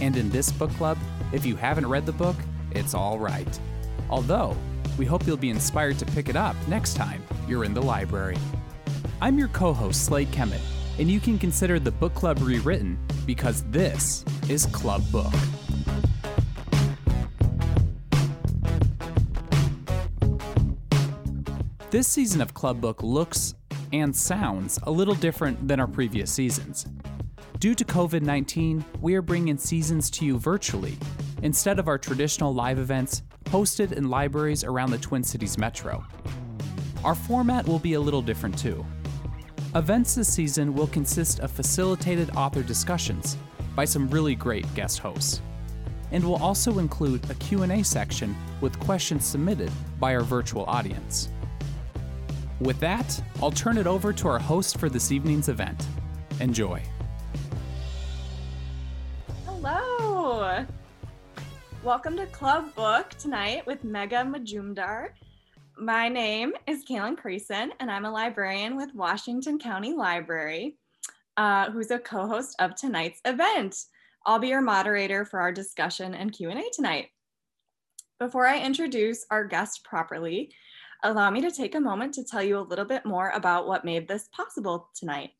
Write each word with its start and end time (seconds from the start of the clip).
And 0.00 0.16
in 0.16 0.30
this 0.30 0.52
book 0.52 0.70
club, 0.72 0.98
if 1.32 1.44
you 1.44 1.56
haven't 1.56 1.88
read 1.88 2.06
the 2.06 2.12
book, 2.12 2.36
it's 2.70 2.94
all 2.94 3.18
right. 3.18 3.60
Although, 4.10 4.56
we 4.96 5.04
hope 5.04 5.26
you'll 5.26 5.36
be 5.36 5.50
inspired 5.50 5.98
to 5.98 6.06
pick 6.06 6.28
it 6.28 6.36
up 6.36 6.56
next 6.68 6.94
time 6.94 7.22
you're 7.48 7.64
in 7.64 7.74
the 7.74 7.82
library. 7.82 8.36
I'm 9.20 9.38
your 9.38 9.48
co 9.48 9.72
host, 9.72 10.04
Slade 10.04 10.30
Kemet, 10.30 10.60
and 10.98 11.10
you 11.10 11.18
can 11.18 11.38
consider 11.38 11.78
the 11.78 11.90
book 11.90 12.14
club 12.14 12.38
rewritten 12.40 12.98
because 13.26 13.62
this 13.70 14.24
is 14.48 14.66
Club 14.66 15.02
Book. 15.10 15.32
This 21.90 22.06
season 22.06 22.42
of 22.42 22.52
Club 22.52 22.80
Book 22.80 23.02
looks 23.02 23.54
and 23.92 24.14
sounds 24.14 24.78
a 24.82 24.90
little 24.90 25.14
different 25.14 25.66
than 25.66 25.80
our 25.80 25.86
previous 25.86 26.30
seasons. 26.30 26.86
Due 27.58 27.74
to 27.74 27.84
COVID 27.84 28.22
19, 28.22 28.84
we 29.00 29.16
are 29.16 29.22
bringing 29.22 29.58
seasons 29.58 30.10
to 30.10 30.24
you 30.24 30.38
virtually 30.38 30.96
instead 31.42 31.80
of 31.80 31.88
our 31.88 31.98
traditional 31.98 32.54
live 32.54 32.78
events 32.78 33.24
hosted 33.46 33.90
in 33.90 34.08
libraries 34.08 34.62
around 34.62 34.92
the 34.92 34.98
Twin 34.98 35.24
Cities 35.24 35.58
metro. 35.58 36.04
Our 37.02 37.16
format 37.16 37.66
will 37.66 37.80
be 37.80 37.94
a 37.94 38.00
little 38.00 38.22
different 38.22 38.56
too. 38.56 38.86
Events 39.74 40.14
this 40.14 40.32
season 40.32 40.72
will 40.72 40.86
consist 40.86 41.40
of 41.40 41.50
facilitated 41.50 42.30
author 42.36 42.62
discussions 42.62 43.36
by 43.74 43.84
some 43.84 44.08
really 44.08 44.36
great 44.36 44.72
guest 44.76 45.00
hosts 45.00 45.42
and 46.12 46.22
will 46.22 46.36
also 46.36 46.78
include 46.78 47.28
a 47.28 47.34
Q&A 47.34 47.82
section 47.82 48.36
with 48.60 48.78
questions 48.78 49.26
submitted 49.26 49.72
by 49.98 50.14
our 50.14 50.22
virtual 50.22 50.64
audience. 50.66 51.28
With 52.60 52.78
that, 52.78 53.20
I'll 53.42 53.50
turn 53.50 53.78
it 53.78 53.88
over 53.88 54.12
to 54.12 54.28
our 54.28 54.38
host 54.38 54.78
for 54.78 54.88
this 54.88 55.10
evening's 55.10 55.48
event. 55.48 55.84
Enjoy. 56.38 56.80
Hello. 59.60 60.64
Welcome 61.82 62.16
to 62.18 62.26
Club 62.26 62.72
Book 62.76 63.10
tonight 63.18 63.66
with 63.66 63.84
Megha 63.84 64.22
Majumdar. 64.24 65.08
My 65.76 66.08
name 66.08 66.52
is 66.68 66.84
Kaylin 66.84 67.18
Creason, 67.18 67.70
and 67.80 67.90
I'm 67.90 68.04
a 68.04 68.10
librarian 68.10 68.76
with 68.76 68.94
Washington 68.94 69.58
County 69.58 69.94
Library, 69.94 70.76
uh, 71.36 71.72
who's 71.72 71.90
a 71.90 71.98
co-host 71.98 72.54
of 72.60 72.76
tonight's 72.76 73.20
event. 73.24 73.76
I'll 74.24 74.38
be 74.38 74.46
your 74.46 74.60
moderator 74.60 75.24
for 75.24 75.40
our 75.40 75.50
discussion 75.50 76.14
and 76.14 76.32
Q&A 76.32 76.62
tonight. 76.72 77.08
Before 78.20 78.46
I 78.46 78.60
introduce 78.60 79.26
our 79.28 79.44
guest 79.44 79.82
properly, 79.82 80.52
allow 81.02 81.30
me 81.30 81.40
to 81.40 81.50
take 81.50 81.74
a 81.74 81.80
moment 81.80 82.14
to 82.14 82.22
tell 82.22 82.44
you 82.44 82.58
a 82.58 82.60
little 82.60 82.84
bit 82.84 83.04
more 83.04 83.30
about 83.30 83.66
what 83.66 83.84
made 83.84 84.06
this 84.06 84.28
possible 84.28 84.88
tonight. 84.94 85.30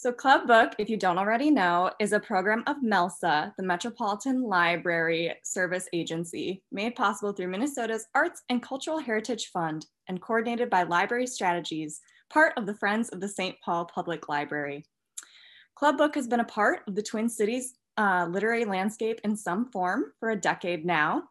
So 0.00 0.10
Club 0.10 0.46
Book, 0.46 0.72
if 0.78 0.88
you 0.88 0.96
don't 0.96 1.18
already 1.18 1.50
know, 1.50 1.90
is 2.00 2.14
a 2.14 2.20
program 2.20 2.62
of 2.66 2.76
MELSA, 2.82 3.52
the 3.58 3.62
Metropolitan 3.62 4.40
Library 4.40 5.34
Service 5.44 5.90
Agency, 5.92 6.62
made 6.72 6.94
possible 6.94 7.34
through 7.34 7.48
Minnesota's 7.48 8.06
Arts 8.14 8.42
and 8.48 8.62
Cultural 8.62 8.98
Heritage 8.98 9.50
Fund 9.52 9.84
and 10.08 10.22
coordinated 10.22 10.70
by 10.70 10.84
Library 10.84 11.26
Strategies, 11.26 12.00
part 12.30 12.54
of 12.56 12.64
the 12.64 12.72
Friends 12.72 13.10
of 13.10 13.20
the 13.20 13.28
St. 13.28 13.54
Paul 13.62 13.90
Public 13.94 14.26
Library. 14.26 14.86
Club 15.74 15.98
Book 15.98 16.14
has 16.14 16.26
been 16.26 16.40
a 16.40 16.44
part 16.44 16.80
of 16.88 16.94
the 16.94 17.02
Twin 17.02 17.28
Cities 17.28 17.74
uh, 17.98 18.26
literary 18.26 18.64
landscape 18.64 19.20
in 19.22 19.36
some 19.36 19.70
form 19.70 20.14
for 20.18 20.30
a 20.30 20.40
decade 20.40 20.86
now. 20.86 21.24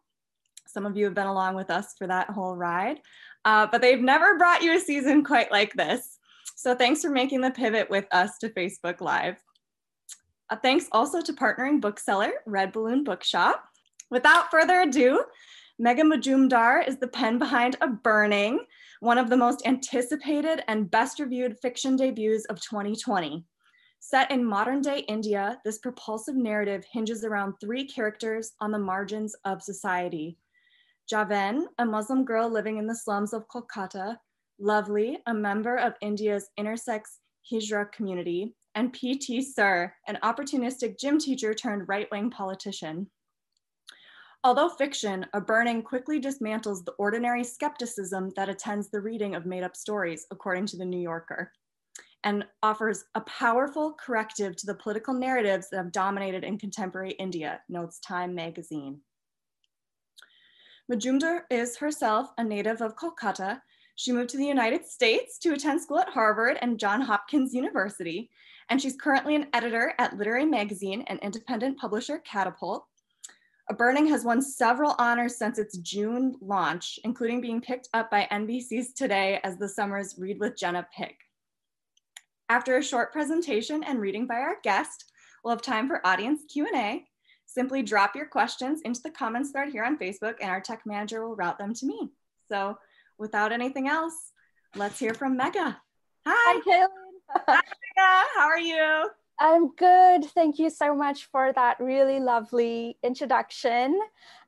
Some 0.68 0.86
of 0.86 0.96
you 0.96 1.06
have 1.06 1.14
been 1.14 1.26
along 1.26 1.56
with 1.56 1.70
us 1.70 1.96
for 1.98 2.06
that 2.06 2.30
whole 2.30 2.54
ride, 2.54 3.00
uh, 3.44 3.66
but 3.66 3.80
they've 3.80 4.00
never 4.00 4.38
brought 4.38 4.62
you 4.62 4.76
a 4.76 4.78
season 4.78 5.24
quite 5.24 5.50
like 5.50 5.74
this. 5.74 6.19
So 6.56 6.74
thanks 6.74 7.02
for 7.02 7.10
making 7.10 7.40
the 7.40 7.50
pivot 7.50 7.88
with 7.90 8.06
us 8.12 8.38
to 8.38 8.50
Facebook 8.50 9.00
Live. 9.00 9.36
Uh, 10.50 10.56
thanks 10.56 10.88
also 10.92 11.22
to 11.22 11.32
partnering 11.32 11.80
bookseller 11.80 12.32
Red 12.46 12.72
Balloon 12.72 13.04
Bookshop. 13.04 13.64
Without 14.10 14.50
further 14.50 14.80
ado, 14.80 15.24
Megha 15.80 16.02
Majumdar 16.02 16.86
is 16.86 16.98
the 16.98 17.08
pen 17.08 17.38
behind 17.38 17.76
A 17.80 17.88
Burning, 17.88 18.60
one 19.00 19.16
of 19.16 19.30
the 19.30 19.36
most 19.36 19.66
anticipated 19.66 20.62
and 20.68 20.90
best 20.90 21.20
reviewed 21.20 21.58
fiction 21.62 21.96
debuts 21.96 22.44
of 22.46 22.60
2020. 22.60 23.44
Set 24.00 24.30
in 24.30 24.44
modern 24.44 24.82
day 24.82 25.00
India, 25.08 25.58
this 25.64 25.78
propulsive 25.78 26.34
narrative 26.34 26.84
hinges 26.90 27.24
around 27.24 27.54
three 27.60 27.86
characters 27.86 28.52
on 28.60 28.72
the 28.72 28.78
margins 28.78 29.36
of 29.44 29.62
society. 29.62 30.36
Jivan, 31.10 31.64
a 31.78 31.84
Muslim 31.84 32.24
girl 32.24 32.48
living 32.48 32.78
in 32.78 32.86
the 32.86 32.94
slums 32.94 33.32
of 33.32 33.46
Kolkata, 33.48 34.16
Lovely, 34.62 35.18
a 35.26 35.32
member 35.32 35.76
of 35.76 35.94
India's 36.02 36.50
intersex 36.58 37.00
Hijra 37.50 37.90
community, 37.92 38.54
and 38.74 38.92
P.T. 38.92 39.40
Sir, 39.40 39.90
an 40.06 40.18
opportunistic 40.22 41.00
gym 41.00 41.18
teacher 41.18 41.54
turned 41.54 41.88
right-wing 41.88 42.30
politician. 42.30 43.08
Although 44.44 44.68
fiction, 44.68 45.24
A 45.32 45.40
Burning 45.40 45.82
quickly 45.82 46.20
dismantles 46.20 46.84
the 46.84 46.92
ordinary 46.98 47.42
skepticism 47.42 48.32
that 48.36 48.50
attends 48.50 48.90
the 48.90 49.00
reading 49.00 49.34
of 49.34 49.46
made-up 49.46 49.74
stories, 49.74 50.26
according 50.30 50.66
to 50.66 50.76
The 50.76 50.84
New 50.84 51.00
Yorker, 51.00 51.52
and 52.24 52.44
offers 52.62 53.04
a 53.14 53.22
powerful 53.22 53.94
corrective 53.94 54.56
to 54.56 54.66
the 54.66 54.74
political 54.74 55.14
narratives 55.14 55.70
that 55.70 55.78
have 55.78 55.90
dominated 55.90 56.44
in 56.44 56.58
contemporary 56.58 57.12
India, 57.12 57.62
notes 57.70 57.98
Time 58.00 58.34
magazine. 58.34 59.00
Majumdar 60.92 61.44
is 61.50 61.78
herself 61.78 62.30
a 62.36 62.44
native 62.44 62.82
of 62.82 62.94
Kolkata 62.96 63.62
she 64.00 64.12
moved 64.12 64.30
to 64.30 64.38
the 64.38 64.46
United 64.46 64.86
States 64.86 65.36
to 65.36 65.52
attend 65.52 65.82
school 65.82 65.98
at 65.98 66.08
Harvard 66.08 66.56
and 66.62 66.78
Johns 66.78 67.06
Hopkins 67.06 67.52
University, 67.52 68.30
and 68.70 68.80
she's 68.80 68.96
currently 68.96 69.36
an 69.36 69.48
editor 69.52 69.92
at 69.98 70.16
Literary 70.16 70.46
Magazine 70.46 71.02
and 71.08 71.20
independent 71.20 71.76
publisher 71.76 72.16
Catapult. 72.16 72.86
A 73.68 73.74
Burning 73.74 74.06
has 74.06 74.24
won 74.24 74.40
several 74.40 74.94
honors 74.98 75.36
since 75.36 75.58
its 75.58 75.76
June 75.76 76.34
launch, 76.40 76.98
including 77.04 77.42
being 77.42 77.60
picked 77.60 77.90
up 77.92 78.10
by 78.10 78.26
NBC's 78.32 78.94
Today 78.94 79.38
as 79.44 79.58
the 79.58 79.68
summer's 79.68 80.14
Read 80.16 80.40
with 80.40 80.56
Jenna 80.56 80.88
pick. 80.96 81.18
After 82.48 82.78
a 82.78 82.82
short 82.82 83.12
presentation 83.12 83.84
and 83.84 84.00
reading 84.00 84.26
by 84.26 84.36
our 84.36 84.56
guest, 84.62 85.12
we'll 85.44 85.52
have 85.52 85.60
time 85.60 85.88
for 85.88 86.06
audience 86.06 86.40
Q&A. 86.50 87.04
Simply 87.44 87.82
drop 87.82 88.16
your 88.16 88.26
questions 88.26 88.80
into 88.80 89.02
the 89.02 89.10
comments 89.10 89.50
thread 89.50 89.70
here 89.70 89.84
on 89.84 89.98
Facebook 89.98 90.36
and 90.40 90.50
our 90.50 90.62
tech 90.62 90.86
manager 90.86 91.28
will 91.28 91.36
route 91.36 91.58
them 91.58 91.74
to 91.74 91.84
me. 91.84 92.08
So 92.48 92.78
without 93.20 93.52
anything 93.52 93.86
else, 93.86 94.32
let's 94.74 94.98
hear 94.98 95.14
from 95.14 95.38
Megha. 95.38 95.76
Hi, 96.26 96.34
Hi 96.56 96.60
Kaylin. 96.66 97.44
Hi, 97.46 97.60
Megha. 97.60 98.24
How 98.34 98.46
are 98.46 98.58
you? 98.58 99.10
I'm 99.38 99.74
good. 99.76 100.24
Thank 100.24 100.58
you 100.58 100.68
so 100.68 100.94
much 100.94 101.26
for 101.26 101.52
that 101.54 101.80
really 101.80 102.20
lovely 102.20 102.98
introduction. 103.02 103.98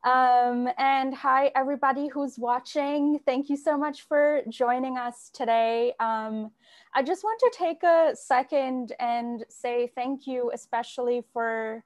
Um, 0.04 0.68
and 0.76 1.14
hi, 1.14 1.50
everybody 1.54 2.08
who's 2.08 2.38
watching. 2.38 3.18
Thank 3.24 3.48
you 3.48 3.56
so 3.56 3.78
much 3.78 4.02
for 4.02 4.42
joining 4.50 4.98
us 4.98 5.30
today. 5.32 5.94
Um, 5.98 6.50
I 6.94 7.02
just 7.02 7.24
want 7.24 7.40
to 7.40 7.58
take 7.58 7.82
a 7.82 8.14
second 8.14 8.92
and 9.00 9.44
say 9.48 9.90
thank 9.94 10.26
you, 10.26 10.50
especially 10.52 11.22
for 11.32 11.84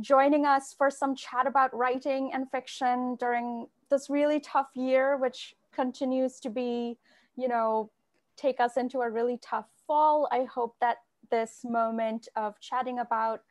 joining 0.00 0.44
us 0.44 0.74
for 0.76 0.90
some 0.90 1.14
chat 1.14 1.46
about 1.46 1.76
writing 1.76 2.32
and 2.32 2.50
fiction 2.50 3.16
during 3.20 3.66
this 3.90 4.10
really 4.10 4.40
tough 4.40 4.70
year, 4.74 5.16
which 5.18 5.54
continues 5.72 6.40
to 6.40 6.50
be, 6.50 6.98
you 7.36 7.48
know, 7.48 7.90
take 8.36 8.60
us 8.60 8.76
into 8.76 9.00
a 9.00 9.10
really 9.10 9.38
tough 9.42 9.68
fall. 9.86 10.28
I 10.30 10.44
hope 10.44 10.76
that 10.80 10.98
this 11.30 11.60
moment 11.64 12.28
of 12.36 12.58
chatting 12.60 12.98
about 12.98 13.42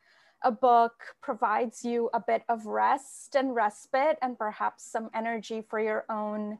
a 0.42 0.50
book 0.50 0.94
provides 1.20 1.84
you 1.84 2.10
a 2.14 2.20
bit 2.20 2.42
of 2.48 2.66
rest 2.66 3.34
and 3.34 3.54
respite 3.54 4.18
and 4.22 4.38
perhaps 4.38 4.84
some 4.84 5.10
energy 5.14 5.62
for 5.68 5.78
your 5.78 6.04
own 6.08 6.58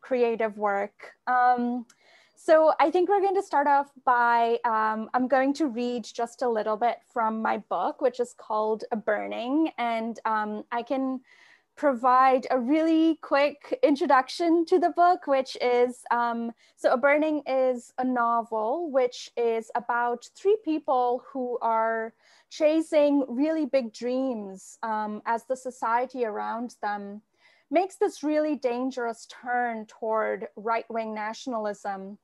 creative 0.00 0.58
work. 0.58 1.12
Um, 1.26 1.86
so 2.34 2.72
I 2.80 2.90
think 2.90 3.08
we're 3.08 3.20
going 3.20 3.36
to 3.36 3.42
start 3.42 3.68
off 3.68 3.90
by, 4.04 4.58
um, 4.64 5.08
I'm 5.14 5.28
going 5.28 5.54
to 5.54 5.68
read 5.68 6.04
just 6.04 6.42
a 6.42 6.48
little 6.48 6.76
bit 6.76 6.98
from 7.12 7.40
my 7.40 7.58
book, 7.58 8.00
which 8.00 8.18
is 8.18 8.34
called 8.36 8.84
A 8.90 8.96
Burning. 8.96 9.70
And 9.78 10.18
um, 10.24 10.64
I 10.72 10.82
can 10.82 11.20
provide 11.76 12.46
a 12.50 12.58
really 12.58 13.18
quick 13.22 13.78
introduction 13.82 14.64
to 14.66 14.78
the 14.78 14.90
book, 14.90 15.26
which 15.26 15.56
is 15.60 16.02
um, 16.10 16.52
so 16.76 16.92
A 16.92 16.96
Burning 16.96 17.42
is 17.46 17.92
a 17.98 18.04
novel 18.04 18.90
which 18.90 19.30
is 19.36 19.70
about 19.74 20.28
three 20.36 20.56
people 20.64 21.22
who 21.32 21.58
are 21.62 22.12
chasing 22.50 23.24
really 23.28 23.66
big 23.66 23.92
dreams 23.92 24.78
um, 24.82 25.22
as 25.24 25.44
the 25.44 25.56
society 25.56 26.24
around 26.24 26.76
them 26.82 27.22
makes 27.70 27.96
this 27.96 28.22
really 28.22 28.54
dangerous 28.54 29.26
turn 29.26 29.86
toward 29.86 30.48
right 30.56 30.84
wing 30.90 31.14
nationalism. 31.14 32.18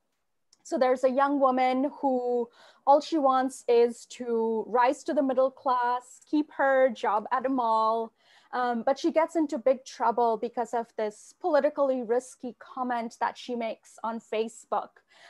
So 0.62 0.76
there's 0.78 1.04
a 1.04 1.10
young 1.10 1.40
woman 1.40 1.90
who 2.02 2.46
all 2.86 3.00
she 3.00 3.16
wants 3.16 3.64
is 3.66 4.04
to 4.10 4.64
rise 4.68 5.02
to 5.04 5.14
the 5.14 5.22
middle 5.22 5.50
class, 5.50 6.20
keep 6.30 6.52
her 6.52 6.90
job 6.90 7.24
at 7.32 7.46
a 7.46 7.48
mall, 7.48 8.12
um, 8.52 8.82
but 8.84 8.98
she 8.98 9.12
gets 9.12 9.36
into 9.36 9.58
big 9.58 9.84
trouble 9.84 10.36
because 10.36 10.74
of 10.74 10.86
this 10.96 11.34
politically 11.40 12.02
risky 12.02 12.56
comment 12.58 13.16
that 13.20 13.36
she 13.36 13.54
makes 13.54 13.98
on 14.02 14.20
Facebook. 14.20 14.88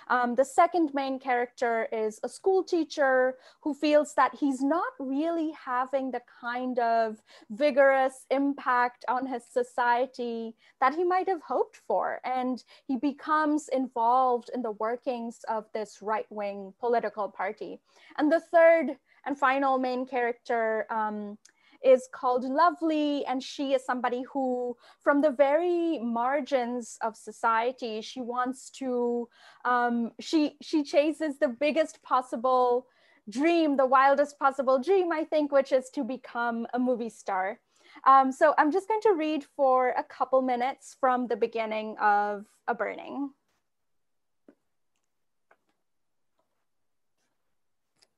Um, 0.08 0.34
the 0.34 0.44
second 0.44 0.92
main 0.94 1.18
character 1.18 1.88
is 1.92 2.20
a 2.22 2.28
school 2.28 2.62
teacher 2.62 3.36
who 3.60 3.74
feels 3.74 4.14
that 4.14 4.34
he's 4.34 4.62
not 4.62 4.92
really 4.98 5.52
having 5.52 6.10
the 6.10 6.22
kind 6.40 6.78
of 6.78 7.22
vigorous 7.50 8.26
impact 8.30 9.04
on 9.08 9.26
his 9.26 9.44
society 9.44 10.54
that 10.80 10.94
he 10.94 11.04
might 11.04 11.28
have 11.28 11.42
hoped 11.42 11.80
for. 11.86 12.20
And 12.24 12.62
he 12.86 12.96
becomes 12.96 13.68
involved 13.68 14.50
in 14.54 14.62
the 14.62 14.72
workings 14.72 15.40
of 15.48 15.66
this 15.72 15.98
right 16.00 16.26
wing 16.30 16.72
political 16.80 17.28
party. 17.28 17.80
And 18.16 18.30
the 18.30 18.40
third 18.40 18.96
and 19.26 19.38
final 19.38 19.78
main 19.78 20.06
character 20.06 20.86
um, 20.90 21.36
is 21.84 22.08
called 22.12 22.44
Lovely, 22.44 23.24
and 23.26 23.42
she 23.42 23.74
is 23.74 23.84
somebody 23.84 24.22
who, 24.32 24.76
from 25.00 25.20
the 25.20 25.30
very 25.30 25.98
margins 25.98 26.98
of 27.02 27.16
society, 27.16 28.00
she 28.00 28.20
wants 28.20 28.70
to, 28.70 29.28
um, 29.64 30.12
she 30.20 30.56
she 30.60 30.82
chases 30.82 31.38
the 31.38 31.48
biggest 31.48 32.02
possible 32.02 32.86
dream, 33.30 33.76
the 33.76 33.86
wildest 33.86 34.38
possible 34.38 34.80
dream, 34.80 35.12
I 35.12 35.24
think, 35.24 35.52
which 35.52 35.72
is 35.72 35.90
to 35.90 36.02
become 36.04 36.66
a 36.72 36.78
movie 36.78 37.10
star. 37.10 37.60
Um, 38.06 38.32
so 38.32 38.54
I'm 38.58 38.70
just 38.70 38.88
going 38.88 39.00
to 39.02 39.14
read 39.14 39.44
for 39.56 39.90
a 39.90 40.04
couple 40.04 40.42
minutes 40.42 40.96
from 41.00 41.26
the 41.26 41.36
beginning 41.36 41.96
of 42.00 42.46
A 42.66 42.74
Burning. 42.74 43.30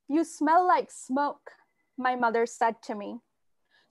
You 0.08 0.24
smell 0.24 0.66
like 0.66 0.90
smoke, 0.90 1.52
my 1.96 2.16
mother 2.16 2.46
said 2.46 2.82
to 2.84 2.94
me. 2.94 3.20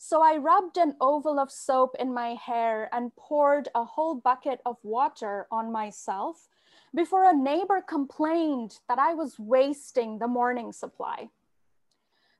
So 0.01 0.23
I 0.23 0.37
rubbed 0.37 0.77
an 0.77 0.95
oval 1.01 1.39
of 1.39 1.51
soap 1.51 1.93
in 1.99 2.13
my 2.13 2.33
hair 2.33 2.89
and 2.93 3.13
poured 3.17 3.67
a 3.75 3.83
whole 3.83 4.15
bucket 4.15 4.61
of 4.65 4.77
water 4.81 5.45
on 5.51 5.73
myself 5.73 6.47
before 6.95 7.25
a 7.25 7.35
neighbor 7.35 7.81
complained 7.81 8.79
that 8.87 8.97
I 8.97 9.13
was 9.13 9.37
wasting 9.37 10.17
the 10.17 10.27
morning 10.27 10.71
supply. 10.71 11.27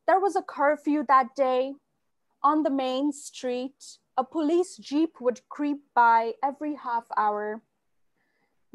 There 0.07 0.21
was 0.21 0.37
a 0.37 0.41
curfew 0.41 1.03
that 1.09 1.35
day. 1.35 1.75
On 2.41 2.63
the 2.63 2.69
main 2.69 3.11
street, 3.11 3.97
a 4.17 4.23
police 4.23 4.77
jeep 4.77 5.19
would 5.19 5.41
creep 5.49 5.81
by 5.93 6.35
every 6.41 6.75
half 6.75 7.07
hour. 7.17 7.61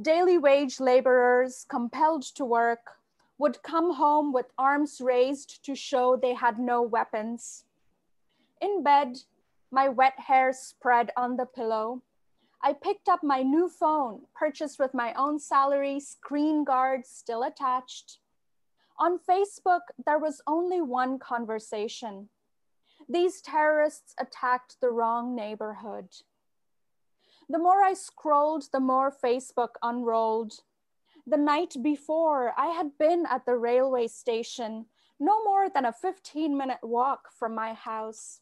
Daily 0.00 0.36
wage 0.36 0.78
laborers 0.78 1.64
compelled 1.70 2.24
to 2.34 2.44
work 2.44 2.98
would 3.38 3.62
come 3.62 3.94
home 3.94 4.30
with 4.30 4.52
arms 4.58 5.00
raised 5.00 5.64
to 5.64 5.74
show 5.74 6.16
they 6.16 6.34
had 6.34 6.58
no 6.58 6.82
weapons. 6.82 7.64
In 8.64 8.82
bed, 8.82 9.18
my 9.70 9.90
wet 9.90 10.18
hair 10.18 10.50
spread 10.54 11.10
on 11.18 11.36
the 11.36 11.44
pillow. 11.44 12.00
I 12.62 12.72
picked 12.72 13.10
up 13.10 13.22
my 13.22 13.42
new 13.42 13.68
phone, 13.68 14.22
purchased 14.34 14.78
with 14.78 14.94
my 14.94 15.12
own 15.12 15.38
salary, 15.38 16.00
screen 16.00 16.64
guard 16.64 17.04
still 17.04 17.42
attached. 17.42 18.20
On 18.98 19.18
Facebook, 19.18 19.82
there 20.06 20.18
was 20.18 20.40
only 20.46 20.80
one 20.80 21.18
conversation. 21.18 22.30
These 23.06 23.42
terrorists 23.42 24.14
attacked 24.18 24.80
the 24.80 24.88
wrong 24.88 25.34
neighborhood. 25.36 26.08
The 27.50 27.58
more 27.58 27.82
I 27.82 27.92
scrolled, 27.92 28.70
the 28.72 28.80
more 28.80 29.12
Facebook 29.12 29.74
unrolled. 29.82 30.62
The 31.26 31.36
night 31.36 31.76
before, 31.82 32.54
I 32.56 32.68
had 32.68 32.96
been 32.96 33.26
at 33.28 33.44
the 33.44 33.58
railway 33.58 34.06
station, 34.06 34.86
no 35.20 35.44
more 35.44 35.68
than 35.68 35.84
a 35.84 35.92
15 35.92 36.56
minute 36.56 36.82
walk 36.82 37.30
from 37.30 37.54
my 37.54 37.74
house. 37.74 38.40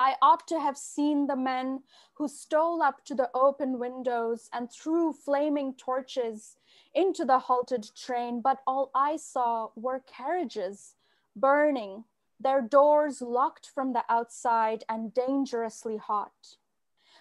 I 0.00 0.16
ought 0.22 0.48
to 0.48 0.58
have 0.58 0.78
seen 0.78 1.26
the 1.26 1.36
men 1.36 1.82
who 2.14 2.26
stole 2.26 2.82
up 2.82 3.04
to 3.04 3.14
the 3.14 3.30
open 3.34 3.78
windows 3.78 4.48
and 4.50 4.72
threw 4.72 5.12
flaming 5.12 5.74
torches 5.74 6.56
into 6.94 7.26
the 7.26 7.38
halted 7.38 7.86
train, 7.94 8.40
but 8.40 8.62
all 8.66 8.90
I 8.94 9.16
saw 9.16 9.68
were 9.76 10.00
carriages 10.06 10.94
burning, 11.36 12.04
their 12.40 12.62
doors 12.62 13.20
locked 13.20 13.68
from 13.74 13.92
the 13.92 14.04
outside 14.08 14.84
and 14.88 15.12
dangerously 15.12 15.98
hot. 15.98 16.56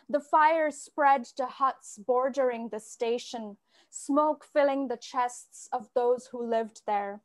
The 0.08 0.22
fire 0.22 0.72
spread 0.72 1.26
to 1.36 1.48
huts 1.48 1.98
bordering 1.98 2.70
the 2.70 2.80
station, 2.80 3.58
smoke 3.90 4.46
filling 4.46 4.88
the 4.88 4.96
chests 4.96 5.68
of 5.74 5.90
those 5.94 6.28
who 6.28 6.42
lived 6.42 6.84
there. 6.88 7.20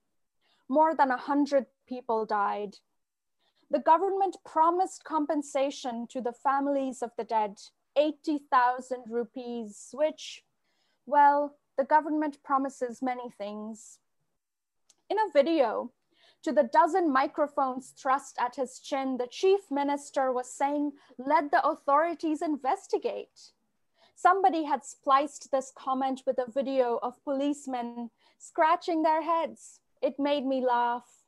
More 0.68 0.96
than 0.96 1.12
a 1.12 1.16
hundred 1.16 1.66
people 1.86 2.26
died, 2.26 2.78
the 3.70 3.80
government 3.80 4.36
promised 4.44 5.04
compensation 5.04 6.06
to 6.10 6.20
the 6.20 6.32
families 6.32 7.02
of 7.02 7.10
the 7.16 7.24
dead, 7.24 7.58
80,000 7.96 9.04
rupees, 9.08 9.90
which, 9.92 10.44
well, 11.06 11.56
the 11.76 11.84
government 11.84 12.42
promises 12.42 13.02
many 13.02 13.30
things. 13.30 13.98
In 15.10 15.18
a 15.18 15.32
video, 15.32 15.92
to 16.42 16.52
the 16.52 16.70
dozen 16.72 17.10
microphones 17.10 17.94
thrust 17.96 18.36
at 18.38 18.56
his 18.56 18.78
chin, 18.78 19.16
the 19.16 19.26
chief 19.26 19.60
minister 19.70 20.30
was 20.30 20.52
saying, 20.52 20.92
let 21.18 21.50
the 21.50 21.66
authorities 21.66 22.42
investigate. 22.42 23.52
Somebody 24.14 24.64
had 24.64 24.84
spliced 24.84 25.50
this 25.50 25.72
comment 25.74 26.22
with 26.26 26.38
a 26.38 26.50
video 26.50 26.98
of 27.02 27.22
policemen 27.24 28.10
scratching 28.38 29.02
their 29.02 29.22
heads. 29.22 29.80
It 30.02 30.18
made 30.18 30.46
me 30.46 30.64
laugh. 30.64 31.23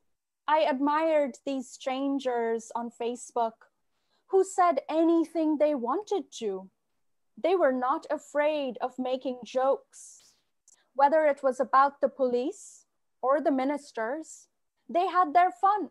I 0.49 0.61
admired 0.61 1.39
these 1.45 1.69
strangers 1.69 2.71
on 2.75 2.91
Facebook 2.91 3.67
who 4.29 4.45
said 4.45 4.81
anything 4.89 5.59
they 5.59 5.75
wanted 5.75 6.25
to. 6.39 6.71
They 7.37 7.57
were 7.57 7.73
not 7.73 8.07
afraid 8.11 8.79
of 8.81 8.99
making 8.99 9.41
jokes, 9.45 10.35
whether 10.95 11.27
it 11.27 11.43
was 11.43 11.61
about 11.61 12.01
the 12.01 12.09
police 12.09 12.87
or 13.21 13.41
the 13.41 13.51
ministers. 13.51 14.49
They 14.89 15.07
had 15.07 15.35
their 15.35 15.51
fun. 15.51 15.91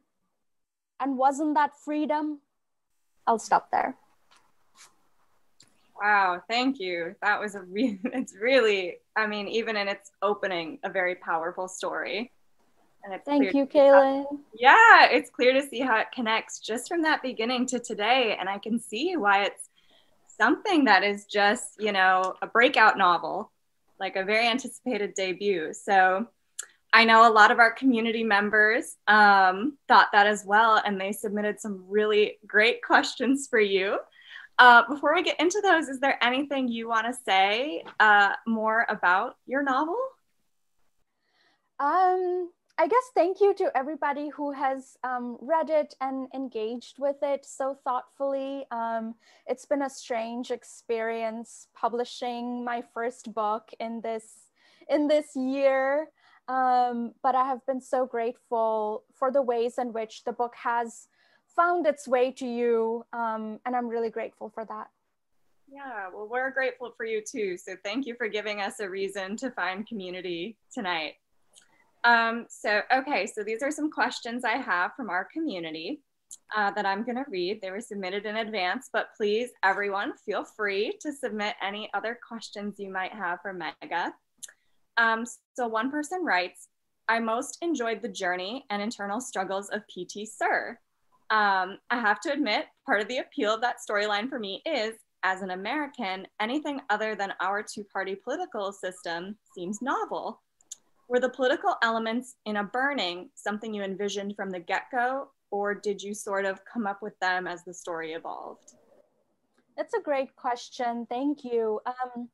And 1.00 1.18
wasn't 1.18 1.56
that 1.56 1.78
freedom? 1.78 2.40
I'll 3.28 3.40
stop 3.40 3.72
there. 3.72 3.98
Wow, 6.02 6.42
thank 6.50 6.80
you. 6.80 7.16
That 7.22 7.40
was 7.40 7.56
a 7.56 7.62
really, 7.62 8.00
it's 8.06 8.36
really, 8.36 8.98
I 9.16 9.28
mean, 9.28 9.48
even 9.48 9.76
in 9.76 9.88
its 9.88 10.12
opening, 10.22 10.80
a 10.84 10.90
very 10.90 11.16
powerful 11.16 11.68
story. 11.68 12.32
And 13.06 13.14
it's 13.14 13.24
Thank 13.24 13.54
you, 13.54 13.68
Kaylin. 13.68 14.26
yeah, 14.58 15.06
it's 15.12 15.30
clear 15.30 15.54
to 15.54 15.62
see 15.62 15.80
how 15.80 16.00
it 16.00 16.08
connects 16.12 16.60
just 16.60 16.88
from 16.88 17.04
that 17.04 17.22
beginning 17.22 17.68
to 17.68 17.80
today. 17.80 18.36
And 18.40 18.50
I 18.50 18.58
can 18.58 18.80
see 18.80 19.16
why 19.16 19.44
it's 19.44 19.70
something 20.40 20.86
that 20.86 21.04
is 21.04 21.26
just, 21.26 21.76
you 21.80 21.92
know, 21.92 22.34
a 22.42 22.48
breakout 22.48 22.98
novel, 22.98 23.52
like 24.00 24.16
a 24.16 24.24
very 24.24 24.48
anticipated 24.48 25.14
debut. 25.14 25.72
So 25.72 26.26
I 26.94 27.06
know 27.06 27.30
a 27.30 27.32
lot 27.32 27.52
of 27.52 27.60
our 27.60 27.72
community 27.72 28.24
members 28.24 28.96
um, 29.08 29.78
thought 29.88 30.08
that 30.12 30.26
as 30.26 30.44
well, 30.44 30.82
and 30.84 31.00
they 31.00 31.12
submitted 31.12 31.62
some 31.62 31.84
really 31.88 32.40
great 32.48 32.82
questions 32.82 33.48
for 33.48 33.60
you. 33.60 34.00
Uh, 34.58 34.82
before 34.90 35.14
we 35.14 35.22
get 35.22 35.40
into 35.40 35.62
those, 35.62 35.90
is 35.90 36.00
there 36.00 36.18
anything 36.24 36.70
you 36.70 36.88
want 36.88 37.06
to 37.06 37.14
say 37.26 37.84
uh, 38.00 38.34
more 38.48 38.88
about 38.90 39.36
your 39.46 39.62
novel? 39.62 39.98
Um, 41.80 42.50
I 42.78 42.88
guess 42.88 43.12
thank 43.14 43.40
you 43.40 43.54
to 43.56 43.72
everybody 43.74 44.28
who 44.28 44.52
has 44.52 44.98
um, 45.06 45.38
read 45.40 45.70
it 45.70 45.96
and 46.02 46.28
engaged 46.34 47.00
with 47.00 47.16
it 47.22 47.46
so 47.46 47.78
thoughtfully. 47.86 48.66
Um, 48.70 49.16
it's 49.48 49.66
been 49.66 49.84
a 49.84 49.90
strange 49.90 50.52
experience 50.52 51.68
publishing 51.74 52.66
my 52.66 52.84
first 52.94 53.34
book 53.34 53.72
in 53.80 54.02
this 54.02 54.50
in 54.90 55.08
this 55.08 55.36
year, 55.36 56.10
um, 56.50 57.14
but 57.24 57.34
I 57.34 57.46
have 57.46 57.66
been 57.66 57.82
so 57.82 58.06
grateful 58.06 59.04
for 59.14 59.32
the 59.32 59.42
ways 59.42 59.78
in 59.78 59.94
which 59.94 60.26
the 60.26 60.34
book 60.34 60.54
has 60.62 61.08
found 61.56 61.88
its 61.88 62.08
way 62.08 62.30
to 62.34 62.46
you, 62.46 63.06
um, 63.14 63.60
and 63.66 63.76
I'm 63.76 63.88
really 63.88 64.10
grateful 64.10 64.50
for 64.50 64.66
that. 64.66 64.90
Yeah, 65.68 66.10
well, 66.14 66.28
we're 66.30 66.52
grateful 66.52 66.94
for 66.96 67.06
you 67.06 67.22
too. 67.22 67.58
So 67.58 67.76
thank 67.84 68.06
you 68.06 68.16
for 68.16 68.28
giving 68.28 68.60
us 68.62 68.80
a 68.80 68.90
reason 68.90 69.38
to 69.38 69.50
find 69.50 69.88
community 69.88 70.58
tonight. 70.72 71.16
Um, 72.06 72.46
so, 72.50 72.82
okay, 72.94 73.26
so 73.26 73.44
these 73.44 73.64
are 73.64 73.72
some 73.72 73.92
questions 73.92 74.46
I 74.46 74.58
have 74.58 74.92
from 74.96 75.10
our 75.10 75.28
community 75.34 76.02
uh, 76.56 76.72
that 76.72 76.86
I'm 76.86 77.04
going 77.04 77.16
to 77.16 77.26
read. 77.28 77.62
They 77.62 77.72
were 77.72 77.82
submitted 77.82 78.26
in 78.28 78.38
advance, 78.38 78.90
but 78.94 79.08
please, 79.18 79.50
everyone, 79.64 80.14
feel 80.24 80.46
free 80.46 80.98
to 81.02 81.12
submit 81.12 81.56
any 81.64 81.90
other 81.96 82.18
questions 82.28 82.76
you 82.78 82.92
might 82.92 83.12
have 83.12 83.40
for 83.42 83.54
Megha. 83.54 84.12
Um, 84.98 85.26
so, 85.56 85.68
one 85.68 85.90
person 85.90 86.24
writes 86.24 86.68
I 87.08 87.20
most 87.20 87.58
enjoyed 87.62 88.02
the 88.02 88.10
journey 88.10 88.66
and 88.70 88.82
internal 88.82 89.20
struggles 89.20 89.70
of 89.70 89.82
P.T. 89.88 90.28
Sir. 90.28 90.78
Um, 91.32 91.80
I 91.90 92.00
have 92.00 92.20
to 92.22 92.32
admit, 92.32 92.66
part 92.86 93.02
of 93.02 93.08
the 93.08 93.18
appeal 93.18 93.54
of 93.54 93.62
that 93.62 93.78
storyline 93.88 94.30
for 94.30 94.40
me 94.40 94.62
is, 94.66 94.94
as 95.24 95.42
an 95.42 95.52
American, 95.52 96.28
anything 96.40 96.82
other 96.92 97.16
than 97.16 97.34
our 97.42 97.64
two 97.64 97.84
party 97.92 98.16
political 98.16 98.72
system 98.72 99.38
seems 99.56 99.82
novel. 99.82 100.44
Were 101.08 101.20
the 101.20 101.30
political 101.30 101.76
elements 101.84 102.36
in 102.46 102.58
a 102.58 102.64
burning 102.64 103.30
something 103.36 103.74
you 103.74 103.84
envisioned 103.84 104.36
from 104.36 104.50
the 104.50 104.60
get 104.60 104.84
go, 104.92 105.30
or 105.52 105.76
did 105.76 106.02
you 106.02 106.14
sort 106.14 106.46
of 106.46 106.66
come 106.66 106.88
up 106.88 107.02
with 107.02 107.18
them 107.20 107.48
as 107.48 107.64
the 107.64 107.74
story 107.74 108.14
evolved? 108.14 108.74
That's 109.78 109.94
a 109.94 110.02
great 110.02 110.36
question. 110.36 111.06
Thank 111.10 111.44
you. 111.44 111.80
Um, 111.86 112.30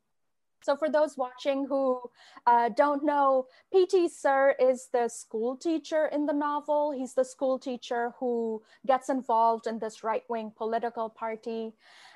so 0.63 0.75
for 0.75 0.89
those 0.89 1.17
watching 1.17 1.65
who 1.65 2.01
uh, 2.45 2.69
don't 2.69 3.03
know, 3.03 3.47
P.T. 3.73 4.09
Sir 4.09 4.55
is 4.59 4.89
the 4.93 5.07
school 5.07 5.57
teacher 5.57 6.05
in 6.05 6.25
the 6.27 6.33
novel. 6.33 6.91
He's 6.91 7.15
the 7.15 7.25
school 7.25 7.57
teacher 7.57 8.13
who 8.19 8.61
gets 8.85 9.09
involved 9.09 9.65
in 9.65 9.79
this 9.79 10.03
right-wing 10.03 10.53
political 10.55 11.09
party. 11.09 11.73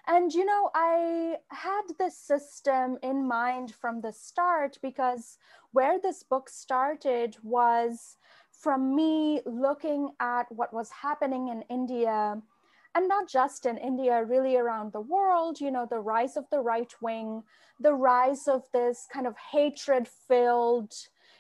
And, 0.07 0.31
you 0.33 0.45
know, 0.45 0.69
I 0.75 1.37
had 1.49 1.81
this 1.97 2.17
system 2.17 2.97
in 3.01 3.27
mind 3.27 3.73
from 3.73 4.01
the 4.01 4.13
start 4.13 4.77
because 4.81 5.37
where 5.71 5.99
this 5.99 6.21
book 6.21 6.47
started 6.47 7.35
was 7.41 8.17
from 8.51 8.95
me 8.95 9.41
looking 9.45 10.11
at 10.19 10.45
what 10.51 10.73
was 10.73 10.89
happening 10.91 11.47
in 11.47 11.63
India 11.69 12.41
and 12.95 13.07
not 13.09 13.27
just 13.27 13.65
in 13.65 13.77
India, 13.77 14.23
really 14.23 14.55
around 14.55 14.93
the 14.93 15.01
world, 15.01 15.59
you 15.59 15.69
know, 15.69 15.85
the 15.89 15.99
rise 15.99 16.37
of 16.37 16.45
the 16.49 16.61
right 16.61 16.93
wing, 17.01 17.43
the 17.79 17.93
rise 17.93 18.47
of 18.47 18.63
this 18.71 19.05
kind 19.11 19.27
of 19.27 19.35
hatred 19.51 20.07
filled 20.07 20.93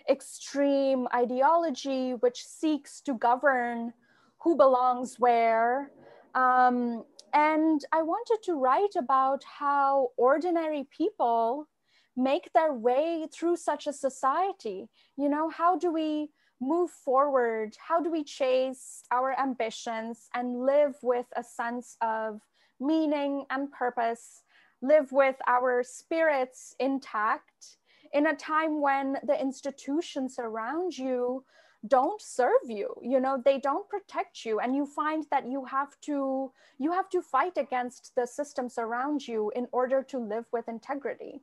extreme 0.09 1.07
ideology 1.15 2.11
which 2.11 2.43
seeks 2.43 2.99
to 3.01 3.13
govern 3.13 3.93
who 4.39 4.57
belongs 4.57 5.15
where. 5.17 5.91
Um, 6.35 7.03
and 7.33 7.81
I 7.91 8.01
wanted 8.01 8.39
to 8.43 8.53
write 8.53 8.95
about 8.97 9.43
how 9.43 10.09
ordinary 10.17 10.87
people 10.95 11.67
make 12.15 12.51
their 12.53 12.73
way 12.73 13.27
through 13.33 13.57
such 13.57 13.87
a 13.87 13.93
society. 13.93 14.87
You 15.17 15.29
know, 15.29 15.49
how 15.49 15.77
do 15.77 15.91
we 15.91 16.29
move 16.61 16.91
forward? 16.91 17.75
How 17.77 18.01
do 18.01 18.11
we 18.11 18.23
chase 18.23 19.03
our 19.11 19.37
ambitions 19.39 20.29
and 20.33 20.65
live 20.65 20.95
with 21.01 21.25
a 21.35 21.43
sense 21.43 21.97
of 22.01 22.41
meaning 22.79 23.45
and 23.49 23.71
purpose, 23.71 24.43
live 24.81 25.11
with 25.11 25.35
our 25.47 25.83
spirits 25.83 26.75
intact 26.79 27.77
in 28.13 28.27
a 28.27 28.35
time 28.35 28.81
when 28.81 29.17
the 29.23 29.39
institutions 29.39 30.37
around 30.39 30.97
you 30.97 31.43
don't 31.87 32.21
serve 32.21 32.67
you 32.67 32.93
you 33.01 33.19
know 33.19 33.41
they 33.43 33.59
don't 33.59 33.87
protect 33.89 34.45
you 34.45 34.59
and 34.59 34.75
you 34.75 34.85
find 34.85 35.25
that 35.31 35.47
you 35.47 35.65
have 35.65 35.99
to 36.01 36.51
you 36.77 36.91
have 36.91 37.09
to 37.09 37.21
fight 37.21 37.57
against 37.57 38.13
the 38.15 38.25
systems 38.25 38.77
around 38.77 39.27
you 39.27 39.51
in 39.55 39.67
order 39.71 40.01
to 40.01 40.17
live 40.17 40.45
with 40.51 40.67
integrity 40.67 41.41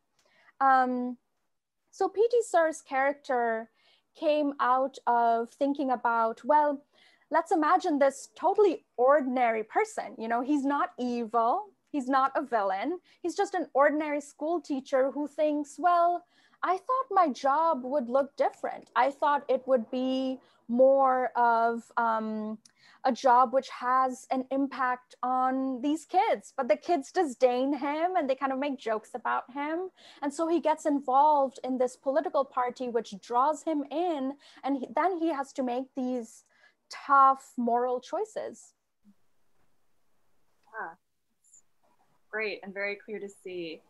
um, 0.61 1.17
so 1.91 2.09
pt 2.09 2.35
sir's 2.43 2.81
character 2.83 3.69
came 4.15 4.53
out 4.61 4.99
of 5.07 5.51
thinking 5.53 5.91
about, 5.91 6.45
well, 6.45 6.83
let's 7.31 7.53
imagine 7.53 7.99
this 7.99 8.29
totally 8.37 8.85
ordinary 8.97 9.65
person. 9.65 10.15
You 10.19 10.29
know, 10.29 10.43
he's 10.43 10.65
not 10.65 10.91
evil, 10.99 11.67
he's 11.91 12.09
not 12.09 12.33
a 12.37 12.43
villain, 12.43 12.99
he's 13.23 13.37
just 13.37 13.55
an 13.55 13.67
ordinary 13.75 14.21
school 14.21 14.61
teacher 14.61 15.11
who 15.11 15.27
thinks, 15.27 15.77
well, 15.79 16.25
I 16.63 16.77
thought 16.77 17.07
my 17.11 17.29
job 17.29 17.83
would 17.85 18.09
look 18.09 18.37
different. 18.37 18.91
I 18.95 19.11
thought 19.11 19.45
it 19.49 19.67
would 19.67 19.91
be 19.91 20.39
more 20.69 21.31
of 21.37 21.83
um, 21.97 22.59
a 23.05 23.13
job 23.13 23.53
which 23.53 23.69
has 23.69 24.27
an 24.31 24.45
impact 24.51 25.17
on 25.23 25.83
these 25.83 26.07
kids 26.07 26.53
but 26.57 26.69
the 26.69 26.77
kids 26.77 27.11
disdain 27.11 27.73
him 27.77 28.17
and 28.17 28.31
they 28.31 28.35
kind 28.35 28.53
of 28.53 28.59
make 28.59 28.79
jokes 28.79 29.11
about 29.15 29.45
him. 29.53 29.91
And 30.23 30.33
so 30.33 30.47
he 30.47 30.61
gets 30.61 30.87
involved 30.87 31.59
in 31.65 31.79
this 31.79 31.97
political 31.97 32.45
party 32.45 32.89
which 32.89 33.15
draws 33.21 33.65
him 33.65 33.85
in 33.91 34.35
and 34.63 34.79
he, 34.79 34.89
then 34.95 35.19
he 35.19 35.29
has 35.29 35.53
to 35.55 35.63
make 35.63 35.87
these 35.97 36.45
tough 36.91 37.53
moral 37.57 38.01
choices. 38.01 38.75
Yeah. 40.81 40.95
Great 42.31 42.61
and 42.63 42.73
very 42.73 42.97
clear 42.97 43.19
to 43.19 43.29
see 43.29 43.83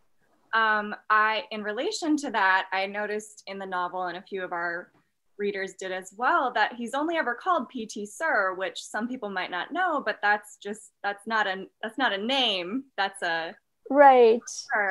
um, 0.54 0.94
i 1.10 1.42
in 1.50 1.62
relation 1.62 2.16
to 2.16 2.30
that 2.30 2.66
i 2.72 2.86
noticed 2.86 3.42
in 3.46 3.58
the 3.58 3.66
novel 3.66 4.04
and 4.04 4.18
a 4.18 4.22
few 4.22 4.42
of 4.42 4.52
our 4.52 4.90
readers 5.38 5.74
did 5.78 5.90
as 5.90 6.12
well 6.16 6.52
that 6.52 6.74
he's 6.74 6.94
only 6.94 7.16
ever 7.16 7.34
called 7.34 7.68
pt 7.68 8.06
sir 8.06 8.54
which 8.56 8.80
some 8.82 9.08
people 9.08 9.30
might 9.30 9.50
not 9.50 9.72
know 9.72 10.00
but 10.04 10.18
that's 10.22 10.56
just 10.62 10.92
that's 11.02 11.26
not 11.26 11.46
a 11.46 11.64
that's 11.82 11.98
not 11.98 12.12
a 12.12 12.18
name 12.18 12.84
that's 12.96 13.22
a 13.22 13.54
right. 13.90 14.40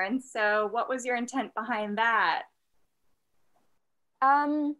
and 0.05 0.21
so 0.21 0.67
what 0.71 0.89
was 0.89 1.05
your 1.05 1.15
intent 1.15 1.53
behind 1.55 1.97
that? 1.97 2.43
Um 4.21 4.75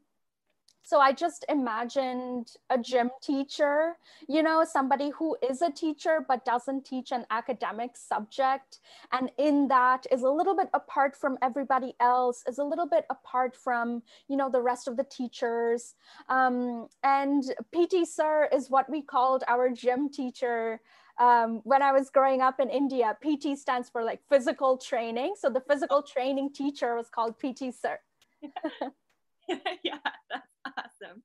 so 0.84 1.00
I 1.00 1.14
just 1.14 1.46
imagined 1.48 2.54
a 2.70 2.78
gym 2.78 3.12
teacher, 3.22 3.98
you 4.28 4.42
know, 4.44 4.64
somebody 4.64 5.12
who 5.12 5.38
is 5.48 5.62
a 5.62 5.72
teacher 5.72 6.26
but 6.28 6.44
doesn't 6.44 6.86
teach 6.86 7.12
an 7.12 7.26
academic 7.30 7.96
subject. 7.96 8.80
And 9.12 9.32
in 9.38 9.68
that 9.68 10.08
is 10.12 10.24
a 10.24 10.30
little 10.30 10.56
bit 10.56 10.70
apart 10.74 11.16
from 11.16 11.38
everybody 11.42 11.94
else, 12.00 12.44
is 12.48 12.58
a 12.58 12.64
little 12.64 12.88
bit 12.88 13.06
apart 13.10 13.56
from, 13.56 14.02
you 14.28 14.36
know, 14.36 14.50
the 14.50 14.62
rest 14.62 14.88
of 14.88 14.98
the 14.98 15.04
teachers. 15.04 15.96
Um, 16.30 16.88
and 17.04 17.44
PT 17.74 18.08
Sir 18.08 18.50
is 18.52 18.70
what 18.70 18.90
we 18.90 19.02
called 19.02 19.44
our 19.48 19.70
gym 19.70 20.10
teacher. 20.10 20.82
Um, 21.20 21.62
when 21.64 21.84
I 21.84 21.92
was 21.92 22.10
growing 22.10 22.42
up 22.42 22.60
in 22.60 22.70
India, 22.70 23.16
PT 23.22 23.58
stands 23.58 23.90
for 23.90 24.04
like 24.04 24.22
physical 24.30 24.78
training. 24.78 25.36
So 25.38 25.50
the 25.50 25.62
physical 25.62 26.02
training 26.02 26.54
teacher 26.54 26.96
was 26.96 27.10
called 27.10 27.36
PT 27.40 27.74
Sir. 27.74 28.00
yeah, 29.84 30.00
that's 30.30 30.51
awesome. 30.66 31.24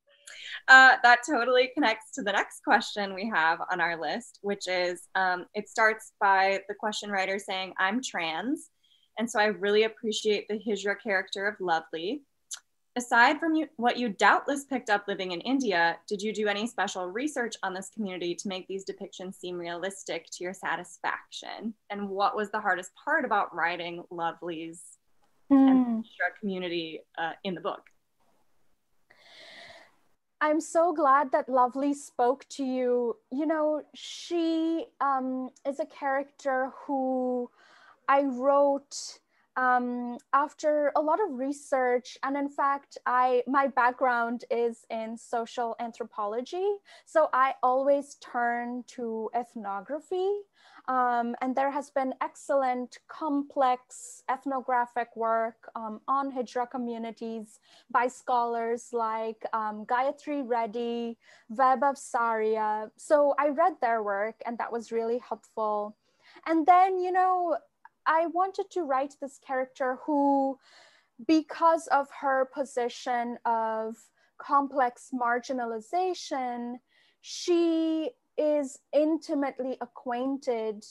Uh, 0.68 0.96
that 1.02 1.20
totally 1.28 1.70
connects 1.74 2.12
to 2.12 2.22
the 2.22 2.32
next 2.32 2.62
question 2.64 3.14
we 3.14 3.30
have 3.32 3.60
on 3.70 3.80
our 3.80 4.00
list, 4.00 4.38
which 4.42 4.66
is 4.66 5.08
um, 5.14 5.46
it 5.54 5.68
starts 5.68 6.12
by 6.20 6.60
the 6.68 6.74
question 6.74 7.10
writer 7.10 7.38
saying, 7.38 7.72
I'm 7.78 8.02
trans. 8.02 8.70
And 9.18 9.30
so 9.30 9.40
I 9.40 9.46
really 9.46 9.84
appreciate 9.84 10.46
the 10.48 10.58
Hijra 10.58 10.96
character 11.02 11.46
of 11.46 11.56
Lovely. 11.60 12.22
Aside 12.96 13.38
from 13.38 13.54
you, 13.54 13.66
what 13.76 13.98
you 13.98 14.08
doubtless 14.08 14.64
picked 14.64 14.88
up 14.88 15.04
living 15.06 15.32
in 15.32 15.42
India, 15.42 15.98
did 16.08 16.22
you 16.22 16.32
do 16.32 16.48
any 16.48 16.66
special 16.66 17.06
research 17.06 17.54
on 17.62 17.74
this 17.74 17.90
community 17.90 18.34
to 18.34 18.48
make 18.48 18.66
these 18.68 18.86
depictions 18.86 19.34
seem 19.34 19.56
realistic 19.56 20.26
to 20.32 20.44
your 20.44 20.54
satisfaction? 20.54 21.74
And 21.90 22.08
what 22.08 22.34
was 22.34 22.50
the 22.50 22.60
hardest 22.60 22.92
part 23.04 23.26
about 23.26 23.54
writing 23.54 24.02
Lovely's 24.10 24.82
mm. 25.52 26.02
community 26.40 27.00
uh, 27.18 27.32
in 27.44 27.54
the 27.54 27.60
book? 27.60 27.82
I'm 30.40 30.60
so 30.60 30.92
glad 30.92 31.32
that 31.32 31.48
Lovely 31.48 31.94
spoke 31.94 32.46
to 32.50 32.64
you. 32.64 33.16
You 33.32 33.46
know, 33.46 33.82
she 33.94 34.86
um, 35.00 35.50
is 35.66 35.80
a 35.80 35.86
character 35.86 36.72
who 36.86 37.50
I 38.08 38.22
wrote 38.22 39.20
um, 39.56 40.18
after 40.32 40.92
a 40.96 41.00
lot 41.00 41.18
of 41.20 41.38
research. 41.38 42.18
And 42.22 42.36
in 42.36 42.48
fact, 42.48 42.98
I 43.06 43.42
my 43.46 43.66
background 43.68 44.44
is 44.50 44.84
in 44.90 45.16
social 45.16 45.76
anthropology. 45.80 46.76
So 47.04 47.28
I 47.32 47.54
always 47.62 48.16
turn 48.16 48.84
to 48.88 49.30
ethnography 49.34 50.30
um, 50.88 51.34
and 51.40 51.54
there 51.56 51.70
has 51.70 51.90
been 51.90 52.14
excellent, 52.20 52.98
complex 53.08 54.22
ethnographic 54.28 55.08
work 55.16 55.68
um, 55.74 56.00
on 56.06 56.30
Hijra 56.30 56.70
communities 56.70 57.58
by 57.90 58.06
scholars 58.06 58.90
like 58.92 59.44
um, 59.52 59.84
Gayatri 59.86 60.42
Reddy, 60.46 61.18
Vaibhav 61.52 61.98
Saria. 61.98 62.90
So 62.96 63.34
I 63.38 63.48
read 63.48 63.74
their 63.80 64.02
work 64.02 64.36
and 64.46 64.56
that 64.58 64.70
was 64.70 64.92
really 64.92 65.18
helpful. 65.18 65.96
And 66.46 66.66
then, 66.66 66.98
you 66.98 67.10
know, 67.10 67.56
I 68.06 68.26
wanted 68.26 68.70
to 68.70 68.82
write 68.82 69.16
this 69.20 69.38
character 69.38 69.98
who, 70.04 70.58
because 71.26 71.86
of 71.88 72.08
her 72.20 72.44
position 72.46 73.38
of 73.44 73.96
complex 74.38 75.10
marginalization, 75.12 76.76
she 77.20 78.10
is 78.38 78.78
intimately 78.92 79.78
acquainted 79.80 80.84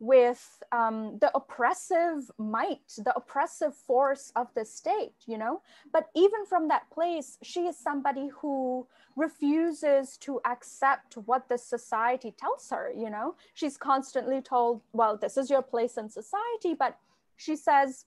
with 0.00 0.62
um, 0.72 1.18
the 1.20 1.30
oppressive 1.34 2.30
might, 2.38 2.88
the 2.98 3.14
oppressive 3.16 3.74
force 3.74 4.32
of 4.36 4.48
the 4.54 4.64
state, 4.64 5.14
you 5.26 5.38
know? 5.38 5.62
But 5.92 6.08
even 6.14 6.44
from 6.46 6.68
that 6.68 6.90
place, 6.90 7.38
she 7.42 7.66
is 7.66 7.78
somebody 7.78 8.28
who 8.40 8.86
refuses 9.16 10.16
to 10.18 10.40
accept 10.44 11.14
what 11.14 11.48
the 11.48 11.58
society 11.58 12.34
tells 12.36 12.68
her, 12.70 12.92
you 12.96 13.10
know? 13.10 13.36
She's 13.54 13.76
constantly 13.76 14.40
told, 14.40 14.82
well, 14.92 15.16
this 15.16 15.36
is 15.36 15.48
your 15.48 15.62
place 15.62 15.96
in 15.96 16.08
society, 16.10 16.74
but 16.74 16.98
she 17.36 17.56
says, 17.56 18.04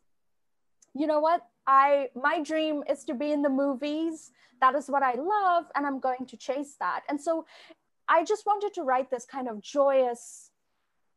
you 0.93 1.07
know 1.07 1.19
what? 1.19 1.45
I 1.65 2.09
my 2.15 2.41
dream 2.41 2.83
is 2.89 3.03
to 3.05 3.13
be 3.13 3.31
in 3.31 3.41
the 3.41 3.49
movies. 3.49 4.31
That 4.61 4.73
is 4.73 4.89
what 4.89 5.03
I 5.03 5.13
love, 5.13 5.65
and 5.75 5.85
I'm 5.85 5.99
going 5.99 6.25
to 6.27 6.37
chase 6.37 6.75
that. 6.79 7.01
And 7.09 7.19
so 7.21 7.45
I 8.07 8.23
just 8.23 8.45
wanted 8.45 8.73
to 8.75 8.83
write 8.83 9.11
this 9.11 9.25
kind 9.25 9.47
of 9.47 9.61
joyous 9.61 10.46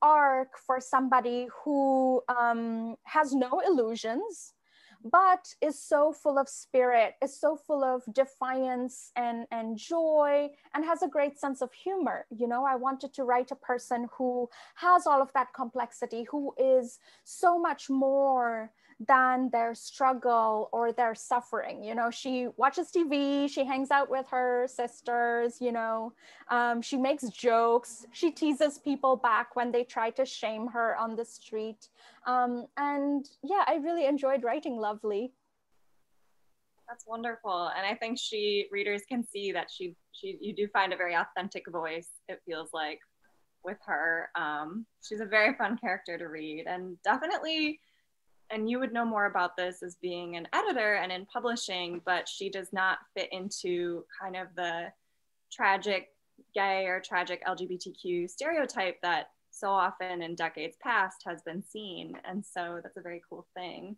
arc 0.02 0.58
for 0.58 0.80
somebody 0.80 1.48
who 1.64 2.22
um, 2.28 2.96
has 3.04 3.32
no 3.32 3.60
illusions 3.60 4.54
but 5.04 5.54
is 5.60 5.82
so 5.82 6.12
full 6.12 6.38
of 6.38 6.48
spirit, 6.48 7.14
is 7.22 7.38
so 7.38 7.56
full 7.56 7.82
of 7.82 8.02
defiance 8.12 9.12
and, 9.16 9.46
and 9.50 9.78
joy, 9.78 10.48
and 10.74 10.84
has 10.84 11.02
a 11.02 11.08
great 11.08 11.38
sense 11.38 11.62
of 11.62 11.72
humor. 11.72 12.26
You 12.30 12.46
know, 12.46 12.64
I 12.64 12.76
wanted 12.76 13.14
to 13.14 13.24
write 13.24 13.50
a 13.50 13.56
person 13.56 14.08
who 14.16 14.48
has 14.76 15.06
all 15.06 15.22
of 15.22 15.32
that 15.32 15.48
complexity, 15.54 16.26
who 16.30 16.52
is 16.58 16.98
so 17.24 17.58
much 17.58 17.88
more 17.88 18.70
than 19.08 19.48
their 19.50 19.74
struggle 19.74 20.68
or 20.72 20.92
their 20.92 21.14
suffering. 21.14 21.82
You 21.82 21.94
know, 21.94 22.10
she 22.10 22.48
watches 22.56 22.90
TV, 22.90 23.48
she 23.48 23.64
hangs 23.64 23.90
out 23.90 24.10
with 24.10 24.26
her 24.28 24.66
sisters, 24.68 25.56
you 25.60 25.72
know, 25.72 26.12
um, 26.50 26.82
she 26.82 26.98
makes 26.98 27.28
jokes, 27.30 28.06
she 28.12 28.30
teases 28.30 28.78
people 28.78 29.16
back 29.16 29.56
when 29.56 29.72
they 29.72 29.84
try 29.84 30.10
to 30.10 30.26
shame 30.26 30.66
her 30.68 30.96
on 30.98 31.16
the 31.16 31.24
street. 31.24 31.88
Um, 32.26 32.66
and 32.76 33.26
yeah, 33.42 33.64
I 33.66 33.76
really 33.76 34.04
enjoyed 34.04 34.44
writing 34.44 34.76
Lovely. 34.76 35.32
That's 36.86 37.06
wonderful. 37.06 37.70
And 37.76 37.86
I 37.86 37.94
think 37.94 38.18
she 38.18 38.66
readers 38.70 39.02
can 39.08 39.24
see 39.24 39.52
that 39.52 39.70
she 39.70 39.94
she 40.12 40.36
you 40.40 40.54
do 40.54 40.68
find 40.72 40.92
a 40.92 40.96
very 40.96 41.14
authentic 41.14 41.70
voice, 41.70 42.08
it 42.28 42.42
feels 42.44 42.70
like, 42.74 42.98
with 43.64 43.78
her. 43.86 44.28
Um, 44.34 44.84
she's 45.02 45.20
a 45.20 45.26
very 45.26 45.54
fun 45.54 45.78
character 45.78 46.18
to 46.18 46.24
read 46.26 46.64
and 46.66 47.00
definitely 47.02 47.80
and 48.50 48.68
you 48.68 48.78
would 48.78 48.92
know 48.92 49.04
more 49.04 49.26
about 49.26 49.56
this 49.56 49.82
as 49.82 49.96
being 49.96 50.36
an 50.36 50.48
editor 50.52 50.94
and 50.94 51.12
in 51.12 51.26
publishing, 51.26 52.00
but 52.04 52.28
she 52.28 52.50
does 52.50 52.72
not 52.72 52.98
fit 53.16 53.28
into 53.32 54.04
kind 54.20 54.36
of 54.36 54.48
the 54.56 54.92
tragic 55.52 56.08
gay 56.54 56.86
or 56.86 57.00
tragic 57.00 57.44
LGBTQ 57.46 58.28
stereotype 58.28 59.00
that 59.02 59.30
so 59.50 59.68
often 59.68 60.22
in 60.22 60.34
decades 60.34 60.76
past 60.82 61.22
has 61.26 61.42
been 61.42 61.62
seen. 61.62 62.16
And 62.24 62.44
so 62.44 62.80
that's 62.82 62.96
a 62.96 63.02
very 63.02 63.22
cool 63.28 63.46
thing. 63.54 63.96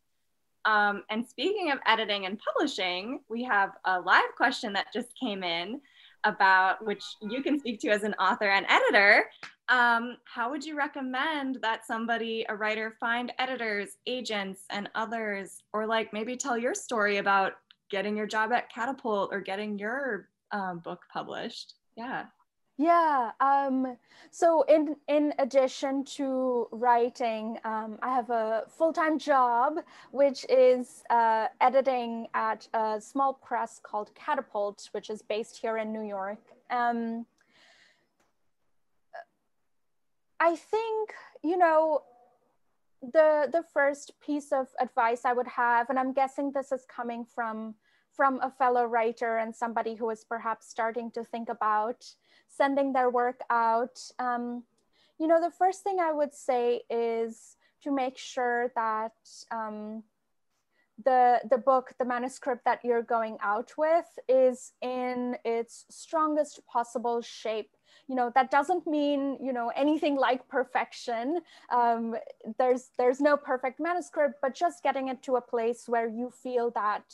Um, 0.64 1.02
and 1.10 1.26
speaking 1.26 1.70
of 1.72 1.78
editing 1.86 2.26
and 2.26 2.38
publishing, 2.38 3.20
we 3.28 3.44
have 3.44 3.70
a 3.84 4.00
live 4.00 4.34
question 4.36 4.72
that 4.74 4.92
just 4.92 5.08
came 5.18 5.42
in 5.42 5.80
about 6.24 6.84
which 6.84 7.02
you 7.20 7.42
can 7.42 7.58
speak 7.58 7.80
to 7.80 7.88
as 7.88 8.04
an 8.04 8.14
author 8.14 8.48
and 8.48 8.66
editor. 8.68 9.24
Um, 9.72 10.18
how 10.24 10.50
would 10.50 10.62
you 10.62 10.76
recommend 10.76 11.56
that 11.62 11.86
somebody, 11.86 12.44
a 12.50 12.54
writer, 12.54 12.94
find 13.00 13.32
editors, 13.38 13.96
agents, 14.06 14.64
and 14.68 14.90
others, 14.94 15.62
or 15.72 15.86
like 15.86 16.12
maybe 16.12 16.36
tell 16.36 16.58
your 16.58 16.74
story 16.74 17.16
about 17.16 17.54
getting 17.90 18.14
your 18.14 18.26
job 18.26 18.52
at 18.52 18.70
Catapult 18.70 19.30
or 19.32 19.40
getting 19.40 19.78
your 19.78 20.28
um, 20.50 20.80
book 20.80 21.00
published? 21.10 21.76
Yeah. 21.96 22.26
Yeah. 22.76 23.30
Um, 23.40 23.96
so 24.30 24.62
in 24.62 24.96
in 25.08 25.32
addition 25.38 26.04
to 26.16 26.68
writing, 26.70 27.56
um, 27.64 27.98
I 28.02 28.14
have 28.14 28.28
a 28.28 28.64
full 28.68 28.92
time 28.92 29.18
job, 29.18 29.78
which 30.10 30.44
is 30.50 31.02
uh, 31.08 31.46
editing 31.62 32.26
at 32.34 32.68
a 32.74 33.00
small 33.00 33.32
press 33.32 33.80
called 33.82 34.10
Catapult, 34.14 34.90
which 34.92 35.08
is 35.08 35.22
based 35.22 35.56
here 35.56 35.78
in 35.78 35.94
New 35.94 36.06
York. 36.06 36.40
Um, 36.70 37.24
I 40.42 40.56
think 40.56 41.14
you 41.44 41.56
know 41.56 42.02
the 43.00 43.48
the 43.52 43.62
first 43.72 44.12
piece 44.20 44.50
of 44.50 44.66
advice 44.80 45.24
I 45.24 45.32
would 45.32 45.46
have, 45.46 45.88
and 45.88 45.98
I'm 45.98 46.12
guessing 46.12 46.50
this 46.50 46.72
is 46.72 46.84
coming 46.84 47.24
from 47.24 47.76
from 48.10 48.40
a 48.42 48.50
fellow 48.50 48.84
writer 48.84 49.38
and 49.38 49.54
somebody 49.54 49.94
who 49.94 50.10
is 50.10 50.24
perhaps 50.24 50.68
starting 50.68 51.12
to 51.12 51.22
think 51.22 51.48
about 51.48 52.04
sending 52.48 52.92
their 52.92 53.08
work 53.08 53.40
out. 53.50 54.00
Um, 54.18 54.64
you 55.18 55.28
know, 55.28 55.40
the 55.40 55.50
first 55.50 55.84
thing 55.84 56.00
I 56.00 56.12
would 56.12 56.34
say 56.34 56.82
is 56.90 57.56
to 57.84 57.92
make 57.92 58.18
sure 58.18 58.72
that 58.74 59.14
um, 59.52 60.02
the 61.04 61.40
the 61.48 61.58
book, 61.58 61.94
the 62.00 62.04
manuscript 62.04 62.64
that 62.64 62.80
you're 62.82 63.02
going 63.16 63.38
out 63.42 63.70
with, 63.78 64.18
is 64.28 64.72
in 64.82 65.36
its 65.44 65.84
strongest 65.88 66.66
possible 66.66 67.22
shape. 67.22 67.70
You 68.08 68.14
know, 68.14 68.32
that 68.34 68.50
doesn't 68.50 68.86
mean 68.86 69.38
you 69.40 69.52
know 69.52 69.72
anything 69.74 70.16
like 70.16 70.48
perfection. 70.48 71.40
Um, 71.70 72.16
there's 72.58 72.90
there's 72.98 73.20
no 73.20 73.36
perfect 73.36 73.80
manuscript, 73.80 74.36
but 74.42 74.54
just 74.54 74.82
getting 74.82 75.08
it 75.08 75.22
to 75.24 75.36
a 75.36 75.40
place 75.40 75.88
where 75.88 76.08
you 76.08 76.30
feel 76.30 76.70
that 76.72 77.04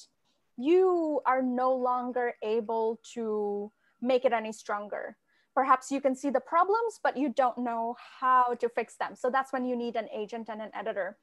you 0.57 1.21
are 1.25 1.43
no 1.43 1.75
longer 1.75 2.35
able 2.43 3.01
to 3.15 3.71
make 4.01 4.25
it 4.25 4.33
any 4.33 4.53
stronger 4.53 5.17
perhaps 5.59 5.91
you 5.91 6.01
can 6.01 6.15
see 6.15 6.31
the 6.31 6.39
problems, 6.39 7.01
but 7.03 7.17
you 7.17 7.29
don't 7.29 7.59
know 7.59 7.97
how 8.21 8.55
to 8.55 8.69
fix 8.69 8.95
them. 8.95 9.17
So 9.17 9.29
that's 9.29 9.53
when 9.53 9.65
you 9.65 9.75
need 9.75 9.97
an 9.97 10.09
agent 10.15 10.49
and 10.49 10.63
an 10.63 10.71
editor. 10.73 11.17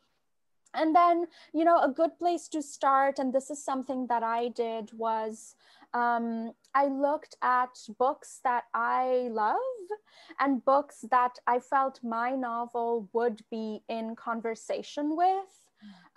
And 0.74 0.94
then, 0.94 1.28
you 1.54 1.64
know, 1.64 1.80
a 1.80 1.88
good 1.90 2.20
place 2.20 2.50
to 2.50 2.62
start, 2.62 3.18
and 3.18 3.32
this 3.32 3.50
is 3.50 3.64
something 3.64 4.08
that 4.08 4.24
I 4.24 4.50
did, 4.50 4.92
was 4.92 5.56
um, 5.96 6.52
I 6.74 6.88
looked 6.88 7.38
at 7.42 7.70
books 7.98 8.42
that 8.44 8.66
I 8.74 9.30
love 9.32 9.58
and 10.40 10.64
books 10.64 11.06
that 11.10 11.40
I 11.48 11.60
felt 11.60 12.02
my 12.04 12.32
novel 12.36 13.10
would 13.14 13.42
be 13.50 13.82
in 13.88 14.16
conversation 14.16 15.16
with. 15.16 15.54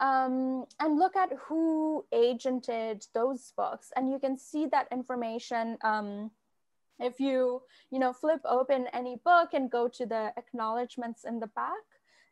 Um, 0.01 0.65
and 0.81 0.99
look 0.99 1.15
at 1.15 1.31
who 1.47 2.05
agented 2.13 3.07
those 3.15 3.53
books. 3.57 3.93
And 3.95 4.11
you 4.11 4.19
can 4.19 4.39
see 4.39 4.67
that 4.67 4.89
information 4.91 5.77
um, 5.83 6.31
if 6.99 7.21
you, 7.21 7.63
you 7.91 7.99
know, 7.99 8.13
flip 8.13 8.41
open 8.45 8.87
any 8.93 9.21
book 9.25 9.51
and 9.53 9.71
go 9.71 9.87
to 9.89 10.07
the 10.07 10.33
acknowledgments 10.37 11.25
in 11.25 11.39
the 11.39 11.49
back, 11.49 11.85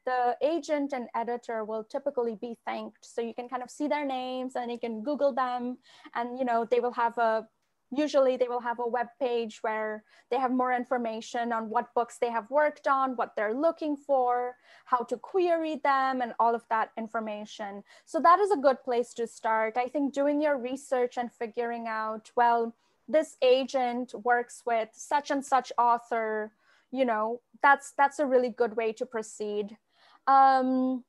the 0.06 0.36
agent 0.40 0.92
and 0.92 1.08
editor 1.14 1.64
will 1.64 1.84
typically 1.84 2.36
be 2.40 2.56
thanked. 2.64 3.04
So 3.04 3.20
you 3.20 3.34
can 3.34 3.48
kind 3.48 3.62
of 3.62 3.70
see 3.70 3.88
their 3.88 4.06
names 4.06 4.54
and 4.56 4.70
you 4.70 4.78
can 4.78 5.02
Google 5.02 5.32
them 5.32 5.78
and, 6.14 6.38
you 6.38 6.44
know, 6.44 6.64
they 6.64 6.80
will 6.80 6.92
have 6.92 7.18
a 7.18 7.46
usually 7.92 8.36
they 8.36 8.48
will 8.48 8.60
have 8.60 8.80
a 8.80 8.86
web 8.86 9.06
page 9.20 9.58
where 9.62 10.02
they 10.30 10.38
have 10.38 10.50
more 10.50 10.72
information 10.72 11.52
on 11.52 11.70
what 11.70 11.94
books 11.94 12.18
they 12.18 12.30
have 12.30 12.50
worked 12.50 12.88
on, 12.88 13.14
what 13.14 13.34
they're 13.36 13.54
looking 13.54 13.96
for, 13.96 14.56
how 14.86 14.98
to 15.04 15.16
query 15.16 15.80
them, 15.84 16.20
and 16.20 16.32
all 16.40 16.54
of 16.54 16.64
that 16.68 16.90
information. 16.98 17.84
So 18.04 18.18
that 18.20 18.40
is 18.40 18.50
a 18.50 18.56
good 18.56 18.82
place 18.82 19.14
to 19.14 19.26
start. 19.26 19.76
I 19.76 19.86
think 19.86 20.12
doing 20.12 20.42
your 20.42 20.58
research 20.58 21.16
and 21.16 21.32
figuring 21.32 21.86
out, 21.86 22.30
well, 22.34 22.74
this 23.06 23.36
agent 23.40 24.14
works 24.24 24.62
with 24.66 24.88
such 24.92 25.30
and 25.30 25.44
such 25.44 25.72
author 25.78 26.52
you 26.92 27.04
know 27.04 27.40
that's 27.62 27.92
that's 27.92 28.18
a 28.18 28.26
really 28.26 28.50
good 28.50 28.76
way 28.76 28.92
to 28.92 29.04
proceed 29.04 29.76
um, 30.26 31.04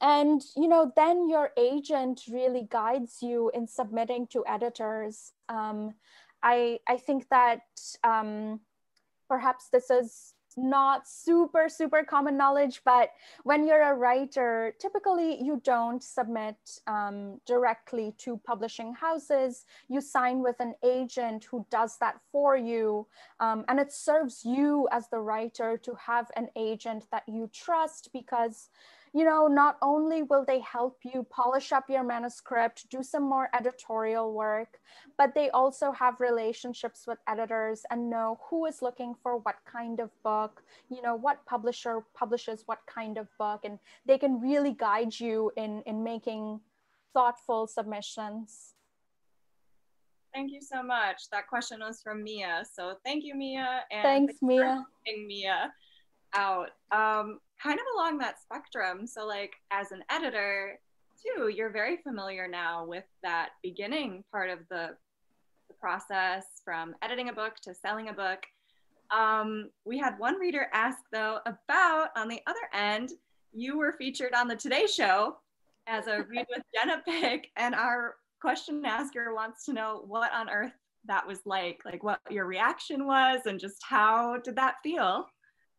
and 0.00 0.42
you 0.56 0.68
know 0.68 0.92
then 0.96 1.28
your 1.28 1.50
agent 1.56 2.22
really 2.30 2.66
guides 2.70 3.18
you 3.22 3.50
in 3.54 3.66
submitting 3.66 4.26
to 4.28 4.44
editors. 4.46 5.32
Um, 5.48 5.94
i 6.42 6.78
i 6.86 6.96
think 6.96 7.28
that 7.30 7.62
um, 8.04 8.60
perhaps 9.28 9.68
this 9.70 9.90
is 9.90 10.34
not 10.58 11.06
super 11.08 11.68
super 11.68 12.02
common 12.02 12.36
knowledge 12.36 12.82
but 12.84 13.10
when 13.44 13.66
you're 13.66 13.82
a 13.82 13.94
writer 13.94 14.74
typically 14.78 15.42
you 15.42 15.60
don't 15.64 16.02
submit 16.02 16.56
um, 16.86 17.40
directly 17.46 18.14
to 18.18 18.36
publishing 18.44 18.94
houses. 18.94 19.64
You 19.88 20.00
sign 20.00 20.42
with 20.42 20.56
an 20.60 20.74
agent 20.84 21.44
who 21.50 21.66
does 21.70 21.96
that 21.98 22.16
for 22.32 22.56
you 22.56 23.06
um, 23.40 23.64
and 23.68 23.78
it 23.78 23.92
serves 23.92 24.44
you 24.44 24.88
as 24.92 25.08
the 25.08 25.20
writer 25.20 25.78
to 25.78 25.94
have 25.94 26.30
an 26.36 26.48
agent 26.56 27.06
that 27.10 27.24
you 27.26 27.50
trust 27.52 28.10
because 28.12 28.70
you 29.12 29.24
know, 29.24 29.46
not 29.46 29.76
only 29.82 30.22
will 30.22 30.44
they 30.44 30.60
help 30.60 30.98
you 31.02 31.26
polish 31.30 31.72
up 31.72 31.88
your 31.88 32.04
manuscript, 32.04 32.88
do 32.90 33.02
some 33.02 33.22
more 33.22 33.48
editorial 33.54 34.32
work, 34.32 34.80
but 35.16 35.34
they 35.34 35.50
also 35.50 35.92
have 35.92 36.20
relationships 36.20 37.04
with 37.06 37.18
editors 37.26 37.84
and 37.90 38.10
know 38.10 38.38
who 38.48 38.66
is 38.66 38.82
looking 38.82 39.14
for 39.22 39.38
what 39.38 39.56
kind 39.70 40.00
of 40.00 40.10
book, 40.22 40.62
you 40.90 41.02
know, 41.02 41.14
what 41.14 41.44
publisher 41.46 42.04
publishes 42.14 42.62
what 42.66 42.80
kind 42.86 43.18
of 43.18 43.28
book, 43.38 43.64
and 43.64 43.78
they 44.06 44.18
can 44.18 44.40
really 44.40 44.72
guide 44.72 45.18
you 45.18 45.50
in, 45.56 45.82
in 45.86 46.02
making 46.02 46.60
thoughtful 47.12 47.66
submissions. 47.66 48.74
Thank 50.34 50.52
you 50.52 50.60
so 50.60 50.82
much. 50.82 51.30
That 51.32 51.48
question 51.48 51.80
was 51.80 52.02
from 52.02 52.22
Mia. 52.22 52.62
So 52.72 52.94
thank 53.04 53.24
you, 53.24 53.34
Mia. 53.34 53.80
And 53.90 54.02
thanks, 54.02 54.34
Mia. 54.42 54.84
Mia 55.26 55.72
out. 56.34 56.70
Um, 56.90 57.40
kind 57.62 57.78
of 57.78 57.86
along 57.94 58.18
that 58.18 58.40
spectrum. 58.40 59.06
So, 59.06 59.26
like, 59.26 59.54
as 59.70 59.92
an 59.92 60.04
editor, 60.10 60.78
too, 61.22 61.48
you're 61.48 61.70
very 61.70 61.96
familiar 61.96 62.46
now 62.46 62.84
with 62.84 63.04
that 63.22 63.50
beginning 63.62 64.24
part 64.30 64.50
of 64.50 64.60
the, 64.70 64.96
the 65.68 65.74
process 65.80 66.44
from 66.64 66.94
editing 67.02 67.28
a 67.28 67.32
book 67.32 67.56
to 67.62 67.74
selling 67.74 68.08
a 68.08 68.12
book. 68.12 68.44
Um, 69.10 69.70
we 69.84 69.98
had 69.98 70.18
one 70.18 70.38
reader 70.38 70.68
ask, 70.72 70.98
though, 71.12 71.38
about 71.46 72.10
on 72.16 72.28
the 72.28 72.40
other 72.46 72.68
end, 72.72 73.12
you 73.52 73.78
were 73.78 73.92
featured 73.92 74.34
on 74.34 74.48
the 74.48 74.56
Today 74.56 74.86
Show 74.86 75.36
as 75.86 76.06
a 76.06 76.22
Read 76.22 76.46
with 76.50 76.62
Jenna 76.74 77.02
pick, 77.04 77.50
and 77.56 77.74
our 77.74 78.16
question 78.40 78.84
asker 78.84 79.34
wants 79.34 79.64
to 79.64 79.72
know 79.72 80.04
what 80.06 80.32
on 80.32 80.48
earth 80.48 80.72
that 81.06 81.26
was 81.26 81.40
like, 81.46 81.80
like 81.84 82.02
what 82.04 82.20
your 82.30 82.44
reaction 82.44 83.06
was, 83.06 83.40
and 83.46 83.58
just 83.58 83.78
how 83.82 84.36
did 84.38 84.56
that 84.56 84.76
feel? 84.82 85.26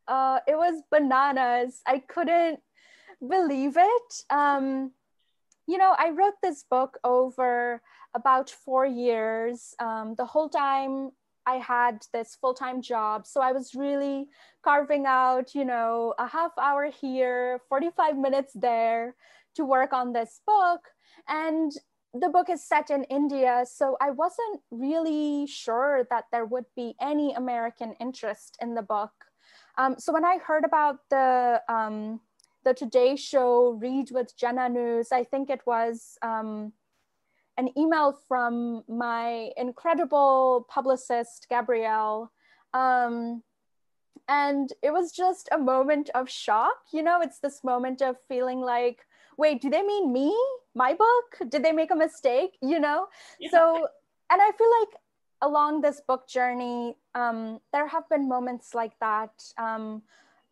Uh, 0.10 0.40
it 0.48 0.58
was 0.58 0.82
bananas. 0.92 1.82
I 1.86 2.00
couldn't 2.00 2.60
believe 3.26 3.78
it. 3.78 4.24
Um, 4.30 4.92
you 5.68 5.78
know, 5.78 5.96
I 5.98 6.10
wrote 6.10 6.34
this 6.42 6.66
book 6.70 6.98
over 7.04 7.82
about 8.16 8.50
four 8.50 8.88
years. 8.88 9.76
Um, 9.80 10.16
the 10.18 10.26
whole 10.26 10.50
time 10.50 11.12
I 11.46 11.58
had 11.58 12.06
this 12.12 12.36
full 12.36 12.56
time 12.56 12.82
job. 12.82 13.28
So 13.28 13.40
I 13.42 13.52
was 13.52 13.76
really 13.76 14.30
carving 14.64 15.06
out, 15.06 15.54
you 15.54 15.66
know, 15.66 16.16
a 16.18 16.28
half 16.28 16.52
hour 16.58 16.90
here, 16.90 17.62
45 17.70 18.18
minutes 18.18 18.54
there 18.56 19.16
to 19.56 19.64
work 19.64 19.94
on 19.94 20.14
this 20.14 20.42
book. 20.46 20.82
And 21.28 21.72
the 22.14 22.30
book 22.30 22.50
is 22.50 22.68
set 22.68 22.90
in 22.90 23.04
India. 23.06 23.64
So 23.70 23.96
I 24.02 24.10
wasn't 24.10 24.62
really 24.72 25.46
sure 25.46 26.08
that 26.10 26.26
there 26.32 26.46
would 26.46 26.66
be 26.76 26.96
any 27.00 27.34
American 27.34 27.94
interest 28.00 28.58
in 28.60 28.74
the 28.74 28.82
book. 28.82 29.12
Um, 29.78 29.96
so 29.98 30.12
when 30.12 30.26
I 30.26 30.38
heard 30.38 30.66
about 30.66 30.98
the, 31.10 31.62
um, 31.70 32.20
the 32.64 32.74
Today 32.74 33.16
Show 33.16 33.72
Read 33.72 34.10
with 34.12 34.36
Jenna 34.38 34.70
News, 34.70 35.12
I 35.12 35.24
think 35.24 35.50
it 35.50 35.62
was 35.66 36.18
um, 36.22 36.74
an 37.58 37.70
email 37.78 38.18
from 38.28 38.84
my 38.88 39.52
incredible 39.58 40.66
publicist, 40.70 41.48
Gabrielle. 41.50 42.32
Um, 42.74 43.44
and 44.28 44.72
it 44.84 44.92
was 44.92 45.12
just 45.12 45.50
a 45.52 45.58
moment 45.58 46.10
of 46.14 46.30
shock. 46.30 46.78
You 46.94 47.02
know, 47.04 47.22
it's 47.22 47.40
this 47.40 47.64
moment 47.64 48.02
of 48.02 48.18
feeling 48.28 48.62
like, 48.62 49.06
wait, 49.38 49.62
do 49.62 49.70
they 49.70 49.82
mean 49.82 50.14
me? 50.14 50.38
My 50.76 50.94
book? 50.94 51.50
Did 51.50 51.64
they 51.64 51.72
make 51.72 51.92
a 51.92 51.96
mistake? 51.96 52.58
You 52.62 52.80
know? 52.80 53.08
Yeah. 53.40 53.50
So, 53.52 53.88
and 54.32 54.42
I 54.42 54.52
feel 54.52 54.72
like 54.82 54.90
along 55.42 55.82
this 55.82 56.02
book 56.02 56.28
journey, 56.28 56.96
um, 57.16 57.60
there 57.72 57.88
have 57.88 58.08
been 58.10 58.28
moments 58.28 58.76
like 58.76 58.98
that 59.00 59.32
um, 59.58 60.02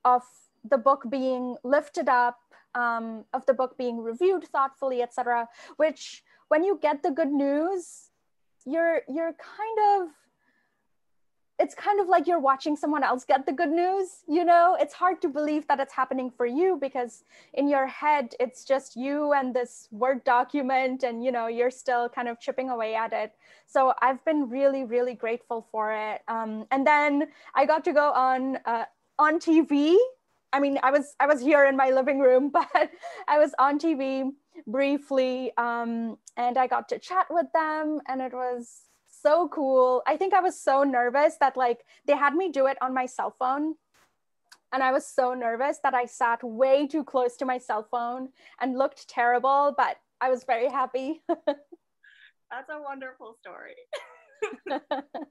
of 0.05 0.23
the 0.69 0.77
book 0.77 1.03
being 1.09 1.55
lifted 1.63 2.09
up, 2.09 2.39
um, 2.75 3.25
of 3.33 3.45
the 3.45 3.53
book 3.53 3.77
being 3.77 4.01
reviewed 4.01 4.45
thoughtfully, 4.45 5.01
etc., 5.01 5.47
which 5.77 6.23
when 6.49 6.63
you 6.63 6.79
get 6.81 7.03
the 7.03 7.11
good 7.11 7.31
news, 7.31 8.09
you're 8.65 9.01
you're 9.07 9.33
kind 9.33 9.79
of 10.01 10.09
it's 11.59 11.73
kind 11.75 11.99
of 11.99 12.07
like 12.07 12.27
you're 12.27 12.39
watching 12.39 12.75
someone 12.75 13.03
else 13.03 13.25
get 13.25 13.45
the 13.45 13.51
good 13.51 13.69
news 13.69 14.23
you 14.27 14.45
know? 14.45 14.77
It's 14.79 14.93
hard 14.93 15.21
to 15.21 15.29
believe 15.29 15.67
that 15.67 15.79
it's 15.79 15.93
happening 15.93 16.29
for 16.29 16.45
you 16.45 16.77
because 16.79 17.23
in 17.53 17.67
your 17.67 17.87
head 17.87 18.35
it's 18.39 18.63
just 18.65 18.95
you 18.95 19.33
and 19.33 19.55
this 19.55 19.87
word 19.91 20.23
document 20.23 21.03
and 21.03 21.23
you 21.23 21.31
know 21.31 21.47
you're 21.47 21.71
still 21.71 22.09
kind 22.09 22.27
of 22.27 22.39
chipping 22.39 22.69
away 22.69 22.95
at 22.95 23.13
it. 23.13 23.33
So 23.65 23.93
i've 24.01 24.23
been 24.25 24.49
really 24.49 24.83
really 24.85 25.13
grateful 25.13 25.67
for 25.71 25.91
it. 25.91 26.21
Um, 26.27 26.65
and 26.71 26.85
then 26.85 27.27
i 27.55 27.65
got 27.65 27.83
to 27.85 27.93
go 27.93 28.11
on 28.11 28.57
uh, 28.65 28.85
on 29.19 29.39
tv 29.39 29.95
i 30.53 30.59
mean 30.59 30.79
i 30.83 30.91
was 30.91 31.15
i 31.19 31.25
was 31.25 31.41
here 31.41 31.65
in 31.65 31.75
my 31.75 31.89
living 31.89 32.19
room 32.19 32.49
but 32.59 32.91
i 33.27 33.37
was 33.39 33.53
on 33.59 33.79
tv 33.79 34.31
briefly 34.65 35.51
um, 35.57 36.17
and 36.35 36.57
I 36.57 36.67
got 36.67 36.89
to 36.89 36.99
chat 36.99 37.27
with 37.29 37.47
them 37.53 37.99
and 38.07 38.21
it 38.21 38.33
was 38.33 38.86
so 39.27 39.49
cool. 39.49 40.03
I 40.07 40.15
think 40.15 40.33
I 40.33 40.39
was 40.39 40.57
so 40.57 40.83
nervous 40.83 41.35
that 41.41 41.57
like 41.57 41.83
they 42.05 42.15
had 42.15 42.33
me 42.33 42.49
do 42.49 42.67
it 42.67 42.77
on 42.81 42.93
my 42.93 43.05
cell 43.05 43.35
phone 43.37 43.75
and 44.71 44.81
I 44.81 44.91
was 44.91 45.05
so 45.05 45.33
nervous 45.33 45.79
that 45.83 45.93
I 45.93 46.05
sat 46.05 46.41
way 46.43 46.87
too 46.87 47.03
close 47.03 47.35
to 47.37 47.45
my 47.45 47.57
cell 47.57 47.87
phone 47.91 48.29
and 48.61 48.77
looked 48.77 49.09
terrible, 49.09 49.73
but 49.77 49.97
I 50.21 50.29
was 50.29 50.45
very 50.45 50.69
happy. 50.69 51.21
That's 51.29 52.69
a 52.69 52.81
wonderful 52.81 53.35
story. 53.41 53.75
so 54.69 54.79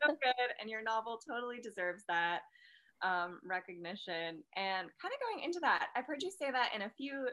good. 0.08 0.50
And 0.60 0.68
your 0.68 0.82
novel 0.82 1.18
totally 1.26 1.60
deserves 1.60 2.02
that 2.08 2.40
um, 3.02 3.40
recognition. 3.44 4.42
And 4.56 4.88
kind 5.00 5.14
of 5.14 5.20
going 5.26 5.44
into 5.44 5.60
that, 5.60 5.88
I've 5.96 6.06
heard 6.06 6.22
you 6.22 6.30
say 6.30 6.50
that 6.50 6.72
in 6.74 6.82
a 6.82 6.90
few 6.90 7.28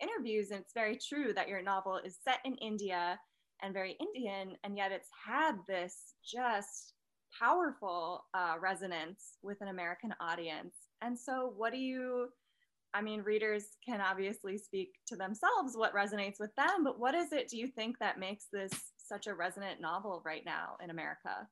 interviews, 0.00 0.50
and 0.50 0.60
it's 0.60 0.74
very 0.74 0.98
true 0.98 1.32
that 1.34 1.48
your 1.48 1.62
novel 1.62 1.98
is 2.04 2.18
set 2.22 2.40
in 2.44 2.56
India 2.56 3.18
and 3.62 3.72
very 3.72 3.96
Indian, 4.00 4.56
and 4.64 4.76
yet 4.76 4.92
it's 4.92 5.08
had 5.26 5.56
this 5.68 6.14
just 6.24 6.94
powerful 7.38 8.24
uh, 8.34 8.54
resonance 8.60 9.38
with 9.42 9.60
an 9.60 9.68
American 9.68 10.14
audience. 10.20 10.74
And 11.02 11.18
so, 11.18 11.52
what 11.56 11.72
do 11.72 11.78
you? 11.78 12.28
I 12.92 13.02
mean, 13.02 13.22
readers 13.22 13.64
can 13.84 14.00
obviously 14.00 14.56
speak 14.56 14.90
to 15.08 15.16
themselves 15.16 15.76
what 15.76 15.94
resonates 15.94 16.38
with 16.38 16.54
them, 16.54 16.84
but 16.84 17.00
what 17.00 17.14
is 17.14 17.32
it 17.32 17.48
do 17.48 17.56
you 17.56 17.66
think 17.66 17.98
that 17.98 18.20
makes 18.20 18.46
this 18.52 18.70
such 18.96 19.26
a 19.26 19.34
resonant 19.34 19.80
novel 19.80 20.22
right 20.24 20.44
now 20.46 20.76
in 20.82 20.90
America? 20.90 21.48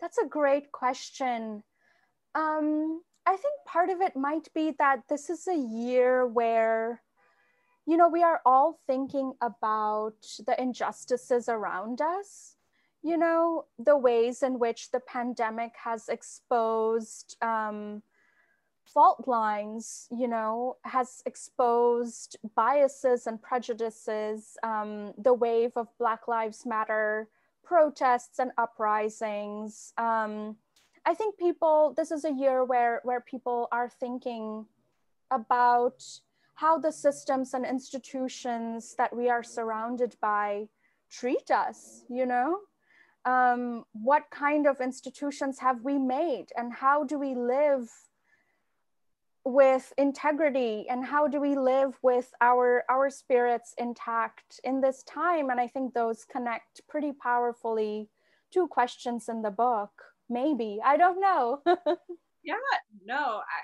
That's 0.00 0.18
a 0.18 0.26
great 0.26 0.72
question. 0.72 1.62
Um, 2.34 3.00
I 3.26 3.32
think 3.32 3.54
part 3.66 3.90
of 3.90 4.00
it 4.00 4.16
might 4.16 4.48
be 4.54 4.72
that 4.78 5.00
this 5.08 5.30
is 5.30 5.46
a 5.48 5.56
year 5.56 6.26
where, 6.26 7.02
you 7.86 7.96
know, 7.96 8.08
we 8.08 8.22
are 8.22 8.40
all 8.44 8.80
thinking 8.86 9.32
about 9.40 10.20
the 10.44 10.60
injustices 10.60 11.48
around 11.48 12.00
us, 12.00 12.56
you 13.02 13.16
know, 13.16 13.66
the 13.78 13.96
ways 13.96 14.42
in 14.42 14.58
which 14.58 14.90
the 14.90 15.00
pandemic 15.00 15.72
has 15.84 16.08
exposed 16.08 17.36
um, 17.42 18.02
fault 18.84 19.28
lines, 19.28 20.08
you 20.10 20.26
know, 20.26 20.76
has 20.82 21.22
exposed 21.26 22.36
biases 22.56 23.28
and 23.28 23.40
prejudices, 23.40 24.56
um, 24.64 25.12
the 25.18 25.34
wave 25.34 25.72
of 25.76 25.86
Black 25.98 26.26
Lives 26.26 26.66
Matter 26.66 27.28
protests 27.62 28.40
and 28.40 28.50
uprisings. 28.58 29.92
Um, 29.96 30.56
I 31.04 31.14
think 31.14 31.38
people, 31.38 31.94
this 31.96 32.10
is 32.10 32.24
a 32.24 32.32
year 32.32 32.64
where, 32.64 33.00
where 33.04 33.20
people 33.20 33.68
are 33.70 33.88
thinking 33.88 34.66
about 35.30 36.04
how 36.56 36.78
the 36.78 36.90
systems 36.90 37.54
and 37.54 37.64
institutions 37.64 38.94
that 38.96 39.14
we 39.14 39.28
are 39.28 39.42
surrounded 39.42 40.16
by 40.20 40.66
treat 41.10 41.50
us, 41.50 42.02
you 42.08 42.26
know? 42.26 42.58
Um, 43.26 43.84
what 43.92 44.24
kind 44.30 44.66
of 44.66 44.80
institutions 44.80 45.58
have 45.58 45.82
we 45.82 45.98
made 45.98 46.46
and 46.56 46.72
how 46.72 47.04
do 47.04 47.18
we 47.18 47.34
live 47.34 47.90
with 49.44 49.92
integrity 49.98 50.86
and 50.88 51.04
how 51.04 51.28
do 51.28 51.40
we 51.40 51.56
live 51.56 51.96
with 52.02 52.32
our 52.40 52.84
our 52.88 53.10
spirits 53.10 53.74
intact 53.78 54.60
in 54.64 54.80
this 54.80 55.02
time? 55.04 55.50
And 55.50 55.60
i 55.60 55.66
think 55.68 55.92
those 55.92 56.24
connect 56.24 56.80
pretty 56.88 57.12
powerfully 57.12 58.08
to 58.52 58.66
questions 58.68 59.28
in 59.28 59.42
the 59.42 59.50
book 59.50 59.90
maybe. 60.28 60.80
I 60.84 60.96
don't 60.96 61.20
know. 61.20 61.60
Yeah 62.42 62.54
no 63.04 63.42
I, 63.54 63.58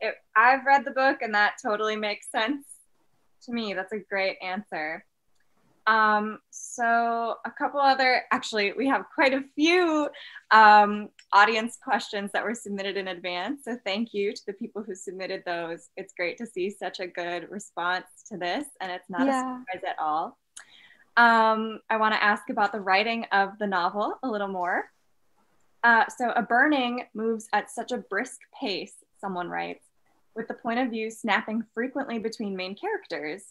it, 0.00 0.14
i've 0.36 0.64
read 0.64 0.84
the 0.84 0.90
book 0.90 1.18
and 1.22 1.34
that 1.34 1.54
totally 1.62 1.96
makes 1.96 2.30
sense 2.30 2.64
to 3.44 3.52
me. 3.52 3.74
That's 3.74 3.92
a 3.92 3.98
great 3.98 4.36
answer. 4.42 5.04
Um, 5.86 6.38
so 6.50 7.36
a 7.44 7.50
couple 7.50 7.80
other 7.80 8.22
actually 8.30 8.72
we 8.74 8.86
have 8.86 9.06
quite 9.12 9.32
a 9.32 9.42
few 9.56 10.08
um, 10.50 11.08
audience 11.32 11.78
questions 11.82 12.30
that 12.32 12.44
were 12.44 12.54
submitted 12.54 12.96
in 12.96 13.08
advance. 13.08 13.62
So 13.64 13.76
thank 13.84 14.12
you 14.12 14.32
to 14.32 14.46
the 14.46 14.52
people 14.52 14.82
who 14.82 14.94
submitted 14.94 15.42
those. 15.46 15.88
It's 15.96 16.12
great 16.12 16.36
to 16.38 16.46
see 16.46 16.70
such 16.70 17.00
a 17.00 17.06
good 17.06 17.50
response 17.50 18.06
to 18.28 18.36
this 18.36 18.66
and 18.80 18.92
it's 18.92 19.08
not 19.08 19.26
yeah. 19.26 19.40
a 19.40 19.58
surprise 19.60 19.90
at 19.90 19.98
all. 19.98 20.38
Um, 21.16 21.80
i 21.90 21.96
want 21.96 22.14
to 22.14 22.22
ask 22.22 22.50
about 22.50 22.72
the 22.72 22.80
writing 22.80 23.26
of 23.32 23.58
the 23.58 23.66
novel 23.66 24.18
a 24.22 24.28
little 24.28 24.48
more. 24.48 24.90
Uh, 25.82 26.04
so 26.14 26.30
a 26.36 26.42
burning 26.42 27.04
moves 27.14 27.48
at 27.52 27.70
such 27.70 27.90
a 27.90 27.98
brisk 27.98 28.38
pace, 28.58 28.94
someone 29.18 29.48
writes, 29.48 29.89
with 30.34 30.48
the 30.48 30.54
point 30.54 30.78
of 30.78 30.90
view 30.90 31.10
snapping 31.10 31.64
frequently 31.74 32.18
between 32.18 32.56
main 32.56 32.74
characters. 32.74 33.42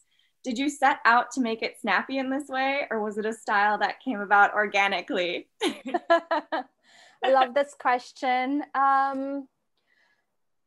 Did 0.44 0.58
you 0.58 0.70
set 0.70 1.00
out 1.06 1.32
to 1.32 1.42
make 1.42 1.62
it 1.62 1.80
snappy 1.82 2.18
in 2.18 2.30
this 2.30 2.48
way, 2.48 2.88
or 2.90 3.04
was 3.04 3.18
it 3.18 3.26
a 3.26 3.34
style 3.34 3.78
that 3.80 4.00
came 4.00 4.22
about 4.22 4.54
organically? 4.54 5.50
I 5.64 7.32
love 7.32 7.54
this 7.54 7.76
question. 7.78 8.64
Um, 8.74 9.48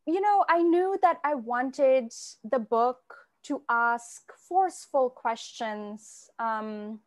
you 0.07 0.21
know, 0.21 0.45
I 0.49 0.63
knew 0.63 0.99
that 1.01 1.19
I 1.25 1.35
wanted 1.35 2.13
the 2.45 2.59
book 2.59 2.99
to 3.45 3.63
ask 3.69 4.23
forceful 4.49 5.09
questions. 5.11 6.29
Um, 6.39 7.01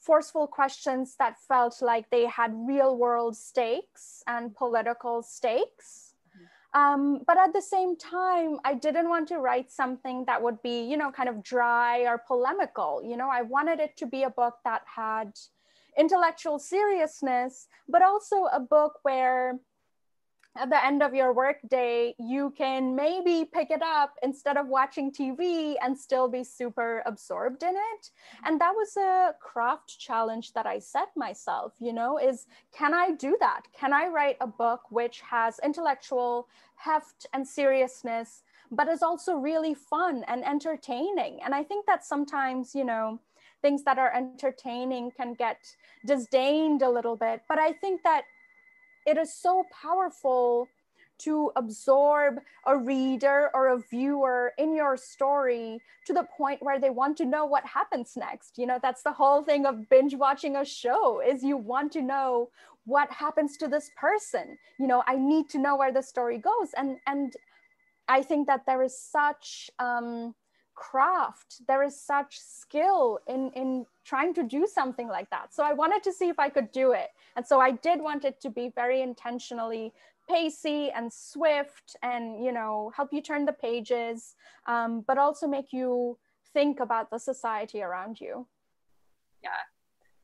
forceful 0.00 0.46
questions 0.46 1.16
that 1.18 1.36
felt 1.48 1.82
like 1.82 2.08
they 2.10 2.26
had 2.26 2.52
real 2.54 2.96
world 2.96 3.36
stakes 3.36 4.22
and 4.28 4.54
political 4.54 5.22
stakes. 5.22 6.05
Um, 6.76 7.22
but 7.26 7.38
at 7.38 7.54
the 7.54 7.62
same 7.62 7.96
time, 7.96 8.58
I 8.62 8.74
didn't 8.74 9.08
want 9.08 9.28
to 9.28 9.38
write 9.38 9.72
something 9.72 10.26
that 10.26 10.42
would 10.42 10.60
be, 10.60 10.82
you 10.82 10.98
know, 10.98 11.10
kind 11.10 11.26
of 11.26 11.42
dry 11.42 12.00
or 12.00 12.18
polemical. 12.18 13.02
You 13.02 13.16
know, 13.16 13.30
I 13.30 13.40
wanted 13.40 13.80
it 13.80 13.96
to 13.96 14.06
be 14.06 14.24
a 14.24 14.30
book 14.30 14.56
that 14.64 14.82
had 14.84 15.32
intellectual 15.98 16.58
seriousness, 16.58 17.68
but 17.88 18.02
also 18.02 18.44
a 18.52 18.60
book 18.60 18.98
where 19.04 19.58
at 20.58 20.70
the 20.70 20.84
end 20.84 21.02
of 21.02 21.14
your 21.14 21.32
workday, 21.32 22.14
you 22.18 22.52
can 22.56 22.94
maybe 22.94 23.48
pick 23.52 23.70
it 23.70 23.82
up 23.82 24.14
instead 24.22 24.56
of 24.56 24.68
watching 24.68 25.12
TV 25.12 25.74
and 25.82 25.98
still 25.98 26.28
be 26.28 26.44
super 26.44 27.02
absorbed 27.06 27.62
in 27.62 27.74
it. 27.74 28.02
Mm-hmm. 28.02 28.46
And 28.46 28.60
that 28.60 28.72
was 28.74 28.96
a 28.96 29.34
craft 29.40 29.98
challenge 29.98 30.52
that 30.54 30.66
I 30.66 30.78
set 30.78 31.08
myself, 31.16 31.74
you 31.78 31.92
know, 31.92 32.18
is 32.18 32.46
can 32.72 32.94
I 32.94 33.12
do 33.12 33.36
that? 33.40 33.62
Can 33.78 33.92
I 33.92 34.08
write 34.08 34.36
a 34.40 34.46
book 34.46 34.82
which 34.90 35.20
has 35.20 35.60
intellectual 35.64 36.48
heft 36.76 37.26
and 37.32 37.46
seriousness, 37.46 38.42
but 38.70 38.88
is 38.88 39.02
also 39.02 39.34
really 39.34 39.74
fun 39.74 40.24
and 40.28 40.44
entertaining? 40.44 41.40
And 41.44 41.54
I 41.54 41.62
think 41.62 41.86
that 41.86 42.04
sometimes, 42.04 42.74
you 42.74 42.84
know, 42.84 43.20
things 43.62 43.82
that 43.84 43.98
are 43.98 44.14
entertaining 44.14 45.10
can 45.10 45.34
get 45.34 45.58
disdained 46.06 46.82
a 46.82 46.90
little 46.90 47.16
bit. 47.16 47.42
But 47.48 47.58
I 47.58 47.72
think 47.72 48.02
that 48.02 48.24
it 49.06 49.16
is 49.16 49.32
so 49.32 49.64
powerful 49.70 50.68
to 51.18 51.50
absorb 51.56 52.40
a 52.66 52.76
reader 52.76 53.50
or 53.54 53.68
a 53.68 53.78
viewer 53.78 54.52
in 54.58 54.74
your 54.74 54.96
story 54.96 55.80
to 56.06 56.12
the 56.12 56.24
point 56.36 56.62
where 56.62 56.78
they 56.78 56.90
want 56.90 57.16
to 57.16 57.24
know 57.24 57.46
what 57.46 57.64
happens 57.64 58.16
next. 58.16 58.58
You 58.58 58.66
know 58.66 58.78
that's 58.82 59.02
the 59.02 59.12
whole 59.12 59.42
thing 59.42 59.64
of 59.66 59.88
binge 59.88 60.14
watching 60.14 60.56
a 60.56 60.64
show 60.64 61.20
is 61.20 61.42
you 61.42 61.56
want 61.56 61.92
to 61.92 62.02
know 62.02 62.50
what 62.84 63.10
happens 63.10 63.56
to 63.58 63.68
this 63.68 63.90
person. 63.96 64.58
You 64.78 64.86
know 64.86 65.02
i 65.06 65.16
need 65.16 65.48
to 65.50 65.58
know 65.58 65.76
where 65.76 65.92
the 65.92 66.02
story 66.02 66.38
goes. 66.38 66.72
And 66.76 66.98
and 67.06 67.32
i 68.08 68.22
think 68.22 68.46
that 68.46 68.66
there 68.66 68.82
is 68.82 68.98
such 68.98 69.70
um 69.78 70.34
craft 70.76 71.66
there 71.66 71.82
is 71.82 71.98
such 71.98 72.38
skill 72.38 73.18
in 73.26 73.50
in 73.52 73.86
trying 74.04 74.32
to 74.34 74.42
do 74.42 74.66
something 74.66 75.08
like 75.08 75.28
that. 75.30 75.52
So 75.52 75.64
i 75.64 75.72
wanted 75.72 76.02
to 76.04 76.12
see 76.12 76.28
if 76.28 76.38
i 76.38 76.48
could 76.48 76.70
do 76.70 76.92
it. 76.92 77.08
And 77.34 77.44
so 77.46 77.60
i 77.60 77.70
did 77.72 78.00
want 78.00 78.24
it 78.24 78.40
to 78.42 78.50
be 78.50 78.70
very 78.74 79.02
intentionally 79.02 79.92
pacey 80.28 80.90
and 80.90 81.12
swift 81.12 81.96
and 82.02 82.44
you 82.44 82.52
know 82.52 82.92
help 82.96 83.12
you 83.12 83.22
turn 83.22 83.44
the 83.44 83.52
pages 83.52 84.34
um, 84.66 85.04
but 85.06 85.18
also 85.18 85.46
make 85.46 85.72
you 85.72 86.18
think 86.52 86.80
about 86.80 87.10
the 87.10 87.18
society 87.18 87.82
around 87.82 88.20
you. 88.20 88.46
Yeah. 89.42 89.62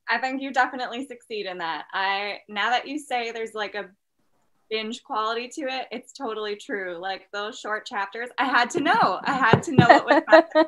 I 0.08 0.18
think 0.18 0.42
you 0.42 0.52
definitely 0.52 1.06
succeed 1.06 1.46
in 1.46 1.58
that. 1.58 1.84
I 1.92 2.38
now 2.48 2.70
that 2.70 2.86
you 2.88 2.98
say 2.98 3.30
there's 3.30 3.54
like 3.54 3.74
a 3.74 3.90
binge 4.72 5.02
quality 5.04 5.48
to 5.48 5.60
it, 5.62 5.86
it's 5.92 6.12
totally 6.12 6.56
true. 6.56 6.96
Like 6.98 7.28
those 7.32 7.58
short 7.58 7.86
chapters, 7.86 8.30
I 8.38 8.46
had 8.46 8.70
to 8.70 8.80
know. 8.80 9.20
I 9.22 9.34
had 9.34 9.62
to 9.64 9.72
know 9.72 9.86
what 9.86 10.06
was 10.06 10.22
happening. 10.26 10.64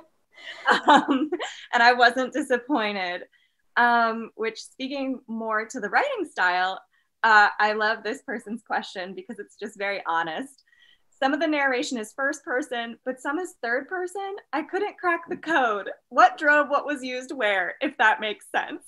um, 0.88 1.30
and 1.72 1.82
I 1.82 1.94
wasn't 1.94 2.34
disappointed. 2.34 3.22
Um, 3.76 4.30
which, 4.36 4.60
speaking 4.60 5.20
more 5.26 5.66
to 5.66 5.80
the 5.80 5.88
writing 5.88 6.28
style, 6.30 6.80
uh, 7.24 7.48
I 7.58 7.72
love 7.72 8.04
this 8.04 8.22
person's 8.22 8.62
question 8.62 9.14
because 9.14 9.38
it's 9.38 9.56
just 9.56 9.78
very 9.78 10.02
honest. 10.06 10.62
Some 11.20 11.32
of 11.32 11.40
the 11.40 11.46
narration 11.46 11.96
is 11.96 12.12
first 12.12 12.44
person, 12.44 12.98
but 13.04 13.20
some 13.20 13.38
is 13.38 13.54
third 13.62 13.88
person. 13.88 14.36
I 14.52 14.62
couldn't 14.62 14.98
crack 14.98 15.22
the 15.28 15.36
code. 15.38 15.90
What 16.10 16.36
drove 16.36 16.68
what 16.68 16.86
was 16.86 17.02
used 17.02 17.32
where, 17.32 17.74
if 17.80 17.96
that 17.96 18.20
makes 18.20 18.46
sense? 18.54 18.84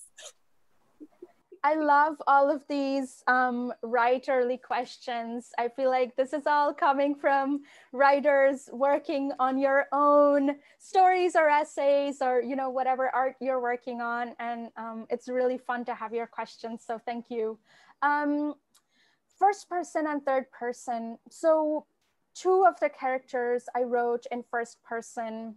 I 1.62 1.75
love 1.75 2.16
all 2.27 2.51
of 2.51 2.62
these 2.69 3.23
um, 3.27 3.73
writerly 3.85 4.61
questions. 4.61 5.51
I 5.59 5.69
feel 5.69 5.90
like 5.90 6.16
this 6.16 6.33
is 6.33 6.47
all 6.47 6.73
coming 6.73 7.14
from 7.14 7.62
writers 7.92 8.69
working 8.73 9.33
on 9.38 9.59
your 9.59 9.87
own 9.92 10.57
stories 10.79 11.37
or 11.37 11.49
essays 11.49 12.19
or 12.21 12.40
you 12.42 12.57
know 12.57 12.71
whatever 12.71 13.11
art 13.14 13.37
you're 13.40 13.61
working 13.61 14.01
on, 14.01 14.35
and 14.38 14.71
um, 14.77 15.07
it's 15.11 15.29
really 15.29 15.59
fun 15.59 15.85
to 15.87 15.95
have 15.95 16.12
your 16.12 16.27
questions. 16.27 16.85
So 16.87 16.99
thank 17.05 17.27
you. 17.31 17.59
Um, 18.03 18.55
first 19.38 19.69
person 19.69 20.07
and 20.07 20.25
third 20.25 20.51
person. 20.51 21.19
So 21.31 21.87
two 22.35 22.64
of 22.69 22.79
the 22.81 22.88
characters 22.88 23.64
I 23.75 23.83
wrote 23.83 24.27
in 24.31 24.45
first 24.51 24.83
person 24.83 25.57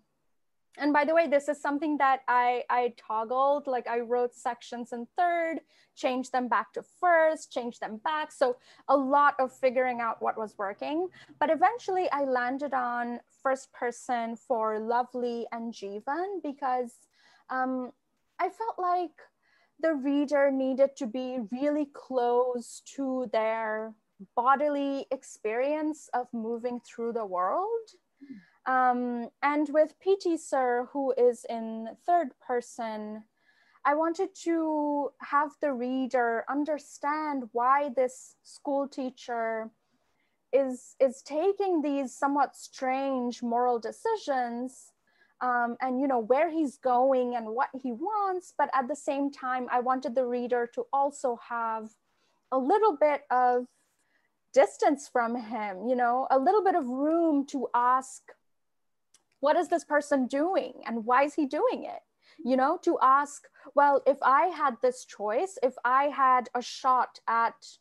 and 0.79 0.93
by 0.93 1.05
the 1.05 1.13
way 1.13 1.27
this 1.27 1.47
is 1.49 1.61
something 1.61 1.97
that 1.97 2.21
i 2.27 2.63
i 2.69 2.93
toggled 2.97 3.67
like 3.67 3.87
i 3.87 3.99
wrote 3.99 4.33
sections 4.33 4.93
in 4.93 5.05
third 5.17 5.59
changed 5.99 6.31
them 6.31 6.47
back 6.47 6.71
to 6.73 6.81
first 6.99 7.51
changed 7.51 7.81
them 7.81 7.97
back. 8.03 8.31
So 8.31 8.55
a 8.87 8.95
lot 8.95 9.35
of 9.39 9.51
figuring 9.51 9.99
out 9.99 10.21
what 10.21 10.37
was 10.37 10.55
working. 10.57 11.09
But 11.39 11.49
eventually 11.49 12.09
i 12.11 12.23
landed 12.23 12.73
on 12.73 13.19
first 13.43 13.71
person 13.73 14.35
for 14.35 14.79
lovely 14.79 15.45
and 15.51 15.73
Jivan 15.73 16.41
because 16.43 16.93
um, 17.49 17.91
i 18.39 18.49
felt 18.49 18.77
like 18.79 19.17
the 19.81 19.93
reader 19.93 20.51
needed 20.51 20.95
to 20.97 21.05
be 21.05 21.39
really 21.51 21.87
close 21.93 22.81
to 22.95 23.29
their 23.31 23.93
bodily 24.35 25.05
experience 25.11 26.09
of 26.13 26.27
moving 26.33 26.81
through 26.81 27.13
the 27.13 27.25
world 27.25 27.87
um, 28.69 29.29
and 29.41 29.67
with 29.69 29.95
PT 29.99 30.39
Sir, 30.39 30.87
who 30.93 31.11
is 31.17 31.43
in 31.49 31.89
third 32.05 32.29
person, 32.39 33.23
I 33.83 33.95
wanted 33.95 34.35
to 34.43 35.09
have 35.21 35.49
the 35.59 35.73
reader 35.73 36.45
understand 36.47 37.45
why 37.51 37.89
this 37.95 38.35
school 38.43 38.87
teacher 38.87 39.71
is, 40.53 40.95
is 40.99 41.23
taking 41.23 41.81
these 41.81 42.15
somewhat 42.15 42.55
strange 42.55 43.41
moral 43.41 43.79
decisions 43.79 44.91
um, 45.41 45.75
and 45.81 45.99
you 45.99 46.07
know 46.07 46.19
where 46.19 46.51
he's 46.51 46.77
going 46.77 47.35
and 47.35 47.47
what 47.47 47.69
he 47.81 47.91
wants. 47.91 48.53
But 48.55 48.69
at 48.73 48.87
the 48.87 48.95
same 48.95 49.31
time 49.31 49.67
i 49.71 49.79
wanted 49.79 50.13
the 50.13 50.25
reader 50.25 50.69
to 50.75 50.85
also 50.93 51.39
have 51.47 51.89
a 52.51 52.57
little 52.57 52.97
bit 52.97 53.23
of 53.31 53.65
distance 54.53 55.07
from 55.07 55.35
him 55.35 55.87
you 55.87 55.95
know 55.95 56.27
a 56.31 56.39
little 56.39 56.63
bit 56.63 56.73
of 56.75 56.87
room 56.87 57.45
to 57.45 57.67
ask 57.75 58.23
what 59.39 59.55
is 59.55 59.67
this 59.69 59.83
person 59.83 60.27
doing? 60.27 60.73
And 60.85 61.05
why 61.05 61.23
is 61.23 61.33
he 61.35 61.45
doing 61.45 61.83
it? 61.83 62.01
Mm-hmm. 62.39 62.49
You 62.49 62.57
know 62.57 62.79
to 62.83 62.97
ask 63.01 63.43
well 63.75 64.01
if 64.05 64.17
i 64.21 64.47
had 64.47 64.77
this 64.81 65.05
choice 65.05 65.57
if 65.63 65.75
i 65.83 66.05
had 66.05 66.49
a 66.55 66.61
shot 66.61 67.19
at 67.27 67.77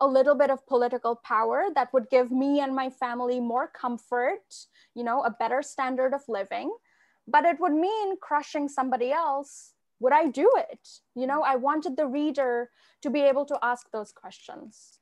a 0.00 0.06
little 0.06 0.34
bit 0.34 0.50
of 0.50 0.66
political 0.66 1.16
power 1.16 1.66
that 1.74 1.92
would 1.92 2.08
give 2.10 2.30
me 2.30 2.60
and 2.60 2.74
my 2.74 2.88
family 2.90 3.40
more 3.40 3.68
comfort 3.68 4.66
you 4.94 5.04
know 5.04 5.22
a 5.22 5.30
better 5.30 5.62
standard 5.62 6.14
of 6.14 6.22
living 6.28 6.72
but 7.28 7.44
it 7.44 7.60
would 7.60 7.72
mean 7.72 8.16
crushing 8.20 8.68
somebody 8.68 9.12
else 9.12 9.74
would 10.00 10.12
i 10.14 10.26
do 10.26 10.50
it? 10.56 10.88
You 11.14 11.26
know 11.26 11.42
i 11.42 11.56
wanted 11.56 11.96
the 11.96 12.06
reader 12.06 12.70
to 13.02 13.10
be 13.10 13.20
able 13.20 13.44
to 13.46 13.58
ask 13.62 13.90
those 13.90 14.12
questions. 14.12 14.98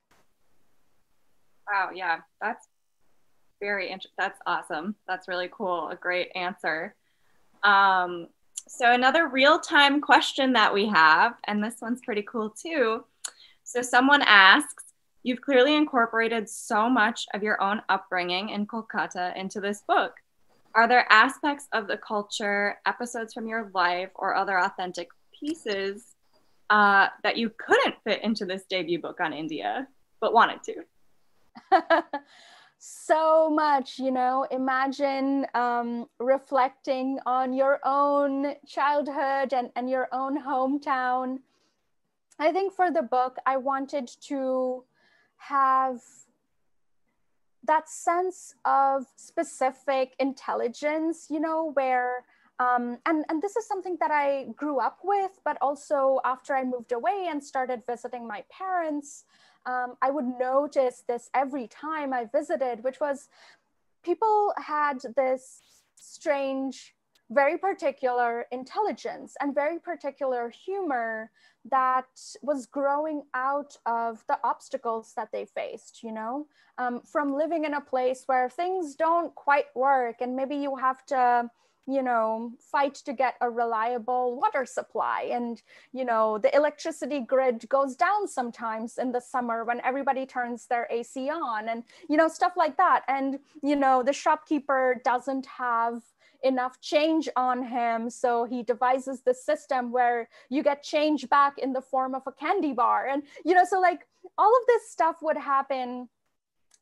Wow 1.69 1.89
yeah 1.93 2.19
that's 2.41 2.67
very 3.59 3.87
interesting. 3.87 4.15
That's 4.17 4.39
awesome. 4.45 4.95
That's 5.07 5.27
really 5.27 5.49
cool. 5.51 5.89
A 5.89 5.95
great 5.95 6.31
answer. 6.35 6.95
Um, 7.63 8.27
so 8.67 8.91
another 8.91 9.27
real-time 9.27 9.99
question 10.01 10.53
that 10.53 10.73
we 10.73 10.87
have, 10.87 11.33
and 11.45 11.63
this 11.63 11.77
one's 11.81 12.01
pretty 12.01 12.21
cool 12.23 12.49
too. 12.49 13.03
So 13.63 13.81
someone 13.81 14.21
asks, 14.21 14.85
you've 15.23 15.41
clearly 15.41 15.75
incorporated 15.75 16.49
so 16.49 16.89
much 16.89 17.25
of 17.33 17.43
your 17.43 17.61
own 17.61 17.81
upbringing 17.89 18.49
in 18.49 18.65
Kolkata 18.65 19.35
into 19.35 19.59
this 19.59 19.81
book. 19.87 20.13
Are 20.75 20.87
there 20.87 21.11
aspects 21.11 21.67
of 21.73 21.87
the 21.87 21.97
culture, 21.97 22.77
episodes 22.85 23.33
from 23.33 23.47
your 23.47 23.71
life, 23.73 24.09
or 24.15 24.35
other 24.35 24.59
authentic 24.59 25.09
pieces 25.37 26.15
uh, 26.69 27.07
that 27.23 27.37
you 27.37 27.51
couldn't 27.57 27.95
fit 28.03 28.23
into 28.23 28.45
this 28.45 28.63
debut 28.69 28.99
book 28.99 29.19
on 29.19 29.33
India, 29.33 29.87
but 30.21 30.33
wanted 30.33 30.63
to? 30.63 30.75
so 32.79 33.49
much 33.49 33.99
you 33.99 34.11
know. 34.11 34.47
Imagine 34.49 35.45
um, 35.53 36.07
reflecting 36.19 37.19
on 37.25 37.53
your 37.53 37.79
own 37.83 38.55
childhood 38.65 39.53
and, 39.53 39.69
and 39.75 39.89
your 39.89 40.07
own 40.11 40.41
hometown. 40.41 41.39
I 42.39 42.51
think 42.51 42.73
for 42.73 42.89
the 42.89 43.01
book 43.01 43.35
i 43.45 43.57
wanted 43.57 44.07
to 44.27 44.83
have 45.37 45.99
that 47.65 47.89
sense 47.89 48.55
of 48.63 49.05
specific 49.17 50.15
intelligence 50.19 51.27
you 51.29 51.39
know 51.39 51.71
where 51.73 52.23
um, 52.59 52.97
and, 53.05 53.23
and 53.29 53.41
this 53.41 53.55
is 53.55 53.65
something 53.65 53.95
that 54.01 54.11
I 54.11 54.47
grew 54.55 54.79
up 54.79 54.99
with, 55.03 55.39
but 55.45 55.57
also 55.61 56.19
after 56.25 56.53
I 56.53 56.65
moved 56.65 56.91
away 56.91 57.27
and 57.29 57.41
started 57.41 57.83
visiting 57.87 58.27
my 58.27 58.43
parents, 58.51 59.23
um, 59.69 59.95
I 60.01 60.09
would 60.09 60.25
notice 60.39 61.03
this 61.07 61.29
every 61.33 61.67
time 61.67 62.13
I 62.13 62.25
visited, 62.25 62.83
which 62.83 62.99
was 62.99 63.29
people 64.03 64.53
had 64.57 64.97
this 65.15 65.61
strange, 65.95 66.95
very 67.29 67.57
particular 67.57 68.45
intelligence 68.51 69.35
and 69.39 69.53
very 69.53 69.79
particular 69.79 70.49
humor 70.49 71.29
that 71.69 72.07
was 72.41 72.65
growing 72.65 73.21
out 73.35 73.75
of 73.85 74.23
the 74.27 74.39
obstacles 74.43 75.13
that 75.15 75.29
they 75.31 75.45
faced, 75.45 76.01
you 76.01 76.11
know, 76.11 76.47
um, 76.77 77.01
from 77.01 77.35
living 77.35 77.65
in 77.65 77.75
a 77.75 77.81
place 77.81 78.23
where 78.25 78.49
things 78.49 78.95
don't 78.95 79.35
quite 79.35 79.67
work 79.75 80.15
and 80.21 80.35
maybe 80.35 80.55
you 80.55 80.75
have 80.77 81.05
to 81.05 81.49
you 81.89 82.03
know 82.03 82.51
fight 82.59 82.95
to 82.95 83.13
get 83.13 83.35
a 83.41 83.49
reliable 83.49 84.39
water 84.39 84.65
supply. 84.65 85.29
And 85.31 85.61
you 85.91 86.05
know 86.05 86.37
the 86.37 86.55
electricity 86.55 87.21
grid 87.21 87.67
goes 87.69 87.95
down 87.95 88.27
sometimes 88.27 88.97
in 88.97 89.11
the 89.11 89.21
summer 89.21 89.63
when 89.63 89.81
everybody 89.81 90.25
turns 90.25 90.67
their 90.67 90.87
ac 90.89 91.29
on 91.29 91.69
and 91.69 91.83
you 92.07 92.17
know 92.17 92.27
stuff 92.27 92.53
like 92.55 92.77
that. 92.77 93.03
And 93.07 93.39
you 93.63 93.75
know 93.75 94.03
the 94.03 94.13
shopkeeper 94.13 95.01
doesn't 95.03 95.45
have 95.45 96.03
enough 96.43 96.79
change 96.79 97.27
on 97.35 97.63
him. 97.63 98.09
So 98.09 98.45
he 98.45 98.63
devises 98.63 99.21
the 99.21 99.33
system 99.33 99.91
where 99.91 100.29
you 100.49 100.63
get 100.63 100.83
change 100.83 101.27
back 101.29 101.57
in 101.57 101.73
the 101.73 101.81
form 101.81 102.15
of 102.15 102.21
a 102.27 102.31
candy 102.31 102.73
bar. 102.73 103.07
And 103.07 103.23
you 103.43 103.53
know 103.53 103.65
so 103.65 103.79
like 103.79 104.07
all 104.37 104.55
of 104.55 104.67
this 104.67 104.89
stuff 104.91 105.17
would 105.21 105.37
happen 105.37 106.07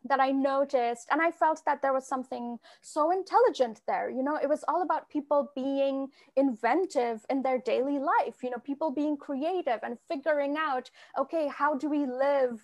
that 0.07 0.19
I 0.19 0.31
noticed, 0.31 1.07
and 1.11 1.21
I 1.21 1.31
felt 1.31 1.61
that 1.65 1.81
there 1.81 1.93
was 1.93 2.07
something 2.07 2.57
so 2.81 3.11
intelligent 3.11 3.81
there. 3.87 4.09
You 4.09 4.23
know, 4.23 4.35
it 4.35 4.49
was 4.49 4.63
all 4.67 4.81
about 4.81 5.09
people 5.09 5.51
being 5.55 6.07
inventive 6.35 7.25
in 7.29 7.41
their 7.41 7.59
daily 7.59 7.99
life, 7.99 8.43
you 8.43 8.49
know, 8.49 8.59
people 8.59 8.91
being 8.91 9.17
creative 9.17 9.79
and 9.83 9.97
figuring 10.07 10.55
out, 10.57 10.89
okay, 11.17 11.47
how 11.47 11.75
do 11.75 11.89
we 11.89 12.05
live 12.05 12.61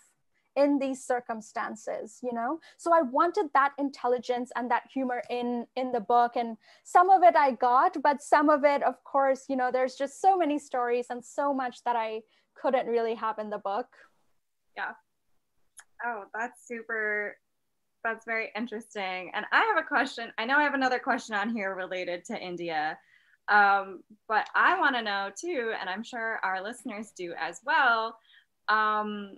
in 0.56 0.78
these 0.78 1.04
circumstances 1.04 2.20
you 2.22 2.32
know? 2.32 2.60
So 2.78 2.94
i 2.94 3.02
wanted 3.02 3.48
that 3.56 3.72
intelligence 3.80 4.52
and 4.56 4.70
that 4.70 4.84
humor 4.94 5.24
in 5.32 5.66
in 5.76 5.92
the 5.92 6.00
book 6.00 6.36
and 6.36 6.58
some 6.84 7.10
of 7.10 7.24
it 7.24 7.36
i 7.36 7.54
got 7.54 7.98
but 8.04 8.22
some 8.22 8.50
of 8.50 8.64
it 8.64 8.84
of 8.84 9.04
course 9.04 9.46
you 9.50 9.56
know 9.56 9.72
there's 9.72 9.96
just 9.96 10.22
so 10.22 10.38
many 10.38 10.60
stories 10.60 11.08
and 11.10 11.26
so 11.26 11.56
much 11.56 11.84
that 11.86 11.96
i 11.96 12.22
couldn't 12.54 12.88
really 12.88 13.16
have 13.16 13.40
in 13.40 13.50
the 13.50 13.58
book. 13.58 13.88
Yeah 14.78 14.92
Oh, 16.06 16.26
that's 16.34 16.68
super. 16.68 17.38
That's 18.04 18.26
very 18.26 18.50
interesting. 18.56 19.32
And 19.34 19.46
I 19.52 19.62
have 19.62 19.84
a 19.84 19.88
question. 19.88 20.32
I 20.38 20.46
know 20.46 20.58
I 20.58 20.64
have 20.64 20.74
another 20.74 21.00
question 21.00 21.36
on 21.36 21.56
here 21.56 21.74
related 21.76 22.26
to 22.26 22.38
India, 22.38 22.98
um, 23.50 24.04
but 24.28 24.48
I 24.56 24.80
want 24.80 24.96
to 24.96 25.02
know 25.02 25.30
too, 25.40 25.74
and 25.80 25.90
I'm 25.90 26.04
sure 26.04 26.40
our 26.44 26.62
listeners 26.62 27.12
do 27.16 27.34
as 27.40 27.62
well. 27.66 28.18
Um, 28.68 29.38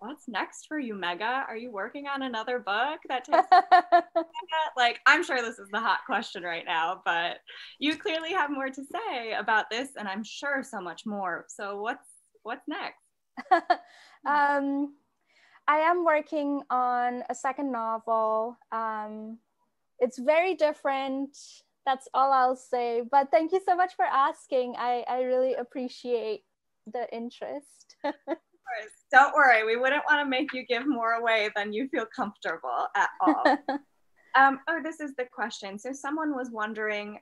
what's 0.00 0.26
next 0.28 0.66
for 0.66 0.78
you, 0.78 0.94
Megha? 0.94 1.46
Are 1.48 1.56
you 1.56 1.70
working 1.70 2.06
on 2.08 2.22
another 2.22 2.58
book 2.58 3.00
that 3.08 3.24
takes 3.24 3.46
like 4.76 4.98
I'm 5.06 5.22
sure 5.22 5.42
this 5.42 5.58
is 5.58 5.68
the 5.72 5.80
hot 5.80 6.00
question 6.06 6.42
right 6.42 6.64
now, 6.66 7.02
but 7.04 7.38
you 7.78 7.96
clearly 7.96 8.32
have 8.32 8.50
more 8.50 8.70
to 8.70 8.82
say 8.84 9.32
about 9.34 9.70
this, 9.70 9.90
and 9.96 10.08
I'm 10.08 10.24
sure 10.24 10.62
so 10.62 10.80
much 10.80 11.06
more. 11.06 11.44
So 11.48 11.80
what's 11.80 12.08
what's 12.42 12.66
next? 12.66 12.98
um, 14.26 14.94
I 15.70 15.78
am 15.88 16.04
working 16.04 16.62
on 16.68 17.22
a 17.30 17.34
second 17.34 17.70
novel. 17.70 18.58
Um, 18.72 19.38
it's 20.00 20.18
very 20.18 20.56
different. 20.56 21.36
That's 21.86 22.08
all 22.12 22.32
I'll 22.32 22.56
say. 22.56 23.02
But 23.08 23.30
thank 23.30 23.52
you 23.52 23.60
so 23.64 23.76
much 23.76 23.94
for 23.94 24.04
asking. 24.04 24.74
I, 24.76 25.04
I 25.08 25.20
really 25.20 25.54
appreciate 25.54 26.42
the 26.92 27.06
interest. 27.14 27.94
Don't 29.12 29.32
worry, 29.32 29.64
we 29.64 29.76
wouldn't 29.76 30.02
want 30.10 30.24
to 30.24 30.28
make 30.28 30.52
you 30.52 30.66
give 30.66 30.88
more 30.88 31.12
away 31.12 31.50
than 31.54 31.72
you 31.72 31.86
feel 31.88 32.06
comfortable 32.16 32.88
at 32.96 33.10
all. 33.20 33.44
um, 34.36 34.58
oh, 34.68 34.80
this 34.82 34.98
is 34.98 35.14
the 35.14 35.26
question. 35.32 35.78
So, 35.78 35.92
someone 35.92 36.34
was 36.34 36.50
wondering 36.50 37.20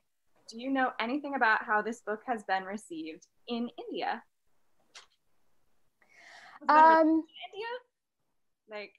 Do 0.49 0.59
you 0.59 0.71
know 0.71 0.91
anything 0.99 1.35
about 1.35 1.63
how 1.65 1.83
this 1.83 2.01
book 2.01 2.21
has 2.25 2.43
been 2.43 2.63
received 2.63 3.27
in 3.47 3.69
India? 3.77 4.23
Um, 6.67 7.07
India? 7.07 7.67
Like, 8.69 8.93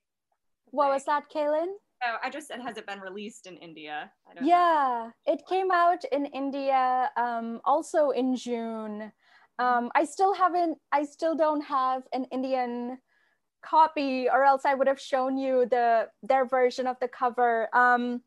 what 0.67 0.91
was 0.91 1.05
that, 1.05 1.31
Kaylin? 1.31 1.69
Oh, 2.03 2.17
I 2.23 2.31
just 2.31 2.49
said, 2.49 2.61
has 2.61 2.77
it 2.79 2.87
been 2.87 3.01
released 3.01 3.47
in 3.47 3.57
India? 3.59 4.11
yeah, 4.41 5.11
know. 5.27 5.33
it 5.33 5.43
came 5.49 5.71
out 5.71 6.03
in 6.13 6.27
India 6.27 7.11
um, 7.17 7.61
also 7.65 8.11
in 8.11 8.37
June. 8.37 9.13
Um, 9.59 9.91
I 9.95 10.05
still 10.05 10.33
haven't, 10.33 10.79
I 10.91 11.05
still 11.05 11.35
don't 11.35 11.61
have 11.61 12.05
an 12.15 12.25
Indian 12.33 12.99
copy, 13.63 14.29
or 14.31 14.45
else 14.45 14.63
I 14.65 14.75
would 14.75 14.87
have 14.87 15.01
shown 15.01 15.37
you 15.37 15.67
the 15.71 16.09
their 16.23 16.47
version 16.47 16.87
of 16.87 16.97
the 17.01 17.09
cover. 17.09 17.69
Um, 17.75 18.23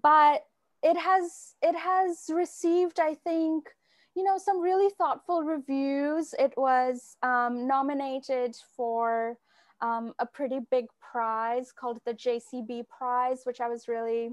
but 0.00 0.42
it 0.84 0.96
has 0.96 1.54
it 1.62 1.76
has 1.76 2.30
received, 2.32 3.00
I 3.00 3.14
think, 3.14 3.68
you 4.14 4.22
know, 4.22 4.38
some 4.38 4.60
really 4.60 4.92
thoughtful 4.96 5.42
reviews. 5.42 6.32
It 6.38 6.54
was 6.56 7.16
um, 7.24 7.66
nominated 7.66 8.54
for 8.76 9.38
um, 9.80 10.14
a 10.18 10.26
pretty 10.26 10.60
big 10.70 10.86
prize 11.00 11.72
called 11.72 12.00
the 12.04 12.14
JCB 12.14 12.88
Prize, 12.88 13.42
which 13.44 13.60
I 13.60 13.68
was 13.68 13.88
really 13.88 14.30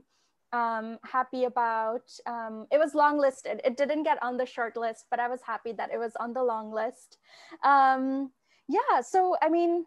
um, 0.54 1.00
happy 1.04 1.46
about. 1.46 2.10
Um, 2.26 2.68
it 2.72 2.78
was 2.78 2.96
long 2.96 3.18
listed. 3.18 3.60
It 3.66 3.76
didn't 3.76 4.04
get 4.04 4.22
on 4.24 4.38
the 4.38 4.46
short 4.46 4.78
list, 4.78 5.06
but 5.10 5.20
I 5.20 5.28
was 5.28 5.42
happy 5.42 5.74
that 5.74 5.92
it 5.92 5.98
was 5.98 6.16
on 6.20 6.34
the 6.34 6.44
long 6.44 6.72
list. 6.72 7.18
Um, 7.64 8.32
yeah, 8.68 9.02
so 9.02 9.36
I 9.42 9.50
mean, 9.50 9.86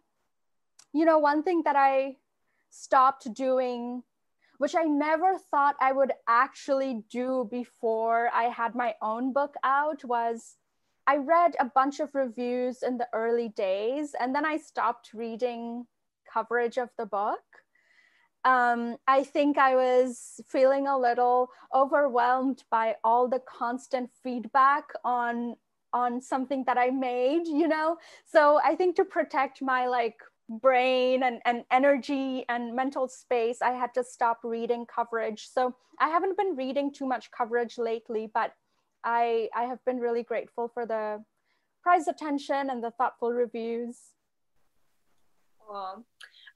you 0.92 1.04
know, 1.04 1.18
one 1.18 1.42
thing 1.42 1.62
that 1.64 1.76
I 1.76 2.16
stopped 2.70 3.32
doing, 3.32 4.02
which 4.58 4.74
I 4.74 4.82
never 4.82 5.38
thought 5.50 5.76
I 5.80 5.92
would 5.92 6.12
actually 6.28 7.04
do 7.10 7.48
before 7.50 8.30
I 8.34 8.44
had 8.44 8.74
my 8.74 8.94
own 9.00 9.32
book 9.32 9.54
out, 9.62 10.04
was 10.04 10.56
I 11.06 11.16
read 11.18 11.56
a 11.60 11.66
bunch 11.66 12.00
of 12.00 12.14
reviews 12.14 12.82
in 12.82 12.98
the 12.98 13.08
early 13.12 13.48
days 13.50 14.14
and 14.18 14.34
then 14.34 14.44
I 14.44 14.56
stopped 14.56 15.14
reading 15.14 15.86
coverage 16.32 16.78
of 16.78 16.90
the 16.98 17.06
book. 17.06 17.44
Um, 18.44 18.96
I 19.08 19.24
think 19.24 19.58
I 19.58 19.74
was 19.74 20.40
feeling 20.46 20.86
a 20.86 20.98
little 20.98 21.50
overwhelmed 21.74 22.62
by 22.70 22.96
all 23.02 23.28
the 23.28 23.40
constant 23.40 24.10
feedback 24.22 24.84
on 25.04 25.56
on 25.92 26.20
something 26.20 26.62
that 26.64 26.76
I 26.76 26.90
made, 26.90 27.46
you 27.46 27.66
know. 27.66 27.96
So 28.24 28.60
I 28.62 28.74
think 28.74 28.96
to 28.96 29.04
protect 29.04 29.62
my 29.62 29.86
like 29.86 30.16
brain 30.48 31.22
and, 31.22 31.40
and 31.44 31.64
energy 31.70 32.44
and 32.48 32.74
mental 32.74 33.08
space, 33.08 33.62
I 33.62 33.70
had 33.70 33.94
to 33.94 34.04
stop 34.04 34.40
reading 34.44 34.86
coverage. 34.86 35.48
So 35.48 35.74
I 35.98 36.08
haven't 36.08 36.36
been 36.36 36.54
reading 36.54 36.92
too 36.92 37.06
much 37.06 37.30
coverage 37.30 37.78
lately, 37.78 38.30
but 38.32 38.52
I, 39.06 39.48
I 39.54 39.64
have 39.64 39.82
been 39.84 39.98
really 39.98 40.24
grateful 40.24 40.68
for 40.68 40.84
the 40.84 41.24
prize 41.82 42.08
attention 42.08 42.68
and 42.70 42.82
the 42.82 42.90
thoughtful 42.90 43.32
reviews. 43.32 43.96
Well, 45.70 46.04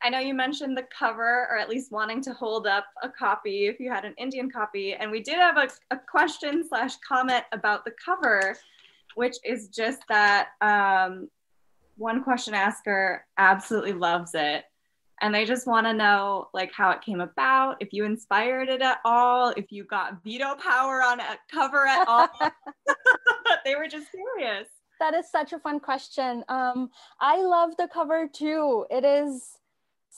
I 0.03 0.11
know 0.11 0.19
you 0.19 0.35
mentioned 0.35 0.77
the 0.77 0.87
cover, 0.97 1.47
or 1.49 1.59
at 1.59 1.69
least 1.69 1.93
wanting 1.93 2.21
to 2.23 2.33
hold 2.33 2.67
up 2.67 2.87
a 3.03 3.09
copy 3.09 3.67
if 3.67 3.79
you 3.79 3.91
had 3.91 4.05
an 4.05 4.15
Indian 4.19 4.51
copy. 4.51 4.95
And 4.95 5.11
we 5.11 5.23
did 5.23 5.37
have 5.37 5.59
a, 5.59 5.69
a 5.95 5.99
question 6.11 6.67
slash 6.67 6.97
comment 7.07 7.45
about 7.53 7.85
the 7.85 7.93
cover, 8.05 8.57
which 9.15 9.37
is 9.45 9.69
just 9.69 10.01
that 10.09 10.49
um, 10.61 11.29
one 11.97 12.25
question 12.25 12.55
asker 12.55 13.27
absolutely 13.39 13.93
loves 13.93 14.33
it 14.35 14.65
and 15.21 15.35
they 15.35 15.45
just 15.45 15.67
want 15.67 15.87
to 15.87 15.93
know 15.93 16.49
like 16.55 16.73
how 16.73 16.91
it 16.91 17.01
came 17.03 17.21
about 17.21 17.77
if 17.81 17.93
you 17.93 18.05
inspired 18.05 18.69
it 18.69 18.83
at 18.83 18.99
all 19.05 19.51
if 19.57 19.71
you 19.71 19.85
got 19.85 20.23
veto 20.25 20.55
power 20.57 21.03
on 21.03 21.21
a 21.21 21.39
cover 21.53 21.87
at 21.87 22.07
all 22.09 22.29
they 23.65 23.75
were 23.75 23.89
just 23.89 24.09
curious 24.11 24.69
that 24.99 25.15
is 25.15 25.31
such 25.31 25.53
a 25.53 25.59
fun 25.59 25.81
question 25.81 26.45
um, 26.49 26.91
i 27.21 27.41
love 27.41 27.71
the 27.79 27.89
cover 27.93 28.29
too 28.33 28.87
it 28.91 29.05
is 29.05 29.59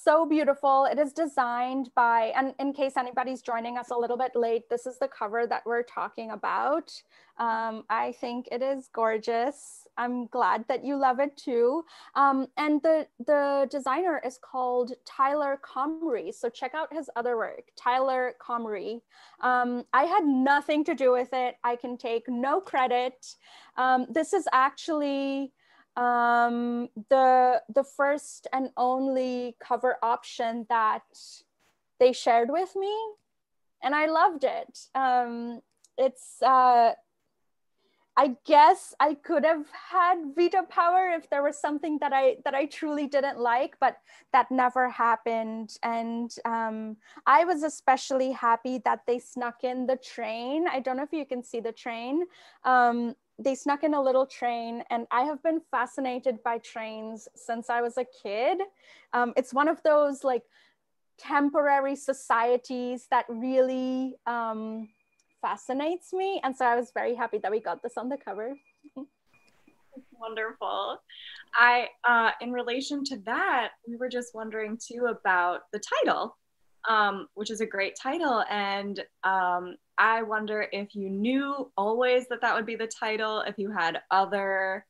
so 0.03 0.27
beautiful. 0.27 0.87
It 0.87 0.99
is 0.99 1.13
designed 1.13 1.91
by, 1.95 2.33
and 2.35 2.55
in 2.59 2.73
case 2.73 2.97
anybody's 2.97 3.43
joining 3.43 3.79
us 3.79 3.91
a 3.91 3.97
little 3.97 4.17
bit 4.17 4.33
late, 4.35 4.69
this 4.69 4.87
is 4.87 4.99
the 4.99 5.09
cover 5.09 5.47
that 5.47 5.63
we're 5.67 5.83
talking 5.83 6.31
about. 6.31 6.93
Um, 7.39 7.85
I 7.89 8.13
think 8.21 8.49
it 8.51 8.63
is 8.63 8.89
gorgeous. 8.93 9.82
I'm 9.97 10.27
glad 10.27 10.65
that 10.69 10.85
you 10.85 10.97
love 10.97 11.21
it 11.21 11.37
too. 11.37 11.85
Um, 12.15 12.49
and 12.57 12.83
the, 12.83 13.07
the 13.27 13.69
designer 13.71 14.21
is 14.25 14.39
called 14.39 14.93
Tyler 15.05 15.61
Comrie. 15.63 16.35
So 16.35 16.49
check 16.49 16.75
out 16.75 16.93
his 16.93 17.11
other 17.17 17.37
work, 17.37 17.65
Tyler 17.77 18.35
Comrie. 18.41 19.01
Um, 19.41 19.85
I 19.93 20.05
had 20.05 20.25
nothing 20.25 20.85
to 20.85 20.95
do 20.95 21.13
with 21.13 21.33
it. 21.33 21.57
I 21.65 21.77
can 21.77 21.97
take 21.97 22.29
no 22.29 22.61
credit. 22.61 23.37
Um, 23.77 24.07
this 24.11 24.33
is 24.33 24.49
actually 24.53 25.53
um, 25.97 26.89
the 27.11 27.63
the 27.75 27.85
first 27.85 28.47
and 28.53 28.71
only 28.77 29.57
cover 29.61 29.97
option 30.03 30.67
that 30.69 31.03
they 32.01 32.13
shared 32.13 32.51
with 32.51 32.75
me, 32.77 32.95
and 33.83 33.95
I 33.95 34.07
loved 34.07 34.45
it. 34.45 34.89
Um, 34.95 35.61
it's 35.99 36.41
uh, 36.43 36.93
I 38.17 38.37
guess 38.45 38.95
I 39.01 39.15
could 39.15 39.45
have 39.45 39.67
had 39.91 40.35
veto 40.37 40.63
power 40.63 41.11
if 41.17 41.31
there 41.31 41.43
was 41.43 41.59
something 41.59 41.99
that 42.01 42.13
I 42.13 42.37
that 42.45 42.55
I 42.55 42.67
truly 42.67 43.07
didn't 43.07 43.39
like, 43.39 43.77
but 43.81 43.97
that 44.33 44.51
never 44.51 44.91
happened. 44.91 45.77
And 45.83 46.31
um, 46.45 46.97
I 47.27 47.45
was 47.45 47.63
especially 47.63 48.33
happy 48.33 48.79
that 48.85 49.01
they 49.07 49.19
snuck 49.19 49.65
in 49.65 49.87
the 49.87 49.97
train. 49.97 50.67
I 50.71 50.81
don't 50.81 50.99
know 50.99 51.05
if 51.05 51.13
you 51.13 51.25
can 51.25 51.43
see 51.43 51.61
the 51.61 51.73
train. 51.73 52.25
Um, 52.65 53.15
they 53.39 53.55
snuck 53.55 53.83
in 53.83 53.95
a 53.95 54.01
little 54.01 54.27
train 54.27 54.85
and 54.91 55.07
i 55.11 55.23
have 55.23 55.43
been 55.43 55.61
fascinated 55.71 56.43
by 56.45 56.59
trains 56.59 57.29
since 57.35 57.71
i 57.71 57.81
was 57.81 57.97
a 57.97 58.05
kid 58.23 58.59
um, 59.15 59.33
it's 59.37 59.55
one 59.55 59.69
of 59.69 59.83
those 59.83 60.23
like 60.23 60.43
temporary 61.19 61.97
societies 61.97 63.07
that 63.11 63.25
really 63.29 64.15
um, 64.27 64.89
fascinates 65.43 66.13
me. 66.13 66.41
And 66.43 66.57
so 66.57 66.65
I 66.65 66.77
was 66.77 66.93
very 66.95 67.15
happy 67.15 67.39
that 67.39 67.51
we 67.51 67.61
got 67.61 67.83
this 67.83 67.99
on 67.99 68.09
the 68.09 68.17
cover. 68.17 68.55
Wonderful. 70.19 70.99
I, 71.55 71.89
uh, 72.05 72.31
in 72.41 72.53
relation 72.53 73.05
to 73.05 73.19
that, 73.27 73.73
we 73.87 73.97
were 73.97 74.09
just 74.09 74.35
wondering 74.35 74.79
too 74.79 75.07
about 75.07 75.63
the 75.73 75.81
title, 75.81 76.39
um, 76.89 77.27
which 77.35 77.51
is 77.51 77.61
a 77.61 77.67
great 77.67 77.97
title. 78.01 78.45
And 78.49 79.01
um, 79.25 79.77
I 79.99 80.23
wonder 80.23 80.67
if 80.73 80.95
you 80.95 81.11
knew 81.11 81.71
always 81.77 82.29
that 82.29 82.41
that 82.41 82.55
would 82.55 82.67
be 82.67 82.77
the 82.77 82.87
title, 82.87 83.41
if 83.41 83.59
you 83.59 83.71
had 83.71 84.01
other 84.11 84.87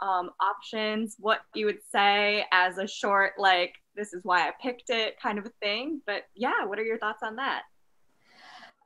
um, 0.00 0.30
options, 0.40 1.16
what 1.18 1.40
you 1.54 1.66
would 1.66 1.80
say 1.90 2.46
as 2.52 2.78
a 2.78 2.86
short, 2.86 3.32
like, 3.38 3.74
this 3.96 4.12
is 4.12 4.20
why 4.24 4.46
I 4.46 4.52
picked 4.62 4.90
it 4.90 5.20
kind 5.20 5.38
of 5.38 5.46
a 5.46 5.52
thing. 5.60 6.00
But 6.06 6.22
yeah, 6.34 6.64
what 6.64 6.78
are 6.78 6.84
your 6.84 6.98
thoughts 6.98 7.22
on 7.22 7.36
that? 7.36 7.62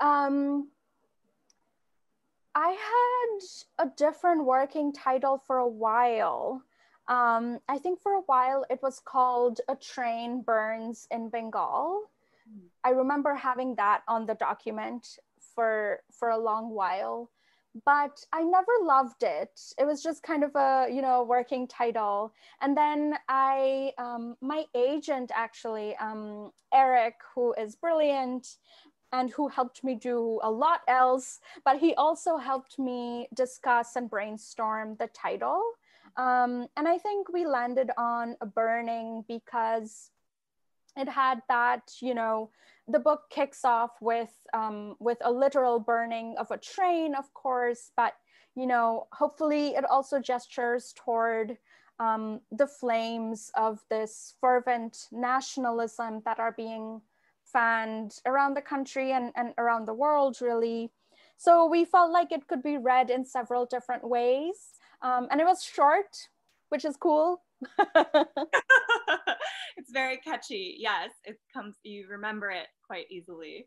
Um, 0.00 0.68
I 2.54 2.70
had 2.70 3.86
a 3.86 3.92
different 3.96 4.44
working 4.44 4.92
title 4.92 5.42
for 5.46 5.58
a 5.58 5.68
while. 5.68 6.62
Um, 7.08 7.58
I 7.68 7.78
think 7.78 8.00
for 8.00 8.12
a 8.12 8.22
while 8.26 8.64
it 8.70 8.80
was 8.82 9.00
called 9.04 9.60
A 9.68 9.76
Train 9.76 10.42
Burns 10.42 11.06
in 11.10 11.28
Bengal. 11.28 12.10
Mm. 12.48 12.68
I 12.84 12.90
remember 12.90 13.34
having 13.34 13.74
that 13.76 14.02
on 14.08 14.26
the 14.26 14.34
document 14.34 15.18
for 15.54 16.00
for 16.12 16.30
a 16.30 16.38
long 16.38 16.70
while 16.70 17.30
but 17.84 18.24
I 18.32 18.42
never 18.42 18.72
loved 18.82 19.22
it. 19.22 19.60
It 19.78 19.86
was 19.86 20.02
just 20.02 20.22
kind 20.22 20.42
of 20.42 20.54
a 20.56 20.88
you 20.90 21.02
know 21.02 21.22
working 21.22 21.68
title. 21.68 22.32
And 22.60 22.76
then 22.76 23.14
I, 23.28 23.92
um, 23.98 24.36
my 24.40 24.64
agent 24.74 25.30
actually, 25.34 25.96
um, 25.96 26.50
Eric, 26.74 27.14
who 27.34 27.54
is 27.54 27.76
brilliant, 27.76 28.56
and 29.12 29.30
who 29.30 29.48
helped 29.48 29.82
me 29.82 29.94
do 29.94 30.40
a 30.42 30.50
lot 30.50 30.80
else, 30.88 31.40
but 31.64 31.78
he 31.78 31.94
also 31.94 32.36
helped 32.36 32.78
me 32.78 33.28
discuss 33.34 33.96
and 33.96 34.08
brainstorm 34.08 34.96
the 34.98 35.08
title. 35.08 35.62
Um, 36.16 36.66
and 36.76 36.86
I 36.86 36.98
think 36.98 37.32
we 37.32 37.46
landed 37.46 37.90
on 37.96 38.36
a 38.40 38.46
burning 38.46 39.24
because 39.28 40.10
it 40.96 41.08
had 41.08 41.40
that 41.48 41.92
you 42.00 42.14
know 42.14 42.50
the 42.88 42.98
book 42.98 43.22
kicks 43.30 43.64
off 43.64 43.92
with 44.00 44.32
um, 44.52 44.96
with 44.98 45.18
a 45.24 45.30
literal 45.30 45.78
burning 45.78 46.34
of 46.38 46.50
a 46.50 46.58
train, 46.58 47.14
of 47.14 47.32
course, 47.34 47.92
but 47.96 48.14
you 48.56 48.66
know, 48.66 49.06
hopefully 49.12 49.68
it 49.68 49.84
also 49.84 50.18
gestures 50.20 50.92
toward 50.96 51.56
um, 51.98 52.40
the 52.50 52.66
flames 52.66 53.50
of 53.56 53.80
this 53.90 54.34
fervent 54.40 55.06
nationalism 55.12 56.22
that 56.24 56.38
are 56.38 56.52
being 56.52 57.00
fanned 57.52 58.16
around 58.26 58.54
the 58.54 58.62
country 58.62 59.12
and, 59.12 59.32
and 59.36 59.54
around 59.58 59.86
the 59.86 59.94
world, 59.94 60.38
really. 60.40 60.90
So 61.36 61.66
we 61.66 61.84
felt 61.84 62.12
like 62.12 62.32
it 62.32 62.46
could 62.48 62.62
be 62.62 62.76
read 62.76 63.10
in 63.10 63.24
several 63.24 63.66
different 63.66 64.06
ways. 64.08 64.74
Um, 65.02 65.28
and 65.30 65.40
it 65.40 65.44
was 65.44 65.62
short, 65.62 66.28
which 66.68 66.84
is 66.84 66.96
cool. 66.96 67.42
it's 69.76 69.92
very 69.92 70.18
catchy. 70.18 70.76
Yes, 70.78 71.10
it 71.24 71.38
comes, 71.52 71.76
you 71.82 72.06
remember 72.08 72.50
it 72.50 72.66
quite 72.86 73.06
easily. 73.10 73.66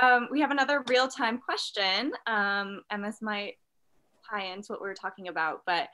Um, 0.00 0.28
we 0.30 0.40
have 0.40 0.50
another 0.50 0.84
real 0.88 1.08
time 1.08 1.38
question, 1.38 2.12
um, 2.26 2.82
and 2.90 3.02
this 3.02 3.22
might 3.22 3.54
tie 4.28 4.46
into 4.46 4.72
what 4.72 4.82
we 4.82 4.88
were 4.88 4.94
talking 4.94 5.28
about, 5.28 5.62
but 5.66 5.88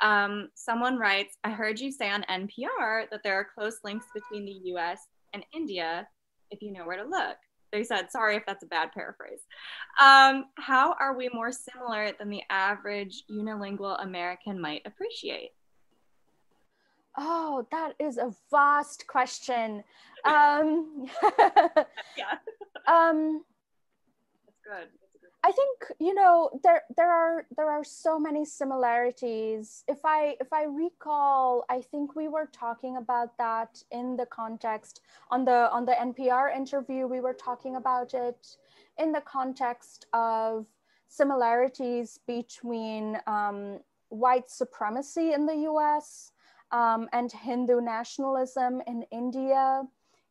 um, 0.00 0.48
someone 0.54 0.96
writes 0.98 1.36
I 1.44 1.50
heard 1.50 1.78
you 1.78 1.92
say 1.92 2.10
on 2.10 2.24
NPR 2.30 3.10
that 3.10 3.22
there 3.22 3.34
are 3.34 3.46
close 3.54 3.78
links 3.84 4.06
between 4.14 4.44
the 4.44 4.72
US 4.72 5.00
and 5.34 5.44
India 5.52 6.06
if 6.50 6.62
you 6.62 6.72
know 6.72 6.84
where 6.84 7.02
to 7.02 7.08
look. 7.08 7.36
They 7.72 7.84
said, 7.84 8.10
sorry 8.10 8.36
if 8.36 8.44
that's 8.46 8.64
a 8.64 8.66
bad 8.66 8.90
paraphrase. 8.92 9.40
Um, 10.00 10.46
how 10.56 10.96
are 10.98 11.16
we 11.16 11.28
more 11.32 11.52
similar 11.52 12.12
than 12.18 12.28
the 12.28 12.42
average 12.50 13.22
unilingual 13.30 14.02
American 14.02 14.60
might 14.60 14.82
appreciate? 14.86 15.50
Oh, 17.16 17.66
that 17.70 17.94
is 17.98 18.18
a 18.18 18.34
vast 18.50 19.06
question. 19.06 19.84
Um, 20.22 21.06
yeah. 22.18 22.36
um, 22.86 23.42
That's 24.44 24.60
good. 24.62 24.88
I 25.42 25.52
think 25.52 25.92
you 25.98 26.14
know 26.14 26.50
there 26.62 26.82
there 26.96 27.10
are 27.10 27.46
there 27.56 27.70
are 27.70 27.84
so 27.84 28.18
many 28.18 28.44
similarities. 28.44 29.84
If 29.88 30.04
I 30.04 30.36
if 30.40 30.52
I 30.52 30.64
recall, 30.64 31.64
I 31.70 31.80
think 31.80 32.14
we 32.14 32.28
were 32.28 32.46
talking 32.52 32.96
about 32.98 33.38
that 33.38 33.82
in 33.90 34.16
the 34.16 34.26
context 34.26 35.00
on 35.30 35.44
the 35.44 35.70
on 35.72 35.86
the 35.86 35.92
NPR 35.92 36.54
interview. 36.54 37.06
We 37.06 37.20
were 37.20 37.34
talking 37.34 37.76
about 37.76 38.12
it 38.14 38.56
in 38.98 39.12
the 39.12 39.22
context 39.22 40.06
of 40.12 40.66
similarities 41.08 42.20
between 42.26 43.18
um, 43.26 43.80
white 44.10 44.50
supremacy 44.50 45.32
in 45.32 45.46
the 45.46 45.56
U.S 45.56 46.32
um, 46.72 47.08
and 47.12 47.30
Hindu 47.30 47.80
nationalism 47.80 48.82
in 48.86 49.04
India, 49.10 49.82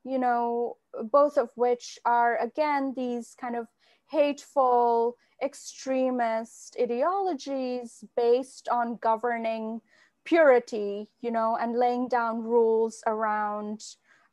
you 0.03 0.17
know, 0.17 0.77
both 1.11 1.37
of 1.37 1.51
which 1.55 1.99
are, 2.05 2.37
again, 2.37 2.93
these 2.95 3.35
kind 3.39 3.55
of 3.55 3.67
hateful, 4.09 5.17
extremist 5.41 6.75
ideologies 6.79 8.03
based 8.15 8.67
on 8.69 8.97
governing 8.97 9.81
purity, 10.23 11.09
you 11.21 11.31
know, 11.31 11.57
and 11.59 11.75
laying 11.75 12.07
down 12.07 12.43
rules 12.43 13.03
around 13.07 13.83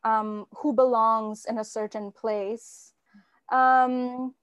um, 0.03 0.45
who 0.57 0.73
belongs 0.73 1.45
in 1.45 1.57
a 1.57 1.63
certain 1.63 2.11
place. 2.11 2.93
Um, 3.51 4.33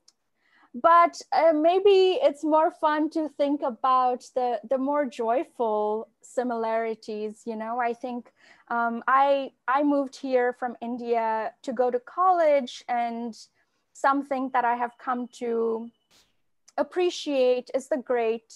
but 0.74 1.20
uh, 1.32 1.52
maybe 1.52 2.18
it's 2.20 2.42
more 2.42 2.70
fun 2.70 3.08
to 3.08 3.28
think 3.28 3.62
about 3.62 4.24
the 4.34 4.60
the 4.68 4.78
more 4.78 5.06
joyful 5.06 6.08
similarities 6.20 7.42
you 7.46 7.54
know 7.54 7.78
i 7.78 7.92
think 7.92 8.32
um, 8.68 9.02
i 9.06 9.52
i 9.68 9.84
moved 9.84 10.16
here 10.16 10.52
from 10.52 10.76
india 10.80 11.52
to 11.62 11.72
go 11.72 11.90
to 11.90 12.00
college 12.00 12.84
and 12.88 13.46
something 13.94 14.50
that 14.52 14.64
i 14.64 14.74
have 14.74 14.92
come 14.98 15.26
to 15.28 15.90
appreciate 16.76 17.70
is 17.74 17.88
the 17.88 17.96
great 17.96 18.52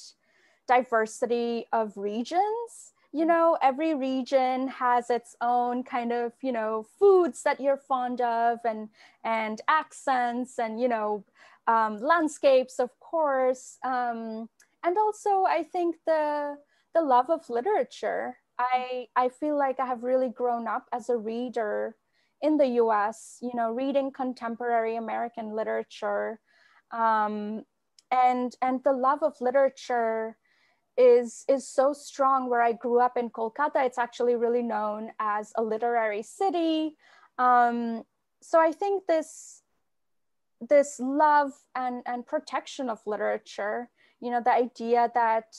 diversity 0.67 1.67
of 1.73 1.97
regions. 1.97 2.93
You 3.11 3.25
know 3.25 3.57
every 3.63 3.95
region 3.95 4.69
has 4.69 5.09
its 5.09 5.35
own 5.41 5.83
kind 5.83 6.13
of 6.13 6.33
you 6.43 6.53
know 6.53 6.87
foods 6.99 7.43
that 7.43 7.59
you're 7.59 7.79
fond 7.79 8.21
of 8.21 8.59
and 8.67 8.91
and 9.25 9.61
accents 9.67 10.59
and 10.59 10.79
you 10.79 10.89
know 10.89 11.25
um, 11.67 11.99
landscapes, 11.99 12.79
of 12.79 12.91
course, 13.01 13.79
um, 13.85 14.49
and 14.85 14.97
also 14.99 15.45
I 15.45 15.65
think 15.73 15.97
the 16.07 16.59
the 16.95 17.01
love 17.01 17.31
of 17.31 17.49
literature. 17.49 18.37
I 18.59 19.09
I 19.17 19.31
feel 19.31 19.57
like 19.57 19.81
I 19.81 19.87
have 19.87 20.03
really 20.03 20.29
grown 20.29 20.69
up 20.69 20.87
as 20.93 21.09
a 21.09 21.17
reader 21.17 21.97
in 22.43 22.57
the 22.57 22.67
U.S. 22.83 23.39
You 23.41 23.53
know, 23.55 23.73
reading 23.73 24.11
contemporary 24.13 24.97
American 24.97 25.55
literature, 25.55 26.41
um, 26.93 27.65
and 28.11 28.55
and 28.63 28.83
the 28.85 28.93
love 28.93 29.23
of 29.23 29.35
literature 29.41 30.37
is 30.97 31.45
is 31.49 31.69
so 31.69 31.93
strong. 31.93 32.49
Where 32.49 32.63
I 32.63 32.73
grew 32.73 33.01
up 33.01 33.17
in 33.17 33.31
Kolkata, 33.31 33.85
it's 33.85 33.99
actually 33.99 34.37
really 34.37 34.63
known 34.63 35.11
as 35.19 35.53
a 35.57 35.63
literary 35.63 36.23
city. 36.23 36.97
Um, 37.39 38.05
so 38.41 38.61
I 38.61 38.73
think 38.73 39.07
this 39.07 39.63
this 40.61 40.99
love 40.99 41.53
and, 41.75 42.03
and 42.07 42.27
protection 42.27 42.89
of 42.89 43.01
literature, 43.07 43.91
you 44.21 44.31
know, 44.31 44.43
the 44.45 44.53
idea 44.53 45.11
that 45.15 45.57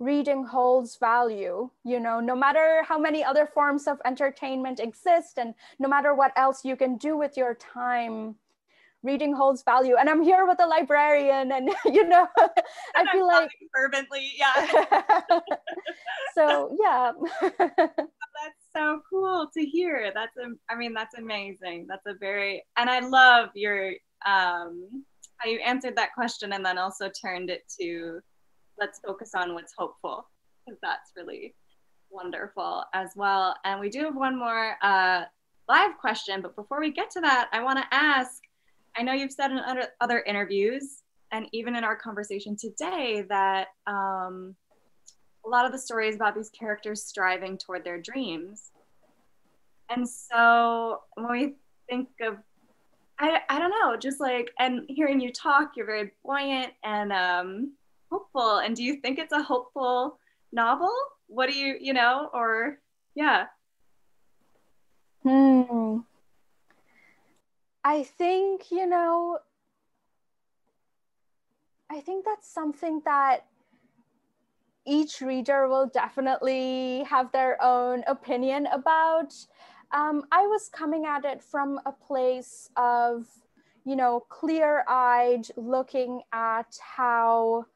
reading 0.00 0.44
holds 0.44 0.96
value, 0.96 1.68
you 1.84 2.00
know, 2.00 2.20
no 2.20 2.34
matter 2.34 2.82
how 2.88 2.98
many 2.98 3.22
other 3.22 3.46
forms 3.46 3.86
of 3.86 4.00
entertainment 4.06 4.80
exist 4.80 5.38
and 5.38 5.54
no 5.78 5.88
matter 5.88 6.14
what 6.14 6.32
else 6.36 6.64
you 6.64 6.74
can 6.74 6.96
do 6.96 7.18
with 7.18 7.36
your 7.36 7.54
time, 7.54 8.34
reading 9.02 9.34
holds 9.34 9.62
value. 9.62 9.96
And 9.96 10.08
I'm 10.08 10.22
here 10.22 10.46
with 10.46 10.58
a 10.60 10.66
librarian 10.66 11.52
and, 11.52 11.70
you 11.84 12.08
know, 12.08 12.26
I 12.96 13.04
feel 13.12 13.26
like 13.26 13.50
fervently, 13.74 14.32
yeah. 14.38 14.88
so, 16.34 16.74
yeah. 16.82 17.12
that's 17.40 18.64
so 18.74 19.02
cool 19.08 19.50
to 19.54 19.64
hear. 19.64 20.12
That's, 20.14 20.36
a, 20.38 20.54
I 20.72 20.76
mean, 20.76 20.94
that's 20.94 21.14
amazing. 21.18 21.86
That's 21.88 22.06
a 22.06 22.14
very, 22.14 22.64
and 22.78 22.88
I 22.88 23.00
love 23.00 23.50
your, 23.54 23.90
um, 24.24 25.04
how 25.36 25.48
you 25.48 25.58
answered 25.60 25.96
that 25.96 26.14
question 26.14 26.54
and 26.54 26.64
then 26.64 26.78
also 26.78 27.10
turned 27.10 27.50
it 27.50 27.64
to 27.80 28.22
let's 28.80 28.98
focus 28.98 29.32
on 29.34 29.54
what's 29.54 29.74
hopeful 29.76 30.26
because 30.64 30.78
that's 30.82 31.12
really 31.16 31.54
wonderful 32.10 32.84
as 32.94 33.10
well. 33.14 33.54
And 33.64 33.80
we 33.80 33.88
do 33.88 34.04
have 34.04 34.16
one 34.16 34.38
more 34.38 34.76
uh, 34.82 35.24
live 35.68 35.98
question, 36.00 36.42
but 36.42 36.56
before 36.56 36.80
we 36.80 36.90
get 36.90 37.10
to 37.12 37.20
that, 37.20 37.48
I 37.52 37.62
want 37.62 37.78
to 37.78 37.84
ask 37.92 38.42
I 38.96 39.02
know 39.02 39.12
you've 39.12 39.32
said 39.32 39.52
in 39.52 39.60
other, 40.00 40.18
interviews 40.20 41.02
and 41.32 41.46
even 41.52 41.76
in 41.76 41.84
our 41.84 41.94
conversation 41.94 42.56
today 42.56 43.24
that 43.28 43.68
um, 43.86 44.56
a 45.46 45.48
lot 45.48 45.64
of 45.64 45.70
the 45.72 45.78
stories 45.78 46.16
about 46.16 46.34
these 46.34 46.50
characters 46.50 47.04
striving 47.04 47.56
toward 47.56 47.84
their 47.84 48.00
dreams. 48.00 48.72
And 49.88 50.08
so 50.08 51.02
when 51.14 51.30
we 51.30 51.54
think 51.88 52.08
of 52.20 52.38
I, 53.22 53.40
I 53.50 53.58
don't 53.58 53.70
know, 53.70 53.98
just 53.98 54.18
like, 54.18 54.50
and 54.58 54.86
hearing 54.88 55.20
you 55.20 55.30
talk, 55.30 55.72
you're 55.76 55.84
very 55.84 56.10
buoyant 56.24 56.72
and 56.82 57.12
um, 57.12 57.72
hopeful. 58.10 58.58
And 58.58 58.76
do 58.76 58.82
you 58.82 58.96
think 58.96 59.18
it's 59.18 59.32
a 59.32 59.42
hopeful 59.42 60.18
novel? 60.52 60.92
What 61.26 61.48
do 61.48 61.56
you, 61.56 61.76
you 61.80 61.92
know, 61.92 62.28
or 62.32 62.78
yeah? 63.14 63.46
Hmm. 65.22 65.98
I 67.84 68.02
think, 68.02 68.70
you 68.70 68.86
know, 68.86 69.38
I 71.90 72.00
think 72.00 72.24
that's 72.24 72.48
something 72.48 73.02
that 73.04 73.46
each 74.86 75.20
reader 75.20 75.68
will 75.68 75.86
definitely 75.86 77.04
have 77.04 77.32
their 77.32 77.62
own 77.62 78.02
opinion 78.06 78.66
about. 78.72 79.34
Um, 79.92 80.24
I 80.30 80.46
was 80.46 80.68
coming 80.72 81.04
at 81.04 81.24
it 81.24 81.42
from 81.42 81.80
a 81.84 81.92
place 81.92 82.70
of, 82.76 83.26
you 83.84 83.96
know, 83.96 84.20
clear 84.28 84.84
eyed 84.88 85.46
looking 85.56 86.22
at 86.32 86.78
how 86.80 87.66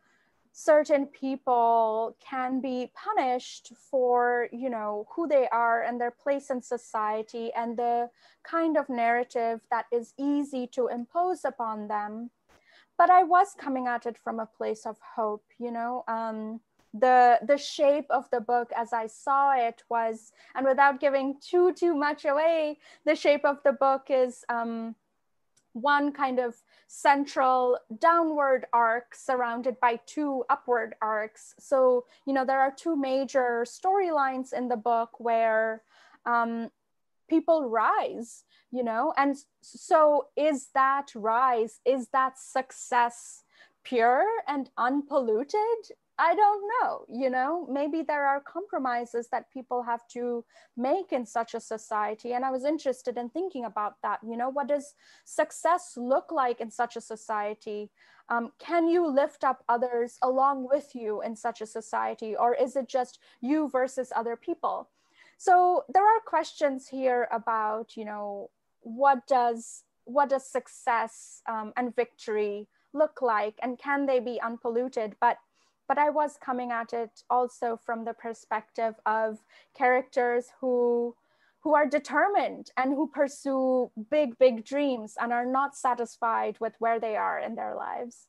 certain 0.56 1.04
people 1.06 2.16
can 2.20 2.60
be 2.60 2.88
punished 2.94 3.72
for 3.90 4.48
you 4.52 4.70
know 4.70 5.04
who 5.10 5.26
they 5.26 5.48
are 5.48 5.82
and 5.82 6.00
their 6.00 6.12
place 6.12 6.48
in 6.48 6.62
society 6.62 7.52
and 7.54 7.76
the 7.76 8.08
kind 8.44 8.76
of 8.76 8.88
narrative 8.88 9.60
that 9.72 9.86
is 9.92 10.14
easy 10.16 10.64
to 10.68 10.86
impose 10.86 11.44
upon 11.44 11.88
them. 11.88 12.30
But 12.96 13.10
i 13.10 13.24
was 13.24 13.48
coming 13.58 13.88
at 13.88 14.06
it 14.06 14.16
from 14.16 14.38
a 14.38 14.46
place 14.46 14.86
of 14.86 14.96
hope 15.16 15.44
you 15.58 15.72
know 15.72 16.04
um, 16.06 16.60
the 16.94 17.40
the 17.42 17.58
shape 17.58 18.06
of 18.08 18.30
the 18.30 18.40
book 18.40 18.70
as 18.76 18.92
i 18.92 19.08
saw 19.08 19.52
it 19.56 19.82
was 19.90 20.30
and 20.54 20.64
without 20.64 21.00
giving 21.00 21.34
too 21.40 21.72
too 21.72 21.96
much 21.96 22.24
away 22.24 22.78
the 23.04 23.16
shape 23.16 23.44
of 23.44 23.60
the 23.64 23.72
book 23.72 24.06
is 24.08 24.44
um, 24.48 24.94
one 25.74 26.12
kind 26.12 26.38
of 26.38 26.54
central 26.86 27.78
downward 27.98 28.64
arc 28.72 29.14
surrounded 29.14 29.78
by 29.80 30.00
two 30.06 30.44
upward 30.48 30.94
arcs. 31.02 31.54
So, 31.58 32.06
you 32.26 32.32
know, 32.32 32.44
there 32.44 32.60
are 32.60 32.72
two 32.74 32.96
major 32.96 33.66
storylines 33.66 34.52
in 34.52 34.68
the 34.68 34.76
book 34.76 35.10
where 35.18 35.82
um, 36.24 36.70
people 37.28 37.68
rise, 37.68 38.44
you 38.70 38.82
know, 38.82 39.12
and 39.16 39.36
so 39.60 40.28
is 40.36 40.68
that 40.74 41.10
rise, 41.14 41.80
is 41.84 42.08
that 42.08 42.38
success 42.38 43.42
pure 43.82 44.24
and 44.46 44.70
unpolluted? 44.78 45.58
I 46.16 46.34
don't 46.34 46.62
know, 46.80 47.04
you 47.08 47.28
know, 47.28 47.66
maybe 47.68 48.02
there 48.02 48.24
are 48.24 48.40
compromises 48.40 49.28
that 49.32 49.50
people 49.50 49.82
have 49.82 50.06
to 50.08 50.44
make 50.76 51.12
in 51.12 51.26
such 51.26 51.54
a 51.54 51.60
society. 51.60 52.34
And 52.34 52.44
I 52.44 52.52
was 52.52 52.64
interested 52.64 53.18
in 53.18 53.30
thinking 53.30 53.64
about 53.64 53.96
that. 54.02 54.20
You 54.22 54.36
know, 54.36 54.48
what 54.48 54.68
does 54.68 54.94
success 55.24 55.94
look 55.96 56.30
like 56.30 56.60
in 56.60 56.70
such 56.70 56.94
a 56.94 57.00
society? 57.00 57.90
Um, 58.28 58.52
can 58.60 58.86
you 58.88 59.06
lift 59.06 59.42
up 59.42 59.64
others 59.68 60.18
along 60.22 60.68
with 60.68 60.94
you 60.94 61.20
in 61.20 61.34
such 61.34 61.60
a 61.60 61.66
society? 61.66 62.36
Or 62.36 62.54
is 62.54 62.76
it 62.76 62.88
just 62.88 63.18
you 63.40 63.68
versus 63.68 64.12
other 64.14 64.36
people? 64.36 64.90
So 65.36 65.84
there 65.92 66.06
are 66.06 66.20
questions 66.24 66.88
here 66.88 67.26
about, 67.32 67.96
you 67.96 68.04
know, 68.04 68.50
what 68.82 69.26
does 69.26 69.82
what 70.04 70.28
does 70.28 70.46
success 70.46 71.40
um, 71.48 71.72
and 71.76 71.96
victory 71.96 72.68
look 72.92 73.22
like 73.22 73.58
and 73.62 73.78
can 73.78 74.04
they 74.04 74.20
be 74.20 74.38
unpolluted 74.40 75.16
but 75.18 75.38
but 75.88 75.98
I 75.98 76.10
was 76.10 76.38
coming 76.42 76.70
at 76.70 76.92
it 76.92 77.22
also 77.30 77.78
from 77.84 78.04
the 78.04 78.14
perspective 78.14 78.94
of 79.06 79.38
characters 79.76 80.46
who 80.60 81.14
who 81.62 81.74
are 81.74 81.86
determined 81.86 82.70
and 82.76 82.92
who 82.92 83.08
pursue 83.08 83.90
big 84.10 84.38
big 84.38 84.64
dreams 84.64 85.14
and 85.20 85.32
are 85.32 85.46
not 85.46 85.74
satisfied 85.74 86.56
with 86.60 86.74
where 86.78 87.00
they 87.00 87.16
are 87.16 87.38
in 87.38 87.54
their 87.54 87.74
lives. 87.74 88.28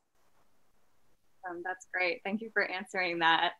Um, 1.47 1.61
that's 1.63 1.85
great. 1.93 2.21
Thank 2.23 2.41
you 2.41 2.49
for 2.53 2.63
answering 2.63 3.19
that. 3.19 3.53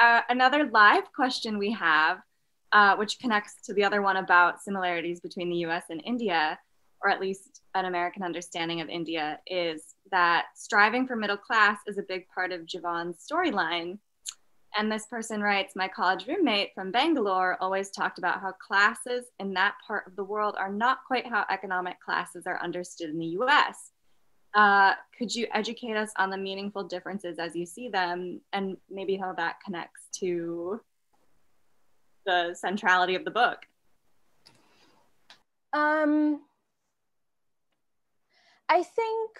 Uh, 0.00 0.22
another 0.28 0.68
live 0.70 1.12
question 1.14 1.58
we 1.58 1.72
have, 1.72 2.18
uh, 2.72 2.96
which 2.96 3.18
connects 3.18 3.66
to 3.66 3.74
the 3.74 3.84
other 3.84 4.02
one 4.02 4.16
about 4.16 4.62
similarities 4.62 5.20
between 5.20 5.50
the 5.50 5.56
US 5.66 5.84
and 5.90 6.02
India, 6.04 6.58
or 7.02 7.10
at 7.10 7.20
least 7.20 7.62
an 7.74 7.84
American 7.84 8.22
understanding 8.22 8.80
of 8.80 8.88
India, 8.88 9.38
is 9.46 9.91
that 10.12 10.46
striving 10.54 11.06
for 11.06 11.16
middle 11.16 11.36
class 11.36 11.78
is 11.86 11.98
a 11.98 12.02
big 12.02 12.28
part 12.28 12.52
of 12.52 12.66
Jivan's 12.66 13.26
storyline. 13.28 13.98
And 14.76 14.90
this 14.90 15.06
person 15.06 15.42
writes 15.42 15.74
My 15.74 15.88
college 15.88 16.26
roommate 16.26 16.70
from 16.74 16.92
Bangalore 16.92 17.58
always 17.60 17.90
talked 17.90 18.18
about 18.18 18.40
how 18.40 18.52
classes 18.52 19.26
in 19.40 19.52
that 19.54 19.74
part 19.86 20.06
of 20.06 20.16
the 20.16 20.24
world 20.24 20.54
are 20.58 20.72
not 20.72 20.98
quite 21.06 21.26
how 21.26 21.44
economic 21.50 22.00
classes 22.00 22.46
are 22.46 22.62
understood 22.62 23.10
in 23.10 23.18
the 23.18 23.36
US. 23.38 23.90
Uh, 24.54 24.92
could 25.16 25.34
you 25.34 25.46
educate 25.54 25.96
us 25.96 26.10
on 26.18 26.30
the 26.30 26.36
meaningful 26.36 26.84
differences 26.84 27.38
as 27.38 27.56
you 27.56 27.64
see 27.64 27.88
them 27.88 28.40
and 28.52 28.76
maybe 28.90 29.16
how 29.16 29.32
that 29.32 29.56
connects 29.64 30.08
to 30.12 30.80
the 32.26 32.54
centrality 32.54 33.14
of 33.14 33.24
the 33.24 33.30
book? 33.30 33.58
Um, 35.72 36.42
I 38.68 38.82
think 38.82 39.30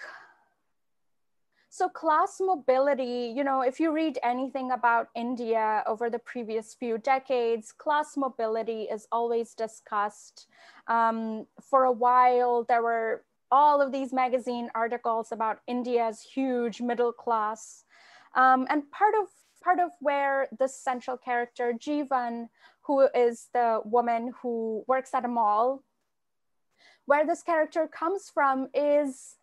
so 1.73 1.89
class 1.89 2.39
mobility, 2.39 3.33
you 3.35 3.43
know, 3.43 3.61
if 3.61 3.79
you 3.79 3.91
read 3.91 4.19
anything 4.21 4.69
about 4.69 5.07
India 5.15 5.83
over 5.87 6.07
the 6.07 6.19
previous 6.19 6.75
few 6.75 6.99
decades, 6.99 7.71
class 7.71 8.15
mobility 8.15 8.83
is 8.83 9.07
always 9.11 9.55
discussed. 9.55 10.45
Um, 10.87 11.47
for 11.59 11.85
a 11.85 11.91
while, 11.91 12.63
there 12.69 12.83
were 12.83 13.23
all 13.49 13.81
of 13.81 13.91
these 13.91 14.13
magazine 14.13 14.69
articles 14.75 15.31
about 15.31 15.61
India's 15.65 16.21
huge 16.21 16.79
middle 16.79 17.11
class. 17.11 17.85
Um, 18.35 18.67
and 18.69 18.83
part 18.91 19.15
of 19.19 19.29
part 19.63 19.79
of 19.79 19.89
where 19.99 20.49
the 20.59 20.67
central 20.67 21.17
character 21.17 21.73
Jivan, 21.73 22.49
who 22.81 23.07
is 23.15 23.47
the 23.51 23.81
woman 23.83 24.31
who 24.43 24.83
works 24.87 25.15
at 25.15 25.25
a 25.25 25.27
mall, 25.27 25.83
where 27.07 27.25
this 27.25 27.41
character 27.41 27.87
comes 27.87 28.29
from 28.31 28.67
is 28.75 29.37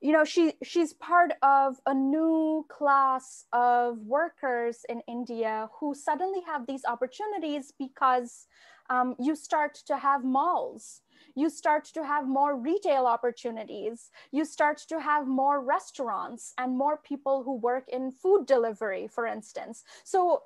you 0.00 0.12
know 0.12 0.24
she 0.24 0.52
she's 0.62 0.92
part 0.92 1.32
of 1.42 1.76
a 1.86 1.94
new 1.94 2.66
class 2.68 3.46
of 3.52 3.98
workers 3.98 4.84
in 4.88 5.00
india 5.08 5.68
who 5.80 5.94
suddenly 5.94 6.40
have 6.46 6.66
these 6.66 6.84
opportunities 6.84 7.72
because 7.78 8.46
um, 8.88 9.16
you 9.18 9.34
start 9.34 9.74
to 9.86 9.96
have 9.96 10.24
malls. 10.24 11.00
You 11.34 11.50
start 11.50 11.84
to 11.86 12.04
have 12.04 12.28
more 12.28 12.56
retail 12.56 13.06
opportunities. 13.06 14.10
You 14.30 14.44
start 14.44 14.78
to 14.88 15.00
have 15.00 15.26
more 15.26 15.60
restaurants 15.60 16.54
and 16.56 16.76
more 16.76 16.96
people 16.98 17.42
who 17.42 17.56
work 17.56 17.88
in 17.88 18.12
food 18.12 18.46
delivery 18.46 19.08
for 19.08 19.26
instance. 19.26 19.84
So 20.04 20.42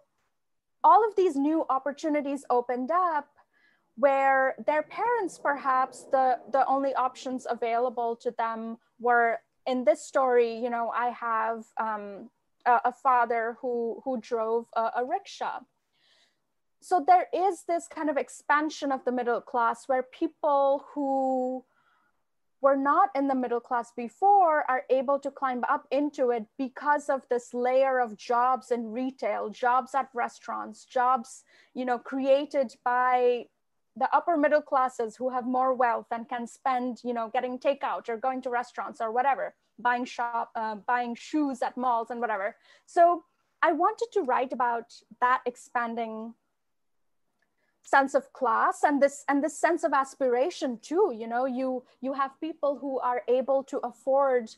all 0.83 1.07
of 1.07 1.15
these 1.17 1.37
new 1.37 1.65
opportunities 1.69 2.45
opened 2.49 2.91
up 2.91 3.29
where 3.97 4.55
their 4.67 4.83
parents 4.83 5.39
perhaps 5.39 6.05
the 6.11 6.39
the 6.53 6.67
only 6.67 6.95
options 6.95 7.47
available 7.49 8.17
to 8.17 8.31
them 8.39 8.79
were 8.99 9.39
in 9.67 9.85
this 9.85 10.05
story 10.05 10.57
you 10.57 10.71
know 10.71 10.91
i 10.95 11.11
have 11.11 11.65
um, 11.79 12.31
a, 12.67 12.81
a, 12.87 12.93
father 12.93 13.57
who 13.61 14.01
who 14.05 14.21
drove 14.21 14.67
a, 14.75 14.91
a 14.97 15.05
rickshaw. 15.05 15.61
So 16.81 17.05
there 17.07 17.27
is 17.35 17.65
this 17.69 17.87
kind 17.89 18.09
of 18.09 18.17
expansion 18.17 18.91
of 18.91 19.05
the 19.05 19.13
middle 19.13 19.41
class 19.41 19.87
where 19.87 20.03
people 20.03 20.85
who 20.95 21.65
were 22.63 22.77
not 22.77 23.11
in 23.15 23.29
the 23.29 23.35
middle 23.35 23.61
class 23.61 23.93
before 23.97 24.71
are 24.71 24.85
able 24.91 25.19
to 25.19 25.31
climb 25.31 25.63
up 25.69 25.87
into 25.91 26.31
it 26.31 26.45
because 26.59 27.09
of 27.09 27.23
this 27.29 27.55
layer 27.55 28.01
of 28.01 28.17
jobs 28.17 28.71
in 28.71 28.93
retail 28.93 29.49
jobs 29.49 29.95
at 29.95 30.11
restaurants 30.15 30.85
jobs 30.85 31.45
you 31.73 31.87
know 31.87 31.99
created 31.99 32.75
by 32.85 33.47
the 34.01 34.09
upper 34.17 34.37
middle 34.37 34.63
classes 34.63 35.15
who 35.15 35.29
have 35.29 35.47
more 35.47 35.75
wealth 35.75 36.07
and 36.11 36.27
can 36.27 36.47
spend, 36.47 37.01
you 37.05 37.13
know, 37.13 37.29
getting 37.29 37.59
takeout 37.59 38.09
or 38.09 38.17
going 38.17 38.41
to 38.41 38.49
restaurants 38.51 38.99
or 38.99 39.13
whatever, 39.13 39.55
buying 39.79 40.07
shop, 40.07 40.51
uh, 40.57 40.75
buying 40.75 41.15
shoes 41.15 41.61
at 41.61 41.77
malls 41.77 42.11
and 42.11 42.19
whatever. 42.19 42.57
So 42.87 43.25
I 43.63 43.73
wanted 43.73 44.09
to 44.15 44.23
write 44.23 44.55
about 44.55 44.95
that 45.21 45.43
expanding 45.45 46.33
sense 47.83 48.15
of 48.15 48.33
class 48.33 48.85
and 48.85 49.03
this 49.03 49.25
and 49.29 49.45
this 49.45 49.59
sense 49.59 49.83
of 49.83 49.93
aspiration 49.93 50.79
too 50.81 51.13
you 51.17 51.27
know 51.27 51.45
you 51.45 51.83
you 52.01 52.13
have 52.13 52.39
people 52.39 52.79
who 52.79 53.01
are 53.01 53.23
able 53.27 53.65
to 53.65 53.79
afford 53.79 54.49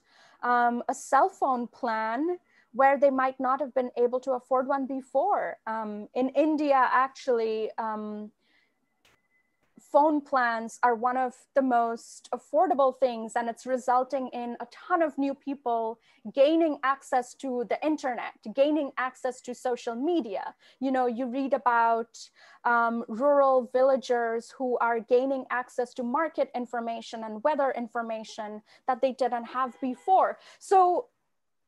um, 0.43 0.83
a 0.89 0.95
cell 0.95 1.31
phone 1.31 1.67
plan 1.67 2.37
where 2.75 2.99
they 2.99 3.11
might 3.11 3.39
not 3.41 3.59
have 3.59 3.73
been 3.75 3.91
able 3.97 4.21
to 4.21 4.33
afford 4.33 4.67
one 4.67 4.87
before 4.87 5.57
um, 5.67 6.09
in 6.15 6.29
india 6.31 6.77
actually 6.93 7.71
um, 7.79 8.31
phone 9.93 10.21
plans 10.23 10.79
are 10.83 10.95
one 10.95 11.19
of 11.19 11.35
the 11.55 11.63
most 11.63 12.29
affordable 12.35 12.99
things 12.99 13.33
and 13.37 13.49
it's 13.49 13.67
resulting 13.67 14.29
in 14.29 14.57
a 14.61 14.67
ton 14.73 15.03
of 15.03 15.19
new 15.19 15.35
people 15.35 15.99
gaining 16.35 16.79
access 16.83 17.35
to 17.35 17.65
the 17.69 17.79
internet 17.85 18.33
gaining 18.55 18.91
access 18.97 19.41
to 19.43 19.55
social 19.55 19.95
media. 19.95 20.55
You 20.81 20.91
know 20.93 21.07
you 21.07 21.27
read 21.27 21.53
about 21.53 22.19
um, 22.65 23.05
rural 23.07 23.69
villagers 23.73 24.53
who 24.57 24.79
are 24.79 24.99
gaining 25.01 25.45
access 25.51 25.93
to 25.95 26.03
market 26.03 26.51
information 26.55 27.25
and 27.25 27.43
weather 27.45 27.73
information 27.77 28.63
that 28.87 29.03
they 29.03 29.13
didn't 29.13 29.45
have 29.45 29.79
before. 29.81 30.39
So 30.59 31.09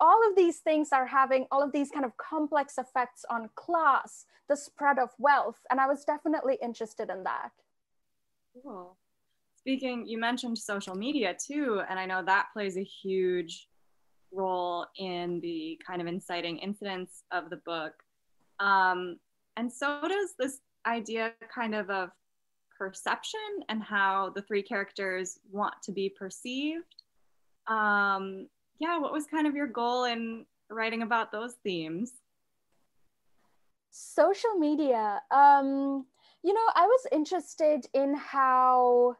all 0.00 0.20
of 0.28 0.34
these 0.36 0.58
things 0.58 0.88
are 0.92 1.06
having 1.06 1.46
all 1.50 1.62
of 1.62 1.72
these 1.72 1.90
kind 1.90 2.04
of 2.04 2.16
complex 2.16 2.78
effects 2.78 3.24
on 3.30 3.50
class 3.54 4.26
the 4.48 4.56
spread 4.56 4.98
of 4.98 5.10
wealth 5.18 5.60
and 5.70 5.80
i 5.80 5.86
was 5.86 6.04
definitely 6.04 6.58
interested 6.60 7.08
in 7.08 7.24
that 7.24 7.52
Cool. 8.62 8.96
Speaking, 9.56 10.06
you 10.06 10.18
mentioned 10.18 10.58
social 10.58 10.94
media 10.94 11.34
too, 11.34 11.82
and 11.88 11.98
I 11.98 12.06
know 12.06 12.22
that 12.24 12.48
plays 12.52 12.76
a 12.76 12.84
huge 12.84 13.68
role 14.32 14.86
in 14.98 15.40
the 15.40 15.80
kind 15.86 16.00
of 16.00 16.06
inciting 16.06 16.58
incidents 16.58 17.22
of 17.32 17.50
the 17.50 17.56
book. 17.58 17.94
Um, 18.60 19.18
and 19.56 19.72
so 19.72 20.00
does 20.06 20.34
this 20.38 20.60
idea 20.86 21.32
kind 21.54 21.74
of 21.74 21.90
of 21.90 22.10
perception 22.76 23.40
and 23.68 23.82
how 23.82 24.32
the 24.34 24.42
three 24.42 24.62
characters 24.62 25.38
want 25.50 25.74
to 25.82 25.92
be 25.92 26.08
perceived. 26.08 27.02
Um, 27.66 28.48
yeah, 28.78 28.98
what 28.98 29.12
was 29.12 29.26
kind 29.26 29.46
of 29.46 29.54
your 29.54 29.66
goal 29.66 30.04
in 30.04 30.44
writing 30.68 31.02
about 31.02 31.32
those 31.32 31.54
themes? 31.62 32.12
Social 33.90 34.54
media. 34.58 35.22
Um, 35.30 36.04
you 36.44 36.52
know, 36.52 36.68
I 36.74 36.86
was 36.86 37.06
interested 37.10 37.86
in 37.94 38.14
how 38.14 39.16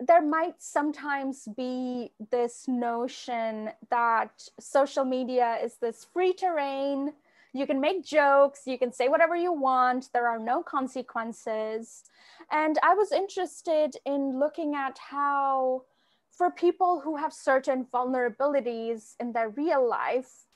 there 0.00 0.20
might 0.20 0.60
sometimes 0.60 1.46
be 1.56 2.10
this 2.32 2.66
notion 2.66 3.70
that 3.88 4.48
social 4.58 5.04
media 5.04 5.58
is 5.62 5.76
this 5.76 6.04
free 6.12 6.32
terrain. 6.32 7.12
You 7.52 7.68
can 7.68 7.80
make 7.80 8.04
jokes, 8.04 8.62
you 8.66 8.78
can 8.78 8.92
say 8.92 9.06
whatever 9.06 9.36
you 9.36 9.52
want, 9.52 10.08
there 10.12 10.26
are 10.26 10.40
no 10.40 10.60
consequences. 10.60 12.02
And 12.50 12.76
I 12.82 12.94
was 12.94 13.12
interested 13.12 13.94
in 14.04 14.40
looking 14.40 14.74
at 14.74 14.98
how, 14.98 15.84
for 16.32 16.50
people 16.50 17.00
who 17.00 17.16
have 17.16 17.32
certain 17.32 17.86
vulnerabilities 17.94 19.14
in 19.20 19.32
their 19.32 19.50
real 19.50 19.88
life, 19.88 20.46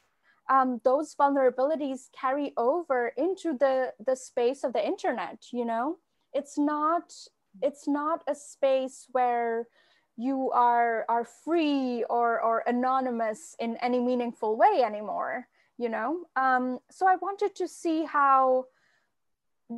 um, 0.51 0.81
those 0.85 1.15
vulnerabilities 1.15 2.11
carry 2.13 2.53
over 2.57 3.13
into 3.17 3.57
the 3.57 3.93
the 4.05 4.17
space 4.17 4.65
of 4.65 4.73
the 4.73 4.85
internet 4.85 5.47
you 5.53 5.65
know? 5.65 5.99
It's 6.33 6.59
not 6.59 7.15
it's 7.63 7.87
not 7.87 8.23
a 8.27 8.35
space 8.35 9.07
where 9.13 9.69
you 10.17 10.51
are 10.53 11.05
are 11.09 11.25
free 11.25 12.05
or 12.11 12.41
or 12.41 12.63
anonymous 12.67 13.57
in 13.59 13.77
any 13.79 14.01
meaningful 14.01 14.57
way 14.57 14.83
anymore 14.85 15.49
you 15.77 15.89
know? 15.89 16.21
Um, 16.37 16.79
so 16.91 17.09
i 17.09 17.17
wanted 17.17 17.55
to 17.57 17.67
see 17.67 18.05
how 18.05 18.67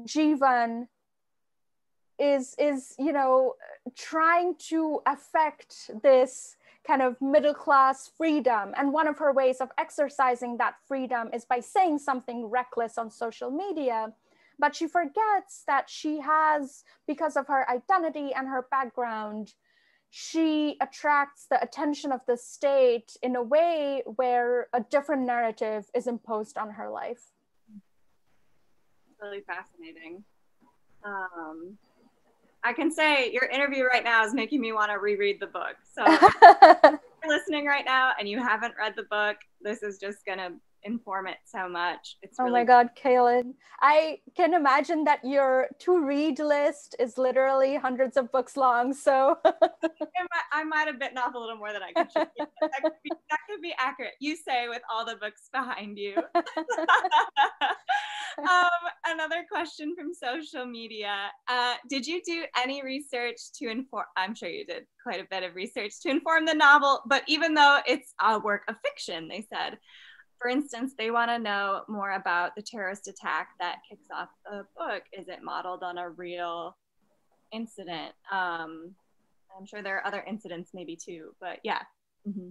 jivan 0.04 0.88
is 2.18 2.54
is 2.58 2.94
you 2.98 3.12
know 3.12 3.54
trying 3.94 4.54
to 4.56 5.00
affect 5.06 5.90
this 6.02 6.56
kind 6.86 7.02
of 7.02 7.20
middle 7.20 7.54
class 7.54 8.10
freedom. 8.16 8.72
And 8.76 8.92
one 8.92 9.08
of 9.08 9.18
her 9.18 9.32
ways 9.32 9.60
of 9.60 9.70
exercising 9.78 10.56
that 10.58 10.74
freedom 10.86 11.30
is 11.34 11.44
by 11.44 11.60
saying 11.60 11.98
something 11.98 12.46
reckless 12.46 12.98
on 12.98 13.10
social 13.10 13.50
media. 13.50 14.12
But 14.58 14.74
she 14.74 14.86
forgets 14.86 15.64
that 15.66 15.90
she 15.90 16.20
has, 16.20 16.84
because 17.06 17.36
of 17.36 17.46
her 17.48 17.68
identity 17.70 18.32
and 18.34 18.48
her 18.48 18.66
background, 18.70 19.54
she 20.10 20.76
attracts 20.80 21.46
the 21.50 21.62
attention 21.62 22.10
of 22.12 22.20
the 22.26 22.36
state 22.36 23.16
in 23.22 23.36
a 23.36 23.42
way 23.42 24.02
where 24.16 24.68
a 24.72 24.80
different 24.80 25.26
narrative 25.26 25.90
is 25.94 26.06
imposed 26.06 26.56
on 26.56 26.70
her 26.70 26.88
life. 26.88 27.32
Really 29.20 29.42
fascinating. 29.42 30.24
Um, 31.04 31.76
I 32.66 32.72
can 32.72 32.90
say 32.90 33.30
your 33.30 33.44
interview 33.44 33.84
right 33.84 34.02
now 34.02 34.24
is 34.24 34.34
making 34.34 34.60
me 34.60 34.72
want 34.72 34.90
to 34.90 34.98
reread 34.98 35.38
the 35.38 35.46
book. 35.46 35.76
So 35.94 36.04
you're 37.22 37.38
listening 37.38 37.64
right 37.64 37.84
now 37.84 38.10
and 38.18 38.28
you 38.28 38.38
haven't 38.38 38.74
read 38.76 38.94
the 38.96 39.04
book, 39.04 39.36
this 39.60 39.84
is 39.84 39.98
just 39.98 40.26
gonna 40.26 40.50
inform 40.86 41.26
it 41.26 41.36
so 41.44 41.68
much. 41.68 42.16
It's 42.22 42.38
really- 42.38 42.50
oh 42.50 42.52
my 42.52 42.64
god, 42.64 42.90
Kaylin. 42.96 43.54
I 43.82 44.20
can 44.34 44.54
imagine 44.54 45.04
that 45.04 45.22
your 45.22 45.68
to 45.80 46.02
read 46.02 46.38
list 46.38 46.96
is 46.98 47.18
literally 47.18 47.76
hundreds 47.76 48.16
of 48.16 48.32
books 48.32 48.56
long. 48.56 48.94
So 48.94 49.36
I 50.52 50.64
might 50.64 50.86
have 50.86 50.98
bitten 50.98 51.18
off 51.18 51.34
a 51.34 51.38
little 51.38 51.56
more 51.56 51.72
than 51.72 51.82
I 51.82 51.92
could. 51.92 52.08
That 52.14 52.82
could, 52.82 52.92
be, 53.04 53.10
that 53.30 53.40
could 53.48 53.60
be 53.60 53.74
accurate. 53.78 54.14
You 54.20 54.36
say 54.36 54.68
with 54.68 54.82
all 54.90 55.04
the 55.04 55.16
books 55.16 55.50
behind 55.52 55.98
you 55.98 56.14
um, 58.38 58.68
another 59.06 59.44
question 59.50 59.94
from 59.96 60.12
social 60.12 60.66
media. 60.66 61.30
Uh, 61.48 61.74
did 61.88 62.06
you 62.06 62.20
do 62.24 62.44
any 62.56 62.82
research 62.82 63.36
to 63.56 63.68
inform? 63.68 64.04
I'm 64.16 64.34
sure 64.34 64.48
you 64.48 64.64
did 64.64 64.84
quite 65.02 65.20
a 65.20 65.26
bit 65.30 65.42
of 65.42 65.54
research 65.54 66.00
to 66.02 66.10
inform 66.10 66.46
the 66.46 66.54
novel, 66.54 67.02
but 67.06 67.22
even 67.26 67.54
though 67.54 67.80
it's 67.86 68.14
a 68.22 68.38
work 68.38 68.62
of 68.68 68.76
fiction, 68.84 69.28
they 69.28 69.46
said, 69.52 69.78
for 70.40 70.48
instance, 70.48 70.94
they 70.96 71.10
want 71.10 71.30
to 71.30 71.38
know 71.38 71.82
more 71.88 72.12
about 72.12 72.54
the 72.54 72.62
terrorist 72.62 73.08
attack 73.08 73.50
that 73.60 73.78
kicks 73.88 74.08
off 74.14 74.28
the 74.44 74.66
book. 74.76 75.02
Is 75.12 75.28
it 75.28 75.42
modeled 75.42 75.82
on 75.82 75.98
a 75.98 76.10
real 76.10 76.76
incident? 77.52 78.12
Um, 78.30 78.94
I'm 79.56 79.66
sure 79.66 79.82
there 79.82 79.96
are 79.96 80.06
other 80.06 80.22
incidents, 80.26 80.70
maybe 80.74 80.96
too, 80.96 81.34
but 81.40 81.60
yeah. 81.62 81.82
Mm-hmm. 82.28 82.50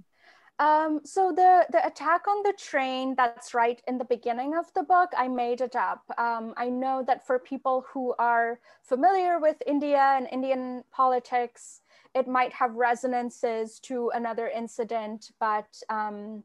Um, 0.57 1.01
so 1.03 1.33
the 1.35 1.65
the 1.69 1.85
attack 1.85 2.27
on 2.29 2.41
the 2.43 2.53
train 2.57 3.13
that's 3.17 3.53
right 3.53 3.81
in 3.89 3.97
the 3.97 4.05
beginning 4.05 4.55
of 4.55 4.73
the 4.73 4.83
book, 4.83 5.09
I 5.17 5.27
made 5.27 5.59
it 5.59 5.75
up. 5.75 6.03
Um, 6.17 6.53
I 6.55 6.69
know 6.69 7.03
that 7.05 7.27
for 7.27 7.39
people 7.39 7.85
who 7.91 8.15
are 8.19 8.59
familiar 8.81 9.37
with 9.37 9.57
India 9.67 10.13
and 10.15 10.29
Indian 10.31 10.85
politics, 10.93 11.81
it 12.13 12.25
might 12.25 12.53
have 12.53 12.73
resonances 12.73 13.79
to 13.81 14.11
another 14.15 14.47
incident, 14.47 15.31
but 15.41 15.67
um, 15.89 16.41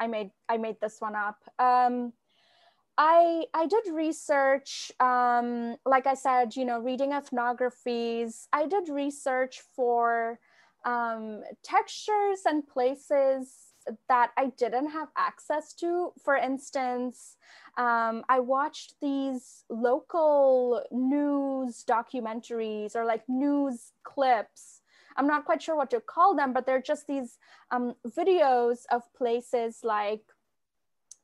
I 0.00 0.06
made 0.06 0.30
I 0.48 0.56
made 0.56 0.80
this 0.80 1.00
one 1.00 1.14
up. 1.14 1.38
Um, 1.58 2.12
I 2.98 3.44
I 3.54 3.66
did 3.66 3.86
research, 3.92 4.92
um, 5.00 5.76
like 5.86 6.06
I 6.06 6.14
said, 6.14 6.56
you 6.56 6.64
know, 6.64 6.80
reading 6.80 7.10
ethnographies. 7.12 8.48
I 8.52 8.66
did 8.66 8.88
research 8.88 9.62
for 9.74 10.38
um, 10.84 11.42
textures 11.62 12.40
and 12.46 12.66
places 12.66 13.74
that 14.08 14.32
I 14.36 14.46
didn't 14.56 14.90
have 14.90 15.08
access 15.16 15.72
to. 15.74 16.12
For 16.22 16.36
instance, 16.36 17.36
um, 17.76 18.24
I 18.28 18.40
watched 18.40 18.94
these 19.00 19.64
local 19.70 20.82
news 20.90 21.84
documentaries 21.88 22.94
or 22.94 23.04
like 23.04 23.28
news 23.28 23.92
clips. 24.02 24.79
I'm 25.16 25.26
not 25.26 25.44
quite 25.44 25.62
sure 25.62 25.76
what 25.76 25.90
to 25.90 26.00
call 26.00 26.34
them, 26.34 26.52
but 26.52 26.66
they're 26.66 26.82
just 26.82 27.06
these 27.06 27.38
um, 27.70 27.94
videos 28.06 28.86
of 28.90 29.02
places 29.14 29.80
like 29.82 30.22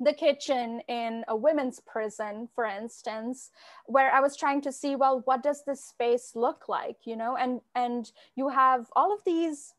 the 0.00 0.12
kitchen 0.12 0.80
in 0.88 1.24
a 1.28 1.36
women's 1.36 1.80
prison 1.80 2.48
for 2.54 2.64
instance 2.64 3.50
where 3.86 4.12
i 4.12 4.20
was 4.20 4.36
trying 4.36 4.60
to 4.60 4.70
see 4.70 4.94
well 4.94 5.22
what 5.24 5.42
does 5.42 5.64
this 5.64 5.82
space 5.82 6.32
look 6.34 6.68
like 6.68 6.98
you 7.04 7.16
know? 7.16 7.36
And 7.36 7.60
and 7.74 8.10
you 8.34 8.48
have 8.48 8.90
all 8.94 9.12
of 9.12 9.20
these 9.24 9.72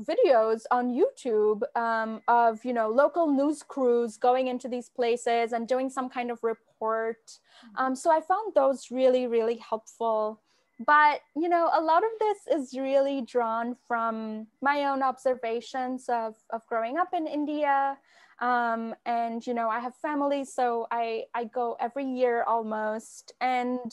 videos 0.00 0.62
on 0.70 0.90
youtube 0.90 1.62
um, 1.76 2.20
of 2.28 2.64
you 2.64 2.72
know 2.72 2.88
local 2.88 3.30
news 3.30 3.62
crews 3.62 4.16
going 4.16 4.48
into 4.48 4.68
these 4.68 4.88
places 4.88 5.52
and 5.52 5.68
doing 5.68 5.90
some 5.90 6.08
kind 6.08 6.30
of 6.30 6.42
report. 6.42 7.26
Mm-hmm. 7.26 7.84
um, 7.84 7.96
so 7.96 8.10
i 8.10 8.20
found 8.20 8.54
those 8.54 8.90
really 8.90 9.26
really 9.26 9.56
helpful 9.56 10.40
but 10.84 11.20
you 11.34 11.48
know 11.48 11.70
a 11.72 11.80
lot 11.80 12.02
of 12.04 12.10
this 12.20 12.38
is 12.58 12.78
really 12.78 13.22
drawn 13.22 13.76
from 13.88 14.46
my 14.60 14.84
own 14.84 15.02
observations 15.02 16.08
of, 16.08 16.34
of 16.50 16.66
growing 16.66 16.98
up 16.98 17.08
in 17.14 17.26
india. 17.26 17.96
Um, 18.38 18.94
and 19.06 19.46
you 19.46 19.54
know 19.54 19.70
i 19.70 19.80
have 19.80 19.94
family 19.96 20.44
so 20.44 20.86
i 20.90 21.24
i 21.34 21.44
go 21.44 21.76
every 21.80 22.04
year 22.04 22.42
almost. 22.42 23.32
And 23.40 23.90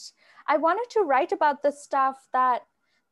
i 0.47 0.57
wanted 0.57 0.89
to 0.91 1.01
write 1.01 1.31
about 1.31 1.63
the 1.63 1.71
stuff 1.71 2.27
that 2.33 2.63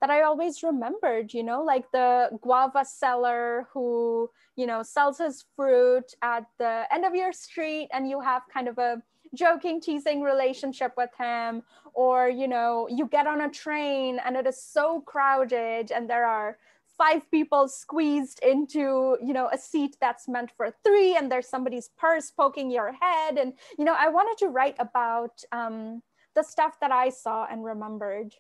that 0.01 0.09
i 0.09 0.23
always 0.23 0.63
remembered 0.63 1.33
you 1.33 1.43
know 1.43 1.63
like 1.63 1.89
the 1.91 2.29
guava 2.41 2.83
seller 2.83 3.67
who 3.71 4.29
you 4.57 4.65
know 4.65 4.83
sells 4.83 5.19
his 5.19 5.45
fruit 5.55 6.13
at 6.21 6.45
the 6.57 6.83
end 6.91 7.05
of 7.05 7.15
your 7.15 7.31
street 7.31 7.87
and 7.93 8.09
you 8.09 8.19
have 8.19 8.41
kind 8.51 8.67
of 8.67 8.77
a 8.77 9.01
joking 9.33 9.79
teasing 9.79 10.21
relationship 10.21 10.93
with 10.97 11.09
him 11.17 11.63
or 11.93 12.29
you 12.29 12.47
know 12.47 12.87
you 12.89 13.07
get 13.07 13.27
on 13.27 13.41
a 13.41 13.49
train 13.49 14.19
and 14.25 14.35
it 14.35 14.45
is 14.45 14.61
so 14.61 15.01
crowded 15.01 15.91
and 15.91 16.09
there 16.09 16.25
are 16.25 16.57
five 16.97 17.29
people 17.31 17.67
squeezed 17.67 18.39
into 18.43 19.17
you 19.25 19.33
know 19.33 19.49
a 19.51 19.57
seat 19.57 19.95
that's 19.99 20.27
meant 20.27 20.51
for 20.55 20.73
three 20.85 21.15
and 21.15 21.31
there's 21.31 21.47
somebody's 21.47 21.89
purse 21.97 22.29
poking 22.31 22.69
your 22.69 22.93
head. 23.01 23.37
And 23.37 23.53
you 23.77 23.85
know 23.85 23.95
i 23.97 24.09
wanted 24.09 24.37
to 24.39 24.49
write 24.49 24.75
about 24.79 25.41
um, 25.51 26.01
the 26.35 26.43
stuff 26.43 26.79
that 26.79 26.91
i 26.91 27.09
saw 27.09 27.47
and 27.49 27.63
remembered. 27.63 28.33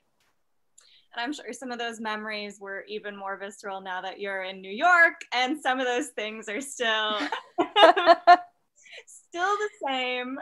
And 1.13 1.21
I'm 1.21 1.33
sure 1.33 1.51
some 1.51 1.71
of 1.71 1.79
those 1.79 1.99
memories 1.99 2.59
were 2.61 2.85
even 2.87 3.17
more 3.17 3.35
visceral 3.37 3.81
now 3.81 4.01
that 4.01 4.21
you're 4.21 4.43
in 4.43 4.61
New 4.61 4.71
York, 4.71 5.15
and 5.33 5.59
some 5.59 5.81
of 5.81 5.85
those 5.85 6.07
things 6.09 6.47
are 6.47 6.61
still 6.61 7.19
still 9.31 9.55
the 9.57 9.69
same. 9.87 10.39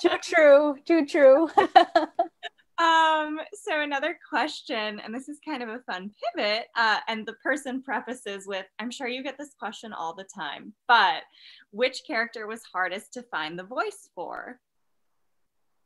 too 0.00 0.16
true, 0.22 0.76
too 0.86 1.04
true. 1.04 1.48
um, 2.78 3.38
so 3.52 3.80
another 3.80 4.18
question, 4.28 5.00
and 5.00 5.14
this 5.14 5.28
is 5.28 5.38
kind 5.44 5.62
of 5.62 5.68
a 5.68 5.80
fun 5.80 6.10
pivot, 6.34 6.66
uh, 6.76 6.98
and 7.08 7.26
the 7.26 7.34
person 7.34 7.82
prefaces 7.82 8.46
with, 8.46 8.64
I'm 8.78 8.90
sure 8.90 9.06
you 9.06 9.22
get 9.22 9.36
this 9.36 9.54
question 9.58 9.92
all 9.92 10.14
the 10.14 10.24
time, 10.34 10.72
but 10.88 11.24
which 11.72 12.02
character 12.06 12.46
was 12.46 12.62
hardest 12.72 13.12
to 13.14 13.22
find 13.22 13.58
the 13.58 13.64
voice 13.64 14.08
for? 14.14 14.60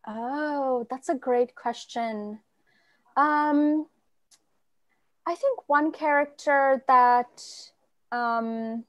Oh, 0.07 0.87
that's 0.89 1.09
a 1.09 1.17
great 1.17 1.57
question. 1.57 2.39
Um, 3.17 3.87
I 5.27 5.35
think 5.35 5.69
one 5.69 5.91
character 5.91 6.83
that 6.87 7.45
um, 8.13 8.85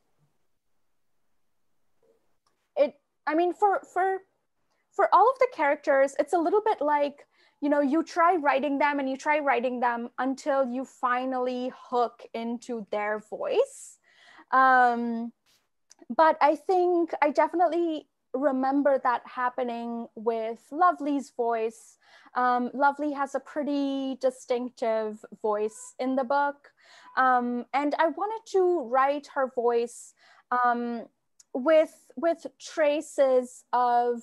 it. 2.76 2.96
I 3.28 3.36
mean, 3.36 3.54
for 3.54 3.82
for 3.94 4.20
for 4.92 5.08
all 5.14 5.30
of 5.30 5.40
the 5.40 5.48
characters, 5.54 6.16
it's 6.20 6.34
a 6.34 6.38
little 6.38 6.62
bit 6.64 6.82
like 6.82 7.28
you 7.62 7.70
know 7.70 7.82
you 7.82 8.04
try 8.04 8.36
writing 8.36 8.78
them 8.78 9.00
and 9.00 9.10
you 9.10 9.18
try 9.18 9.40
writing 9.40 9.80
them 9.80 10.10
until 10.18 10.66
you 10.66 10.86
finally 10.86 11.72
hook 11.76 12.24
into 12.34 12.86
their 12.92 13.20
voice. 13.30 13.98
Um, 14.52 15.32
but 16.10 16.38
I 16.42 16.56
think 16.56 17.12
I 17.22 17.32
definitely 17.32 18.08
remember 18.34 19.00
that 19.04 19.22
happening 19.26 20.08
with 20.16 20.60
Lovely's 20.72 21.32
voice. 21.32 21.98
Um, 22.36 22.72
Lovely 22.74 23.12
has 23.14 23.36
a 23.36 23.40
pretty 23.40 24.18
distinctive 24.22 25.24
voice 25.42 25.96
in 26.00 26.16
the 26.16 26.24
book. 26.24 26.72
Um, 27.18 27.66
and 27.74 27.94
I 28.00 28.08
wanted 28.08 28.52
to 28.52 28.88
write 28.90 29.28
her 29.36 29.52
voice 29.54 30.14
um, 30.52 31.06
with, 31.54 32.08
with 32.16 32.46
traces 32.60 33.64
of 33.74 34.22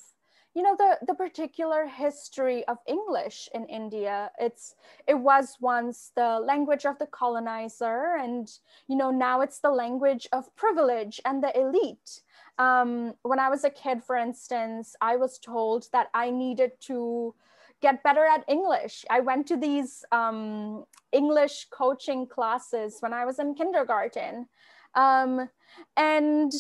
you 0.54 0.62
know 0.62 0.74
the 0.76 0.98
the 1.06 1.14
particular 1.14 1.86
history 1.86 2.66
of 2.66 2.78
english 2.88 3.48
in 3.54 3.64
india 3.66 4.30
it's 4.40 4.74
it 5.06 5.14
was 5.14 5.56
once 5.60 6.10
the 6.16 6.40
language 6.40 6.84
of 6.86 6.98
the 6.98 7.06
colonizer 7.06 8.16
and 8.18 8.48
you 8.88 8.96
know 8.96 9.10
now 9.10 9.40
it's 9.42 9.60
the 9.60 9.70
language 9.70 10.26
of 10.32 10.56
privilege 10.56 11.20
and 11.26 11.44
the 11.44 11.56
elite 11.56 12.22
um, 12.58 13.14
when 13.22 13.38
I 13.38 13.48
was 13.48 13.64
a 13.64 13.70
kid, 13.70 14.02
for 14.04 14.16
instance, 14.16 14.96
I 15.00 15.16
was 15.16 15.38
told 15.38 15.88
that 15.92 16.08
I 16.12 16.30
needed 16.30 16.72
to 16.82 17.34
get 17.80 18.02
better 18.02 18.24
at 18.24 18.44
English. 18.48 19.04
I 19.08 19.20
went 19.20 19.46
to 19.48 19.56
these 19.56 20.04
um, 20.10 20.84
English 21.12 21.68
coaching 21.70 22.26
classes 22.26 22.96
when 23.00 23.12
I 23.12 23.24
was 23.24 23.38
in 23.38 23.54
kindergarten. 23.54 24.48
Um, 24.94 25.48
and 25.96 26.52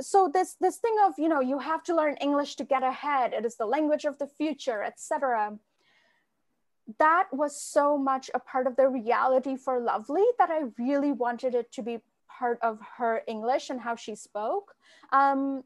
so 0.00 0.30
this 0.32 0.56
this 0.60 0.76
thing 0.76 0.94
of 1.04 1.14
you 1.18 1.28
know 1.28 1.40
you 1.40 1.58
have 1.58 1.82
to 1.82 1.94
learn 1.94 2.16
english 2.16 2.54
to 2.56 2.64
get 2.64 2.82
ahead 2.82 3.32
it 3.32 3.44
is 3.44 3.56
the 3.56 3.66
language 3.66 4.04
of 4.04 4.18
the 4.18 4.26
future 4.26 4.82
etc 4.82 5.58
that 6.98 7.26
was 7.32 7.60
so 7.60 7.98
much 7.98 8.30
a 8.32 8.38
part 8.38 8.66
of 8.66 8.76
the 8.76 8.88
reality 8.88 9.56
for 9.56 9.80
lovely 9.80 10.24
that 10.38 10.50
i 10.50 10.62
really 10.78 11.12
wanted 11.12 11.54
it 11.54 11.70
to 11.72 11.82
be 11.82 11.98
part 12.38 12.58
of 12.62 12.78
her 12.98 13.22
English 13.26 13.70
and 13.70 13.80
how 13.80 13.96
she 13.96 14.14
spoke. 14.14 14.74
Um, 15.12 15.64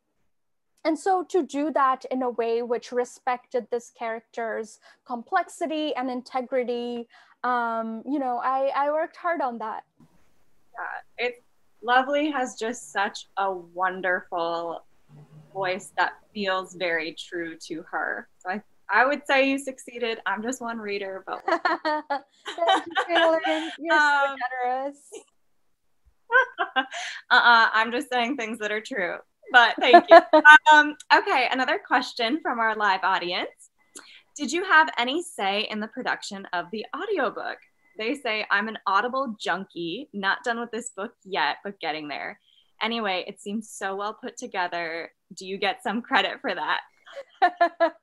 and 0.84 0.98
so 0.98 1.24
to 1.24 1.42
do 1.44 1.70
that 1.72 2.04
in 2.10 2.22
a 2.22 2.30
way 2.30 2.62
which 2.62 2.90
respected 2.90 3.66
this 3.70 3.90
character's 3.96 4.80
complexity 5.06 5.94
and 5.94 6.10
integrity, 6.10 7.06
um, 7.44 8.02
you 8.08 8.18
know, 8.18 8.40
I, 8.42 8.72
I 8.74 8.90
worked 8.90 9.16
hard 9.16 9.40
on 9.40 9.58
that. 9.58 9.84
Yeah, 10.00 11.26
it's 11.26 11.41
Lovely 11.82 12.30
has 12.30 12.56
just 12.58 12.92
such 12.92 13.26
a 13.36 13.52
wonderful 13.52 14.84
voice 15.52 15.92
that 15.96 16.12
feels 16.32 16.74
very 16.74 17.14
true 17.18 17.56
to 17.68 17.82
her. 17.90 18.28
So 18.38 18.50
I, 18.50 18.62
I 18.88 19.04
would 19.04 19.26
say 19.26 19.48
you 19.48 19.58
succeeded. 19.58 20.18
I'm 20.26 20.42
just 20.42 20.60
one 20.60 20.78
reader, 20.78 21.24
but 21.26 21.42
Thank 21.46 22.84
you, 23.08 23.38
You're 23.78 23.94
um, 23.98 24.28
so 24.28 24.36
generous. 24.64 24.98
uh-uh, 27.30 27.68
I'm 27.72 27.92
just 27.92 28.10
saying 28.10 28.36
things 28.36 28.58
that 28.58 28.70
are 28.70 28.80
true. 28.80 29.16
But 29.50 29.74
thank 29.80 30.06
you. 30.08 30.18
um, 30.72 30.96
okay, 31.14 31.48
another 31.50 31.80
question 31.84 32.40
from 32.42 32.58
our 32.58 32.74
live 32.74 33.00
audience. 33.02 33.50
Did 34.34 34.50
you 34.50 34.64
have 34.64 34.88
any 34.96 35.22
say 35.22 35.68
in 35.70 35.80
the 35.80 35.88
production 35.88 36.46
of 36.54 36.66
the 36.72 36.86
audiobook? 36.96 37.58
They 37.98 38.14
say, 38.14 38.46
I'm 38.50 38.68
an 38.68 38.78
Audible 38.86 39.36
junkie, 39.38 40.08
not 40.12 40.44
done 40.44 40.60
with 40.60 40.70
this 40.70 40.90
book 40.90 41.12
yet, 41.24 41.56
but 41.64 41.80
getting 41.80 42.08
there. 42.08 42.40
Anyway, 42.82 43.24
it 43.26 43.40
seems 43.40 43.70
so 43.70 43.94
well 43.94 44.14
put 44.14 44.36
together. 44.36 45.12
Do 45.34 45.46
you 45.46 45.58
get 45.58 45.82
some 45.82 46.02
credit 46.02 46.40
for 46.40 46.54
that? 46.54 46.80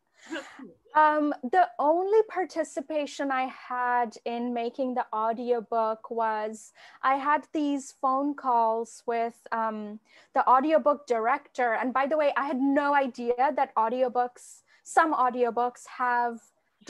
Um, 0.96 1.34
the 1.44 1.68
only 1.78 2.22
participation 2.30 3.32
I 3.32 3.46
had 3.46 4.18
in 4.26 4.54
making 4.54 4.96
the 4.96 5.06
audiobook 5.14 6.10
was 6.10 6.74
I 7.04 7.16
had 7.16 7.48
these 7.54 7.94
phone 8.02 8.34
calls 8.34 9.04
with 9.06 9.36
um, 9.52 10.00
the 10.34 10.48
audiobook 10.50 11.06
director. 11.06 11.76
And 11.76 11.94
by 11.94 12.08
the 12.08 12.18
way, 12.18 12.34
I 12.36 12.48
had 12.48 12.60
no 12.60 12.96
idea 12.96 13.52
that 13.56 13.74
audiobooks, 13.76 14.64
some 14.84 15.14
audiobooks 15.14 15.86
have 15.98 16.40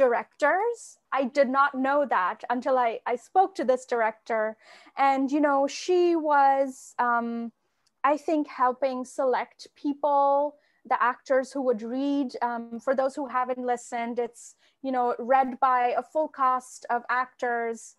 directors. 0.04 0.98
I 1.12 1.24
did 1.38 1.50
not 1.50 1.72
know 1.76 2.00
that 2.18 2.44
until 2.50 2.78
I, 2.78 3.00
I 3.06 3.16
spoke 3.16 3.52
to 3.56 3.66
this 3.66 3.86
director. 3.86 4.58
And, 4.98 5.32
you 5.32 5.42
know, 5.42 5.68
she 5.68 6.16
was, 6.16 6.96
um, 7.00 7.52
I 8.04 8.16
think, 8.18 8.48
helping 8.48 9.06
select 9.06 9.68
people 9.76 10.56
the 10.86 11.02
actors 11.02 11.52
who 11.52 11.62
would 11.62 11.82
read. 11.82 12.30
Um, 12.42 12.80
for 12.80 12.96
those 12.96 13.16
who 13.16 13.28
haven't 13.28 13.66
listened, 13.74 14.20
it's 14.20 14.56
you 14.82 14.92
know 14.92 15.16
read 15.20 15.60
by 15.60 15.94
a 15.98 16.04
full 16.04 16.28
cast 16.28 16.86
of 16.90 17.04
actors. 17.10 17.96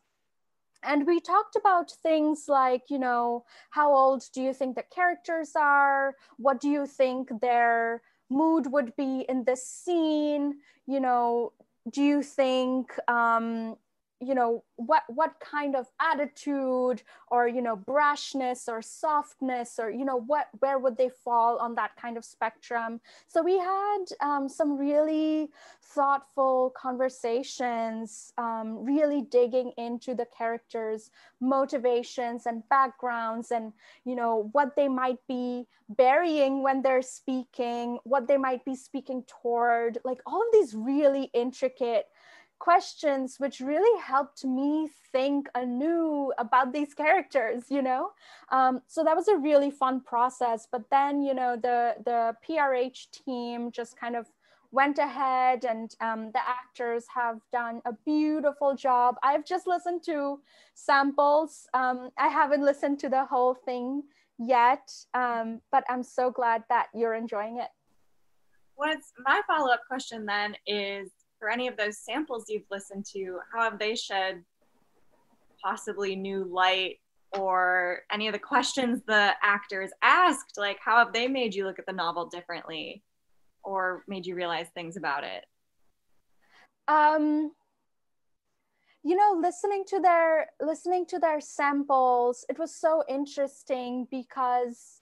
And 0.82 1.06
we 1.06 1.20
talked 1.20 1.56
about 1.56 1.90
things 2.02 2.46
like, 2.48 2.84
you 2.88 2.98
know, 2.98 3.44
how 3.70 3.92
old 3.92 4.24
do 4.32 4.40
you 4.40 4.54
think 4.54 4.76
the 4.76 4.84
characters 4.94 5.52
are? 5.54 6.16
What 6.38 6.58
do 6.58 6.70
you 6.70 6.86
think 6.86 7.28
their 7.40 8.00
mood 8.30 8.66
would 8.72 8.96
be 8.96 9.26
in 9.28 9.44
this 9.44 9.62
scene? 9.66 10.54
You 10.86 11.00
know, 11.00 11.52
do 11.88 12.02
you 12.02 12.22
think 12.22 12.92
um, 13.08 13.76
you 14.20 14.34
know 14.34 14.62
what 14.76 15.02
what 15.08 15.40
kind 15.40 15.74
of 15.74 15.86
attitude 15.98 17.02
or 17.28 17.48
you 17.48 17.62
know 17.62 17.76
brashness 17.76 18.68
or 18.68 18.82
softness 18.82 19.78
or 19.78 19.90
you 19.90 20.04
know 20.04 20.16
what 20.16 20.48
where 20.58 20.78
would 20.78 20.98
they 20.98 21.08
fall 21.24 21.58
on 21.58 21.74
that 21.74 21.90
kind 22.00 22.16
of 22.16 22.24
spectrum? 22.24 23.00
So 23.28 23.42
we 23.42 23.58
had 23.58 24.04
um, 24.20 24.48
some 24.48 24.76
really 24.76 25.48
thoughtful 25.82 26.72
conversations 26.76 28.32
um, 28.36 28.84
really 28.84 29.22
digging 29.22 29.72
into 29.78 30.14
the 30.14 30.26
characters 30.36 31.10
motivations 31.40 32.46
and 32.46 32.62
backgrounds 32.68 33.50
and 33.50 33.72
you 34.04 34.14
know 34.14 34.50
what 34.52 34.76
they 34.76 34.88
might 34.88 35.18
be 35.26 35.66
burying 35.88 36.62
when 36.62 36.82
they're 36.82 37.02
speaking 37.02 37.98
what 38.04 38.28
they 38.28 38.36
might 38.36 38.64
be 38.64 38.76
speaking 38.76 39.24
toward 39.26 39.98
like 40.04 40.20
all 40.26 40.40
of 40.40 40.48
these 40.52 40.74
really 40.74 41.30
intricate 41.34 42.04
questions 42.60 43.36
which 43.38 43.58
really 43.60 44.00
helped 44.00 44.44
me 44.44 44.88
think 45.12 45.48
anew 45.56 46.32
about 46.38 46.72
these 46.72 46.94
characters 46.94 47.64
you 47.68 47.82
know? 47.82 48.10
Um, 48.50 48.82
so 48.86 49.02
that 49.02 49.16
was 49.16 49.26
a 49.28 49.36
really 49.36 49.70
fun 49.70 50.00
process 50.00 50.68
but 50.70 50.84
then 50.90 51.22
you 51.22 51.34
know 51.34 51.56
the 51.56 51.96
the 52.04 52.36
prh 52.46 53.10
team 53.10 53.72
just 53.72 53.98
kind 53.98 54.14
of 54.14 54.26
went 54.72 54.98
ahead 54.98 55.64
and 55.64 55.94
um, 56.00 56.30
the 56.32 56.40
actors 56.48 57.04
have 57.12 57.40
done 57.52 57.82
a 57.86 57.92
beautiful 58.04 58.74
job. 58.76 59.16
I've 59.22 59.44
just 59.44 59.66
listened 59.66 60.02
to 60.04 60.38
samples. 60.74 61.66
Um, 61.74 62.10
i 62.18 62.28
haven't 62.28 62.62
listened 62.62 62.98
to 63.00 63.08
the 63.08 63.24
whole 63.24 63.54
thing 63.54 64.02
yet 64.38 64.90
um, 65.14 65.60
but 65.70 65.84
i'm 65.88 66.02
so 66.02 66.30
glad 66.30 66.64
that 66.68 66.86
you're 66.94 67.14
enjoying 67.14 67.58
it. 67.58 67.68
What's 68.76 69.12
my 69.26 69.42
follow-up 69.46 69.82
question 69.86 70.24
then 70.24 70.56
is 70.66 71.10
for 71.40 71.50
any 71.50 71.66
of 71.66 71.76
those 71.76 71.98
samples 71.98 72.44
you've 72.46 72.70
listened 72.70 73.06
to, 73.14 73.40
how 73.52 73.62
have 73.68 73.80
they 73.80 73.96
shed 73.96 74.44
possibly 75.60 76.14
new 76.14 76.44
light 76.44 76.98
or 77.36 78.02
any 78.12 78.28
of 78.28 78.32
the 78.32 78.38
questions 78.38 79.02
the 79.06 79.32
actors 79.42 79.90
asked? 80.02 80.56
Like, 80.56 80.78
how 80.84 80.98
have 80.98 81.12
they 81.12 81.26
made 81.26 81.54
you 81.54 81.64
look 81.64 81.80
at 81.80 81.86
the 81.86 81.92
novel 81.92 82.28
differently 82.28 83.02
or 83.64 84.04
made 84.06 84.26
you 84.26 84.36
realize 84.36 84.66
things 84.74 84.96
about 84.96 85.24
it? 85.24 85.44
Um, 86.86 87.52
you 89.02 89.16
know 89.16 89.40
listening 89.40 89.84
to 89.88 89.98
their 89.98 90.46
listening 90.60 91.06
to 91.06 91.18
their 91.18 91.40
samples 91.40 92.44
it 92.48 92.58
was 92.58 92.74
so 92.74 93.02
interesting 93.08 94.06
because 94.10 94.99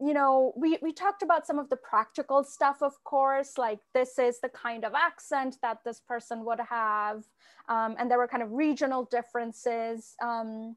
you 0.00 0.14
know, 0.14 0.52
we, 0.56 0.78
we 0.80 0.92
talked 0.92 1.22
about 1.22 1.46
some 1.46 1.58
of 1.58 1.68
the 1.68 1.76
practical 1.76 2.42
stuff, 2.42 2.82
of 2.82 3.02
course, 3.04 3.58
like 3.58 3.80
this 3.92 4.18
is 4.18 4.40
the 4.40 4.48
kind 4.48 4.84
of 4.84 4.94
accent 4.94 5.56
that 5.62 5.78
this 5.84 6.00
person 6.00 6.44
would 6.46 6.60
have. 6.60 7.24
Um, 7.68 7.96
and 7.98 8.10
there 8.10 8.18
were 8.18 8.26
kind 8.26 8.42
of 8.42 8.50
regional 8.52 9.04
differences. 9.04 10.14
Um, 10.22 10.76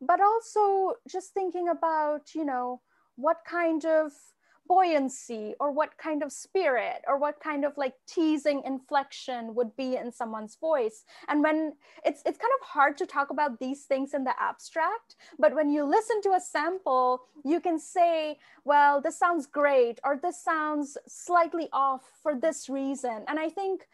but 0.00 0.20
also 0.20 0.94
just 1.10 1.34
thinking 1.34 1.68
about, 1.68 2.34
you 2.34 2.44
know, 2.44 2.80
what 3.16 3.38
kind 3.46 3.84
of 3.84 4.12
buoyancy 4.70 5.52
or 5.58 5.72
what 5.72 5.98
kind 5.98 6.22
of 6.22 6.30
spirit 6.30 7.02
or 7.08 7.18
what 7.18 7.40
kind 7.40 7.64
of 7.64 7.76
like 7.76 7.94
teasing 8.06 8.62
inflection 8.64 9.52
would 9.56 9.74
be 9.74 9.96
in 9.96 10.12
someone's 10.12 10.54
voice. 10.54 11.04
And 11.26 11.42
when 11.42 11.72
it's 12.04 12.22
it's 12.24 12.38
kind 12.38 12.54
of 12.60 12.66
hard 12.76 12.96
to 12.98 13.04
talk 13.04 13.30
about 13.30 13.58
these 13.58 13.82
things 13.90 14.14
in 14.14 14.22
the 14.22 14.36
abstract 14.50 15.16
but 15.42 15.54
when 15.58 15.68
you 15.74 15.82
listen 15.96 16.18
to 16.22 16.30
a 16.30 16.40
sample 16.54 17.22
you 17.44 17.58
can 17.66 17.78
say 17.80 18.38
well 18.64 19.00
this 19.00 19.18
sounds 19.18 19.44
great 19.60 19.98
or 20.04 20.12
this 20.16 20.38
sounds 20.50 20.96
slightly 21.08 21.68
off 21.72 22.04
for 22.22 22.32
this 22.44 22.68
reason. 22.68 23.24
And 23.28 23.38
i 23.46 23.48
think 23.48 23.88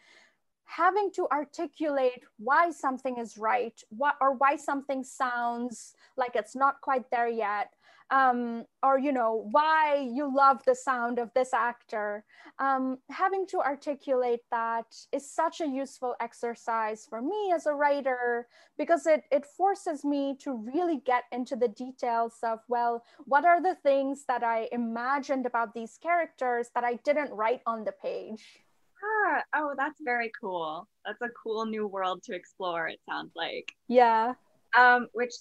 having 0.67 1.09
to 1.17 1.27
articulate 1.31 2.21
why 2.37 2.69
something 2.69 3.17
is 3.17 3.37
right 3.37 3.77
what, 3.89 4.15
or 4.19 4.33
why 4.33 4.53
something 4.57 5.01
sounds 5.03 5.95
like 6.17 6.33
it's 6.35 6.55
not 6.55 6.81
quite 6.81 7.09
there 7.09 7.29
yet 7.29 7.67
um, 8.09 8.65
or 8.83 8.97
you 8.97 9.11
know 9.11 9.47
why 9.51 10.09
you 10.11 10.33
love 10.33 10.61
the 10.65 10.75
sound 10.75 11.19
of 11.19 11.29
this 11.33 11.53
actor. 11.53 12.23
Um, 12.59 12.97
having 13.09 13.45
to 13.47 13.59
articulate 13.59 14.41
that 14.49 14.95
is 15.11 15.29
such 15.29 15.61
a 15.61 15.67
useful 15.67 16.15
exercise 16.19 17.05
for 17.07 17.21
me 17.21 17.51
as 17.53 17.65
a 17.65 17.73
writer 17.73 18.47
because 18.77 19.05
it, 19.05 19.23
it 19.31 19.45
forces 19.45 20.03
me 20.03 20.35
to 20.41 20.53
really 20.53 21.01
get 21.05 21.25
into 21.31 21.55
the 21.55 21.67
details 21.67 22.35
of 22.41 22.59
well 22.67 23.03
what 23.25 23.45
are 23.45 23.61
the 23.61 23.75
things 23.83 24.25
that 24.27 24.43
i 24.43 24.67
imagined 24.71 25.45
about 25.45 25.73
these 25.73 25.99
characters 26.01 26.69
that 26.73 26.83
i 26.83 26.95
didn't 27.03 27.31
write 27.31 27.61
on 27.67 27.83
the 27.83 27.91
page? 27.91 28.63
Ah, 29.03 29.43
oh 29.55 29.73
that's 29.77 30.01
very 30.01 30.31
cool. 30.39 30.87
That's 31.05 31.21
a 31.21 31.29
cool 31.41 31.65
new 31.65 31.87
world 31.87 32.23
to 32.23 32.35
explore 32.35 32.87
it 32.87 32.99
sounds 33.07 33.31
like. 33.35 33.71
Yeah. 33.87 34.33
Um, 34.77 35.07
which 35.13 35.33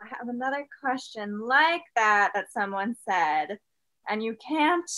I 0.00 0.06
have 0.18 0.28
another 0.28 0.66
question 0.80 1.40
like 1.40 1.82
that 1.94 2.32
that 2.34 2.52
someone 2.52 2.96
said, 3.08 3.58
and 4.08 4.22
you 4.22 4.36
can't 4.46 4.90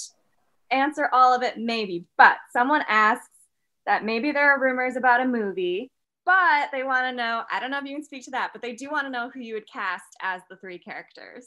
answer 0.70 1.09
all 1.12 1.34
of 1.34 1.42
it, 1.42 1.57
maybe, 1.57 2.05
but 2.16 2.36
someone 2.53 2.82
asks 2.88 3.28
that 3.86 4.05
maybe 4.05 4.32
there 4.32 4.51
are 4.51 4.61
rumors 4.61 4.96
about 4.96 5.20
a 5.20 5.24
movie, 5.24 5.90
but 6.26 6.68
they 6.72 6.82
want 6.82 7.07
to 7.07 7.12
know. 7.12 7.44
I 7.51 7.61
don't 7.61 7.70
know 7.70 7.78
if 7.78 7.84
you 7.84 7.94
can 7.94 8.05
speak 8.05 8.24
to 8.24 8.30
that, 8.32 8.51
but 8.53 8.61
they 8.61 8.74
do 8.74 8.90
want 8.90 9.07
to 9.07 9.11
know 9.11 9.30
who 9.32 9.40
you 9.40 9.55
would 9.55 9.70
cast 9.70 10.05
as 10.20 10.42
the 10.51 10.57
three 10.57 10.78
characters. 10.78 11.46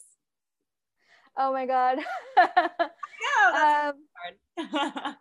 Oh 1.38 1.54
my 1.54 1.66
god. 1.66 2.00
no, 2.38 3.94
um, 4.58 4.58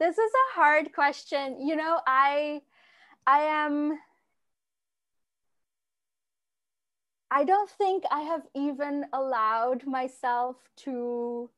this 0.00 0.18
is 0.18 0.32
a 0.32 0.54
hard 0.54 0.92
question. 0.92 1.66
You 1.66 1.76
know, 1.76 2.00
I 2.06 2.62
I 3.26 3.40
am 3.40 3.98
I 7.34 7.44
don't 7.44 7.68
think 7.68 8.04
I 8.10 8.20
have 8.22 8.46
even 8.54 9.06
allowed 9.12 9.86
myself 9.86 10.56
to 10.84 11.50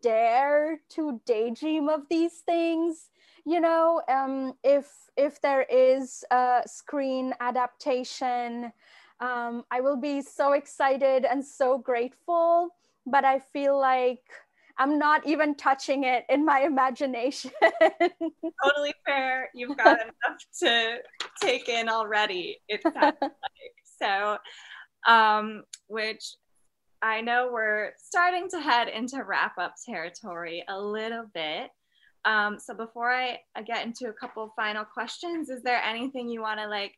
dare 0.00 0.80
to 0.90 1.20
daydream 1.26 1.88
of 1.88 2.02
these 2.08 2.38
things 2.46 3.10
you 3.48 3.60
know? 3.60 4.02
Um, 4.08 4.52
if 4.62 4.86
if 5.16 5.40
there 5.40 5.62
is 5.62 6.22
a 6.30 6.62
screen 6.66 7.32
adaptation 7.40 8.72
um, 9.20 9.64
i 9.70 9.80
will 9.80 9.96
be 9.96 10.20
so 10.22 10.52
excited 10.52 11.24
and 11.24 11.44
so 11.44 11.78
grateful 11.78 12.68
but 13.06 13.24
i 13.24 13.38
feel 13.38 13.80
like 13.80 14.22
i'm 14.76 14.98
not 14.98 15.26
even 15.26 15.54
touching 15.54 16.04
it 16.04 16.24
in 16.28 16.44
my 16.44 16.60
imagination. 16.72 17.50
Totally 18.62 18.94
fair. 19.06 19.48
You've 19.54 19.76
got 19.76 19.98
enough 20.02 20.40
to 20.60 20.98
take 21.40 21.68
in 21.68 21.88
already 21.88 22.58
it 22.68 22.82
sounds 22.82 23.16
like. 23.22 23.74
So 24.00 24.38
um, 25.06 25.64
which 25.86 26.34
I 27.02 27.20
know 27.20 27.50
we're 27.52 27.92
starting 27.98 28.48
to 28.50 28.60
head 28.60 28.88
into 28.88 29.22
wrap 29.22 29.56
up 29.58 29.74
territory 29.86 30.64
a 30.68 30.80
little 30.80 31.26
bit. 31.32 31.70
Um, 32.24 32.58
so 32.58 32.74
before 32.74 33.12
I, 33.12 33.38
I 33.54 33.62
get 33.62 33.86
into 33.86 34.08
a 34.08 34.12
couple 34.12 34.52
final 34.56 34.84
questions, 34.84 35.48
is 35.48 35.62
there 35.62 35.82
anything 35.82 36.28
you 36.28 36.42
want 36.42 36.60
to 36.60 36.66
like 36.66 36.94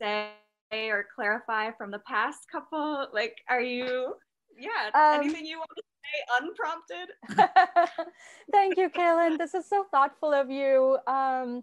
say 0.00 0.30
or 0.72 1.06
clarify 1.14 1.70
from 1.72 1.90
the 1.90 2.00
past 2.00 2.40
couple? 2.52 3.08
Like, 3.12 3.36
are 3.48 3.62
you, 3.62 4.14
yeah, 4.58 4.90
um, 4.94 5.22
anything 5.22 5.46
you 5.46 5.58
want 5.58 5.70
to 5.76 5.82
say 6.04 7.38
unprompted? 7.38 7.96
Thank 8.52 8.76
you, 8.76 8.90
Kaylin. 8.90 9.38
This 9.38 9.54
is 9.54 9.68
so 9.68 9.86
thoughtful 9.90 10.32
of 10.32 10.50
you. 10.50 10.98
Um, 11.06 11.62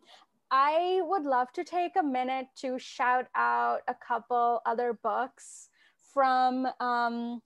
I 0.51 1.01
would 1.03 1.23
love 1.23 1.51
to 1.53 1.63
take 1.63 1.95
a 1.97 2.03
minute 2.03 2.47
to 2.61 2.79
shout 2.79 3.27
out 3.35 3.81
a 3.87 3.93
couple 3.95 4.61
other 4.65 4.93
books 4.93 5.69
from 6.13 6.67
um, 6.79 7.41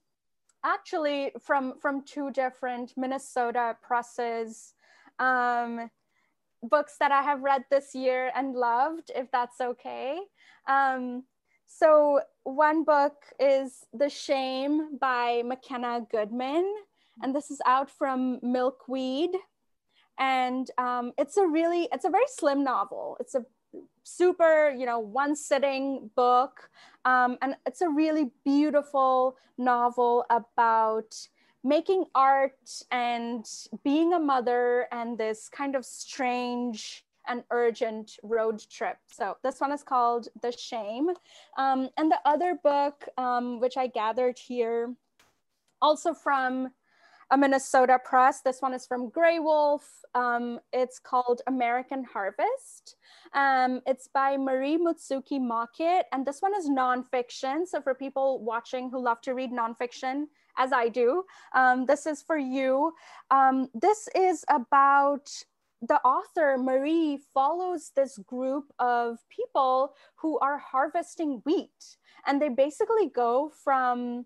actually 0.64 1.32
from 1.42 1.80
from 1.80 2.04
two 2.04 2.32
different 2.32 2.94
Minnesota 2.96 3.76
presses 3.82 4.74
um, 5.20 5.90
books 6.64 6.98
that 7.00 7.12
I 7.12 7.22
have 7.22 7.42
read 7.42 7.66
this 7.70 7.96
year 7.96 8.32
and 8.36 8.56
loved, 8.56 9.12
if 9.16 9.32
that's 9.32 9.60
okay. 9.62 10.20
Um, 10.68 11.24
so 11.68 12.22
one 12.44 12.84
book 12.84 13.16
is 13.40 13.86
The 13.94 14.10
Shame 14.10 14.98
by 15.00 15.42
Makenna 15.44 16.10
Goodman, 16.10 16.72
and 17.24 17.34
this 17.34 17.50
is 17.50 17.62
out 17.66 17.90
from 17.90 18.40
Milkweed 18.44 19.32
and 20.20 20.70
um, 20.78 21.12
it's 21.18 21.38
a 21.38 21.46
really 21.46 21.88
it's 21.92 22.06
a 22.06 22.10
very 22.10 22.26
slim 22.28 22.64
novel 22.64 23.18
it's 23.20 23.36
a 23.36 23.46
super 24.04 24.74
you 24.78 24.86
know 24.86 25.00
one 25.00 25.36
sitting 25.36 26.10
book 26.16 26.70
um, 27.06 27.38
and 27.42 27.56
it's 27.66 27.82
a 27.82 27.90
really 27.90 28.32
beautiful 28.44 29.38
novel 29.58 30.26
about 30.30 31.16
making 31.64 32.06
art 32.16 32.84
and 32.90 33.46
being 33.84 34.14
a 34.14 34.20
mother 34.20 34.88
and 34.92 35.18
this 35.18 35.48
kind 35.50 35.76
of 35.76 35.86
strange 35.86 37.06
and 37.28 37.44
urgent 37.52 38.18
road 38.24 38.64
trip. 38.70 38.98
So 39.12 39.38
this 39.44 39.60
one 39.60 39.72
is 39.72 39.84
called 39.84 40.28
The 40.42 40.52
Shame. 40.52 41.10
Um, 41.58 41.90
and 41.98 42.12
the 42.12 42.20
other 42.26 42.58
book, 42.64 43.08
um, 43.18 43.60
which 43.60 43.78
I 43.78 43.88
gathered 43.88 44.40
here, 44.40 44.94
also 45.82 46.14
from 46.14 46.72
a 47.32 47.38
Minnesota 47.38 47.98
press. 48.04 48.42
This 48.42 48.62
one 48.62 48.74
is 48.74 48.86
from 48.86 49.10
Graywolf. 49.10 49.82
Um, 50.14 50.60
it's 50.74 51.00
called 51.00 51.42
American 51.48 52.04
Harvest. 52.04 52.98
Um, 53.34 53.82
it's 53.86 54.10
by 54.14 54.36
Marie 54.36 54.78
Mutsuki 54.78 55.40
Mockett, 55.40 56.06
and 56.12 56.26
this 56.26 56.42
one 56.42 56.54
is 56.56 56.70
nonfiction. 56.70 57.66
So 57.66 57.82
for 57.82 57.96
people 57.96 58.44
watching 58.44 58.90
who 58.90 59.02
love 59.02 59.22
to 59.22 59.34
read 59.34 59.52
nonfiction, 59.52 60.26
as 60.58 60.74
I 60.74 60.90
do, 60.90 61.24
um, 61.56 61.86
this 61.86 62.06
is 62.06 62.22
for 62.22 62.38
you. 62.38 62.92
Um, 63.32 63.70
this 63.74 64.10
is 64.14 64.44
about 64.50 65.30
the 65.82 66.00
author 66.02 66.58
Marie 66.60 67.20
follows 67.34 67.92
this 67.96 68.20
group 68.20 68.66
of 68.78 69.18
people 69.30 69.94
who 70.16 70.38
are 70.40 70.58
harvesting 70.58 71.42
wheat, 71.46 71.98
and 72.28 72.42
they 72.42 72.50
basically 72.50 73.10
go 73.10 73.52
from 73.64 74.26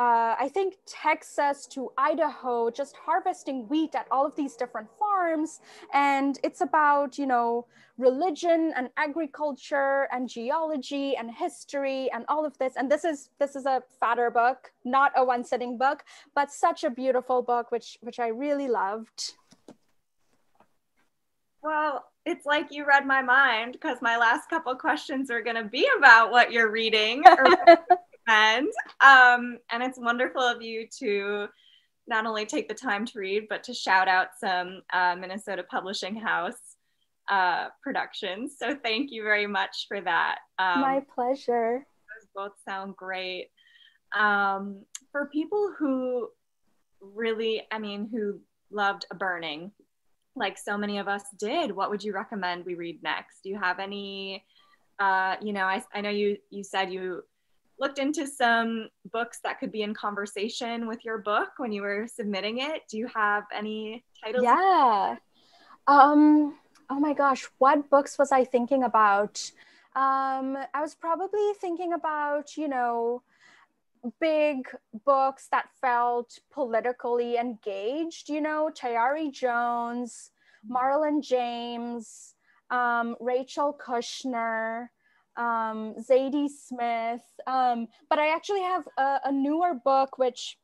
uh, 0.00 0.34
I 0.40 0.48
think 0.48 0.76
Texas 0.86 1.66
to 1.72 1.92
Idaho, 1.98 2.70
just 2.70 2.96
harvesting 2.96 3.68
wheat 3.68 3.94
at 3.94 4.06
all 4.10 4.24
of 4.24 4.34
these 4.34 4.56
different 4.56 4.88
farms. 4.98 5.60
And 5.92 6.38
it's 6.42 6.62
about, 6.62 7.18
you 7.18 7.26
know, 7.26 7.66
religion 7.98 8.72
and 8.76 8.88
agriculture 8.96 10.08
and 10.10 10.26
geology 10.26 11.16
and 11.16 11.30
history 11.30 12.10
and 12.14 12.24
all 12.28 12.46
of 12.46 12.56
this. 12.56 12.76
And 12.76 12.90
this 12.90 13.04
is 13.04 13.28
this 13.38 13.54
is 13.54 13.66
a 13.66 13.82
fatter 14.00 14.30
book, 14.30 14.72
not 14.86 15.12
a 15.16 15.22
one-sitting 15.22 15.76
book, 15.76 16.02
but 16.34 16.50
such 16.50 16.82
a 16.82 16.88
beautiful 16.88 17.42
book, 17.42 17.70
which 17.70 17.98
which 18.00 18.18
I 18.18 18.28
really 18.28 18.68
loved. 18.68 19.34
Well, 21.62 22.06
it's 22.24 22.46
like 22.46 22.72
you 22.72 22.86
read 22.86 23.06
my 23.06 23.20
mind 23.20 23.72
because 23.72 23.98
my 24.00 24.16
last 24.16 24.48
couple 24.48 24.74
questions 24.76 25.30
are 25.30 25.42
going 25.42 25.56
to 25.56 25.64
be 25.64 25.86
about 25.98 26.30
what 26.30 26.52
you're 26.52 26.70
reading 26.70 27.22
and 28.30 28.68
um, 29.00 29.58
and 29.70 29.82
it's 29.82 29.98
wonderful 29.98 30.42
of 30.42 30.62
you 30.62 30.86
to 31.00 31.48
not 32.06 32.26
only 32.26 32.46
take 32.46 32.68
the 32.68 32.74
time 32.74 33.04
to 33.06 33.18
read, 33.18 33.46
but 33.48 33.64
to 33.64 33.74
shout 33.74 34.08
out 34.08 34.28
some 34.38 34.82
uh, 34.92 35.16
Minnesota 35.18 35.64
Publishing 35.68 36.16
House 36.16 36.76
uh, 37.30 37.68
productions. 37.82 38.56
So 38.58 38.76
thank 38.82 39.10
you 39.12 39.22
very 39.22 39.46
much 39.46 39.86
for 39.88 40.00
that. 40.00 40.38
Um, 40.58 40.80
My 40.80 41.02
pleasure. 41.14 41.78
Those 41.78 42.28
both 42.34 42.52
sound 42.64 42.96
great. 42.96 43.48
Um, 44.16 44.84
for 45.12 45.26
people 45.26 45.72
who 45.78 46.28
really, 47.00 47.62
I 47.70 47.78
mean, 47.78 48.08
who 48.10 48.40
loved 48.72 49.06
a 49.10 49.14
burning, 49.14 49.70
like 50.34 50.58
so 50.58 50.76
many 50.76 50.98
of 50.98 51.06
us 51.06 51.22
did, 51.38 51.70
what 51.70 51.90
would 51.90 52.02
you 52.02 52.12
recommend 52.12 52.64
we 52.64 52.74
read 52.74 53.02
next? 53.02 53.42
Do 53.42 53.50
you 53.50 53.58
have 53.58 53.78
any? 53.78 54.44
Uh, 54.98 55.36
you 55.40 55.52
know, 55.52 55.64
I, 55.64 55.82
I 55.94 56.00
know 56.00 56.10
you 56.10 56.36
you 56.50 56.62
said 56.62 56.92
you 56.92 57.22
looked 57.80 57.98
into 57.98 58.26
some 58.26 58.88
books 59.10 59.40
that 59.42 59.58
could 59.58 59.72
be 59.72 59.82
in 59.82 59.94
conversation 59.94 60.86
with 60.86 61.04
your 61.04 61.18
book 61.18 61.50
when 61.56 61.72
you 61.72 61.82
were 61.82 62.06
submitting 62.06 62.58
it. 62.58 62.82
Do 62.88 62.98
you 62.98 63.08
have 63.14 63.44
any 63.54 64.04
titles? 64.22 64.44
Yeah. 64.44 65.16
Um, 65.86 66.58
oh 66.90 67.00
my 67.00 67.14
gosh, 67.14 67.46
what 67.58 67.88
books 67.88 68.18
was 68.18 68.32
I 68.32 68.44
thinking 68.44 68.84
about? 68.84 69.50
Um, 69.96 70.56
I 70.74 70.80
was 70.80 70.94
probably 70.94 71.52
thinking 71.60 71.94
about, 71.94 72.56
you 72.56 72.68
know, 72.68 73.22
big 74.20 74.68
books 75.04 75.48
that 75.50 75.68
felt 75.80 76.38
politically 76.52 77.36
engaged, 77.36 78.28
you 78.28 78.40
know, 78.40 78.70
Tayari 78.72 79.32
Jones, 79.32 80.30
Marlon 80.70 81.22
James, 81.22 82.34
um, 82.70 83.16
Rachel 83.20 83.76
Kushner, 83.84 84.88
um, 85.36 85.94
Zadie 85.98 86.48
Smith. 86.48 87.22
Um, 87.46 87.88
but 88.08 88.18
I 88.18 88.34
actually 88.34 88.62
have 88.62 88.84
a, 88.98 89.20
a, 89.24 89.32
newer 89.32 89.74
book, 89.74 90.18
which 90.18 90.58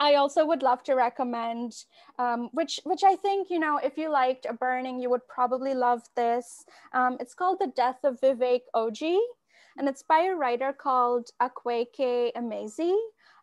I 0.00 0.14
also 0.14 0.44
would 0.46 0.62
love 0.62 0.82
to 0.84 0.94
recommend, 0.94 1.84
um, 2.18 2.48
which 2.52 2.80
which 2.84 3.04
I 3.04 3.16
think 3.16 3.50
you 3.50 3.58
know 3.58 3.78
if 3.78 3.96
you 3.96 4.10
liked 4.10 4.46
a 4.48 4.52
burning, 4.52 4.98
you 4.98 5.10
would 5.10 5.26
probably 5.28 5.74
love 5.74 6.02
this. 6.16 6.64
Um, 6.92 7.16
it's 7.20 7.34
called 7.34 7.58
The 7.60 7.72
Death 7.76 8.00
of 8.04 8.20
Vivek 8.20 8.62
Oji, 8.74 9.18
and 9.78 9.88
it's 9.88 10.02
by 10.02 10.22
a 10.22 10.34
writer 10.34 10.72
called 10.72 11.30
Akwaeke 11.40 12.32
Emezi. 12.34 12.96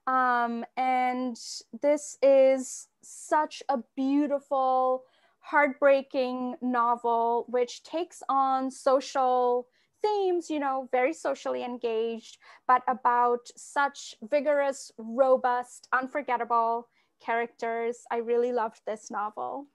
Um, 0.08 0.66
and 0.76 1.38
this 1.82 2.18
is 2.24 2.88
such 3.04 3.62
a 3.70 3.80
beautiful, 3.96 5.04
heartbreaking 5.40 6.56
novel, 6.62 7.46
which 7.48 7.84
takes 7.84 8.24
on 8.28 8.72
social 8.72 9.68
themes, 10.02 10.50
you 10.50 10.60
know, 10.60 10.88
very 10.92 11.14
socially 11.14 11.64
engaged, 11.64 12.38
but 12.68 12.84
about 12.88 13.48
such 13.56 14.16
vigorous, 14.30 14.92
robust, 14.98 15.88
unforgettable 15.94 16.88
characters. 17.24 17.98
I 18.12 18.18
really 18.18 18.52
loved 18.52 18.82
this 18.86 19.12
novel. 19.12 19.68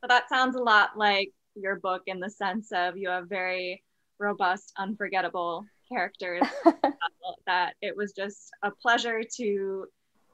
So 0.00 0.08
that 0.08 0.28
sounds 0.28 0.56
a 0.56 0.62
lot 0.62 0.90
like 0.96 1.32
your 1.54 1.76
book 1.76 2.02
in 2.06 2.20
the 2.20 2.30
sense 2.30 2.70
of 2.72 2.96
you 2.96 3.08
have 3.08 3.28
very 3.28 3.82
robust, 4.18 4.72
unforgettable 4.78 5.64
characters 5.90 6.42
that 7.46 7.74
it 7.80 7.96
was 7.96 8.12
just 8.12 8.50
a 8.62 8.70
pleasure 8.70 9.22
to 9.36 9.86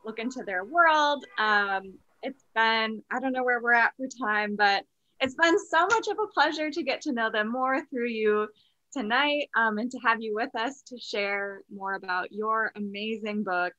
look 0.05 0.19
into 0.19 0.43
their 0.45 0.65
world. 0.65 1.25
Um, 1.39 1.95
it's 2.23 2.45
been, 2.55 3.03
I 3.11 3.21
don't 3.21 3.33
know 3.33 3.45
where 3.45 3.61
we're 3.61 3.75
at 3.75 3.95
for 3.97 4.07
time, 4.27 4.57
but 4.57 4.85
it's 5.21 5.35
been 5.35 5.57
so 5.71 5.87
much 5.87 6.09
of 6.09 6.19
a 6.19 6.27
pleasure 6.27 6.71
to 6.71 6.83
get 6.83 7.01
to 7.03 7.13
know 7.13 7.31
them 7.31 7.51
more 7.51 7.85
through 7.87 8.09
you 8.09 8.49
tonight 8.95 9.49
um, 9.57 9.79
and 9.79 9.91
to 9.91 9.99
have 9.99 10.23
you 10.23 10.35
with 10.35 10.55
us 10.55 10.83
to 10.87 10.99
share 10.99 11.63
more 11.73 11.95
about 11.95 12.33
your 12.33 12.73
amazing 12.77 13.43
book. 13.43 13.73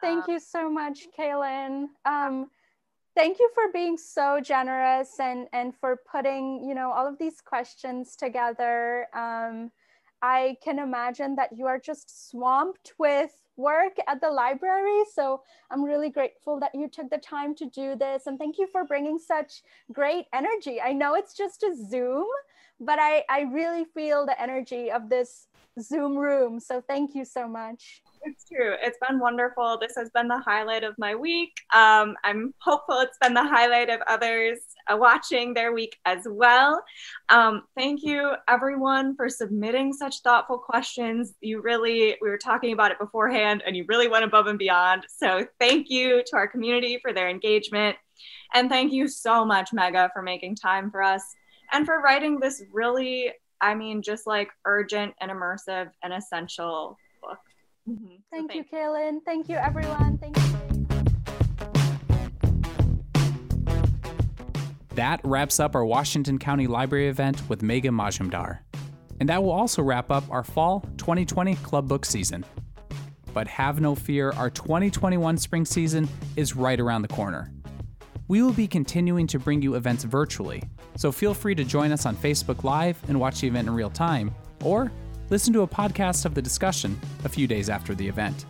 Thank 0.00 0.24
um, 0.24 0.34
you 0.34 0.40
so 0.40 0.70
much, 0.70 1.06
Kaylin. 1.18 1.86
Um, 2.04 2.50
thank 3.14 3.38
you 3.38 3.50
for 3.54 3.72
being 3.72 3.96
so 3.96 4.40
generous 4.40 5.18
and, 5.20 5.46
and 5.52 5.74
for 5.74 5.98
putting, 6.10 6.64
you 6.68 6.74
know, 6.74 6.92
all 6.92 7.08
of 7.08 7.18
these 7.18 7.40
questions 7.40 8.16
together. 8.16 9.06
Um, 9.14 9.70
I 10.22 10.56
can 10.62 10.78
imagine 10.78 11.36
that 11.36 11.56
you 11.56 11.66
are 11.66 11.78
just 11.78 12.28
swamped 12.28 12.92
with 12.98 13.30
work 13.56 13.96
at 14.06 14.20
the 14.20 14.30
library. 14.30 15.02
So 15.14 15.42
I'm 15.70 15.82
really 15.82 16.10
grateful 16.10 16.60
that 16.60 16.74
you 16.74 16.88
took 16.88 17.10
the 17.10 17.18
time 17.18 17.54
to 17.56 17.66
do 17.66 17.96
this. 17.96 18.26
And 18.26 18.38
thank 18.38 18.58
you 18.58 18.66
for 18.66 18.84
bringing 18.84 19.18
such 19.18 19.62
great 19.92 20.26
energy. 20.32 20.80
I 20.80 20.92
know 20.92 21.14
it's 21.14 21.34
just 21.34 21.62
a 21.62 21.74
Zoom, 21.74 22.26
but 22.80 22.98
I, 23.00 23.24
I 23.28 23.42
really 23.42 23.84
feel 23.94 24.26
the 24.26 24.40
energy 24.40 24.90
of 24.90 25.08
this 25.08 25.48
Zoom 25.80 26.16
room. 26.16 26.58
So 26.58 26.80
thank 26.80 27.14
you 27.14 27.24
so 27.24 27.46
much. 27.46 28.02
It's 28.22 28.48
true. 28.48 28.74
It's 28.82 28.98
been 29.06 29.18
wonderful. 29.18 29.78
This 29.80 29.94
has 29.96 30.10
been 30.10 30.26
the 30.26 30.40
highlight 30.40 30.84
of 30.84 30.94
my 30.98 31.14
week. 31.14 31.52
Um, 31.72 32.16
I'm 32.24 32.54
hopeful 32.58 32.98
it's 33.00 33.18
been 33.20 33.34
the 33.34 33.46
highlight 33.46 33.90
of 33.90 34.00
others 34.08 34.58
uh, 34.90 34.96
watching 34.96 35.54
their 35.54 35.72
week 35.72 35.96
as 36.06 36.26
well. 36.26 36.82
Um, 37.28 37.64
thank 37.76 38.02
you, 38.02 38.32
everyone, 38.48 39.14
for 39.16 39.28
submitting 39.28 39.92
such 39.92 40.22
thoughtful 40.22 40.58
questions. 40.58 41.34
You 41.40 41.60
really, 41.60 42.16
we 42.20 42.30
were 42.30 42.38
talking 42.38 42.72
about 42.72 42.90
it 42.90 42.98
beforehand, 42.98 43.62
and 43.66 43.76
you 43.76 43.84
really 43.86 44.08
went 44.08 44.24
above 44.24 44.46
and 44.46 44.58
beyond. 44.58 45.04
So 45.08 45.46
thank 45.60 45.88
you 45.90 46.22
to 46.26 46.36
our 46.36 46.48
community 46.48 46.98
for 47.02 47.12
their 47.12 47.28
engagement. 47.28 47.96
And 48.54 48.70
thank 48.70 48.92
you 48.92 49.08
so 49.08 49.44
much, 49.44 49.70
Megha, 49.72 50.10
for 50.12 50.22
making 50.22 50.56
time 50.56 50.90
for 50.90 51.02
us 51.02 51.22
and 51.72 51.86
for 51.86 52.00
writing 52.00 52.38
this 52.40 52.62
really, 52.72 53.32
I 53.60 53.74
mean, 53.74 54.02
just 54.02 54.26
like 54.26 54.50
urgent 54.64 55.14
and 55.20 55.30
immersive 55.30 55.90
and 56.02 56.12
essential 56.12 56.98
book. 57.22 57.38
Mm-hmm. 57.88 58.16
Thank 58.30 58.52
so 58.52 58.58
you, 58.58 58.64
Kaylin. 58.72 59.18
Thank 59.24 59.48
you, 59.48 59.56
everyone. 59.56 60.18
Thank 60.18 60.36
you. 60.36 60.42
That 64.96 65.20
wraps 65.24 65.60
up 65.60 65.74
our 65.74 65.84
Washington 65.84 66.38
County 66.38 66.66
Library 66.66 67.08
event 67.08 67.42
with 67.50 67.60
Megha 67.60 67.90
Majumdar. 67.90 68.60
And 69.20 69.28
that 69.28 69.42
will 69.42 69.50
also 69.50 69.82
wrap 69.82 70.10
up 70.10 70.24
our 70.30 70.42
fall 70.42 70.80
2020 70.96 71.54
club 71.56 71.86
book 71.86 72.06
season. 72.06 72.44
But 73.34 73.46
have 73.46 73.78
no 73.78 73.94
fear, 73.94 74.30
our 74.32 74.48
2021 74.48 75.36
spring 75.36 75.66
season 75.66 76.08
is 76.36 76.56
right 76.56 76.80
around 76.80 77.02
the 77.02 77.08
corner. 77.08 77.52
We 78.28 78.42
will 78.42 78.54
be 78.54 78.66
continuing 78.66 79.26
to 79.26 79.38
bring 79.38 79.60
you 79.60 79.74
events 79.74 80.04
virtually, 80.04 80.62
so 80.96 81.12
feel 81.12 81.34
free 81.34 81.54
to 81.54 81.64
join 81.64 81.92
us 81.92 82.06
on 82.06 82.16
Facebook 82.16 82.64
Live 82.64 82.98
and 83.08 83.18
watch 83.20 83.40
the 83.40 83.46
event 83.46 83.68
in 83.68 83.74
real 83.74 83.90
time, 83.90 84.34
or 84.64 84.90
listen 85.30 85.52
to 85.52 85.62
a 85.62 85.68
podcast 85.68 86.24
of 86.24 86.34
the 86.34 86.42
discussion 86.42 86.98
a 87.24 87.28
few 87.28 87.46
days 87.46 87.68
after 87.68 87.94
the 87.94 88.06
event. 88.06 88.46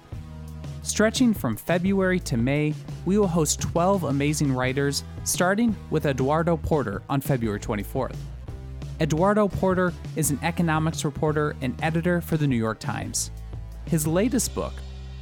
Stretching 0.82 1.34
from 1.34 1.56
February 1.56 2.20
to 2.20 2.36
May, 2.36 2.72
we 3.06 3.18
will 3.18 3.26
host 3.26 3.60
12 3.60 4.04
amazing 4.04 4.52
writers, 4.52 5.02
starting 5.24 5.74
with 5.90 6.06
Eduardo 6.06 6.56
Porter 6.56 7.02
on 7.10 7.20
February 7.20 7.58
24th. 7.58 8.16
Eduardo 9.00 9.48
Porter 9.48 9.92
is 10.14 10.30
an 10.30 10.38
economics 10.42 11.04
reporter 11.04 11.56
and 11.60 11.76
editor 11.82 12.20
for 12.20 12.36
the 12.36 12.46
New 12.46 12.56
York 12.56 12.78
Times. 12.78 13.30
His 13.86 14.06
latest 14.06 14.54
book, 14.54 14.72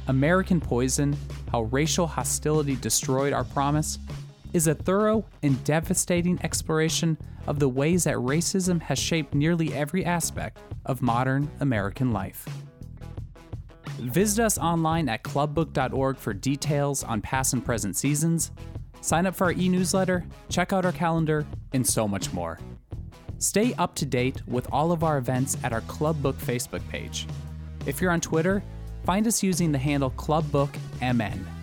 American 0.07 0.61
Poison 0.61 1.17
How 1.51 1.63
Racial 1.63 2.05
Hostility 2.05 2.75
Destroyed 2.75 3.33
Our 3.33 3.43
Promise, 3.43 3.97
is 4.55 4.67
a 4.67 4.73
thorough 4.73 5.25
and 5.43 5.61
devastating 5.65 6.39
exploration 6.41 7.17
of 7.45 7.59
the 7.59 7.67
ways 7.67 8.05
that 8.05 8.15
racism 8.15 8.81
has 8.81 8.97
shaped 8.97 9.35
nearly 9.35 9.73
every 9.73 10.05
aspect 10.05 10.59
of 10.85 11.01
modern 11.01 11.51
American 11.59 12.13
life. 12.13 12.47
Visit 13.99 14.45
us 14.45 14.57
online 14.57 15.09
at 15.09 15.23
clubbook.org 15.23 16.17
for 16.17 16.33
details 16.33 17.03
on 17.03 17.19
past 17.19 17.51
and 17.51 17.65
present 17.65 17.97
seasons, 17.97 18.51
sign 19.01 19.25
up 19.25 19.35
for 19.35 19.43
our 19.43 19.51
e 19.51 19.67
newsletter, 19.67 20.25
check 20.47 20.71
out 20.71 20.85
our 20.85 20.93
calendar, 20.93 21.45
and 21.73 21.85
so 21.85 22.07
much 22.07 22.31
more. 22.31 22.57
Stay 23.39 23.73
up 23.73 23.93
to 23.95 24.05
date 24.05 24.41
with 24.47 24.71
all 24.71 24.93
of 24.93 25.03
our 25.03 25.17
events 25.17 25.57
at 25.65 25.73
our 25.73 25.81
Club 25.81 26.21
Book 26.23 26.37
Facebook 26.37 26.87
page. 26.87 27.27
If 27.85 27.99
you're 27.99 28.11
on 28.11 28.21
Twitter, 28.21 28.63
find 29.03 29.27
us 29.27 29.43
using 29.43 29.73
the 29.73 29.77
handle 29.77 30.11
ClubBookMN. 30.11 31.54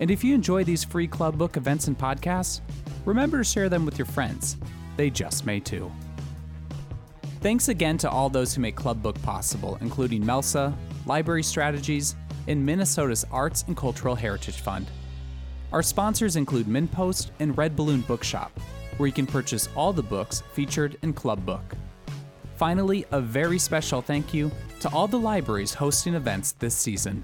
And 0.00 0.10
if 0.10 0.24
you 0.24 0.34
enjoy 0.34 0.64
these 0.64 0.82
free 0.82 1.06
Club 1.06 1.38
Book 1.38 1.56
events 1.56 1.86
and 1.86 1.96
podcasts, 1.96 2.62
remember 3.04 3.38
to 3.38 3.44
share 3.44 3.68
them 3.68 3.84
with 3.84 3.98
your 3.98 4.06
friends. 4.06 4.56
They 4.96 5.10
just 5.10 5.46
may 5.46 5.60
too. 5.60 5.92
Thanks 7.40 7.68
again 7.68 7.96
to 7.98 8.10
all 8.10 8.28
those 8.28 8.54
who 8.54 8.60
make 8.60 8.76
Club 8.76 9.02
Book 9.02 9.20
possible, 9.22 9.78
including 9.80 10.24
MELSA, 10.24 10.74
Library 11.06 11.42
Strategies, 11.42 12.16
and 12.48 12.64
Minnesota's 12.64 13.24
Arts 13.30 13.64
and 13.66 13.76
Cultural 13.76 14.14
Heritage 14.14 14.60
Fund. 14.60 14.90
Our 15.72 15.82
sponsors 15.82 16.36
include 16.36 16.66
MinnPost 16.66 17.30
and 17.38 17.56
Red 17.56 17.76
Balloon 17.76 18.00
Bookshop, 18.00 18.58
where 18.96 19.06
you 19.06 19.12
can 19.12 19.26
purchase 19.26 19.68
all 19.76 19.92
the 19.92 20.02
books 20.02 20.42
featured 20.52 20.98
in 21.02 21.12
Club 21.12 21.44
Book. 21.46 21.74
Finally, 22.56 23.06
a 23.12 23.20
very 23.20 23.58
special 23.58 24.02
thank 24.02 24.34
you 24.34 24.50
to 24.80 24.88
all 24.90 25.06
the 25.06 25.18
libraries 25.18 25.72
hosting 25.72 26.14
events 26.14 26.52
this 26.52 26.74
season. 26.74 27.22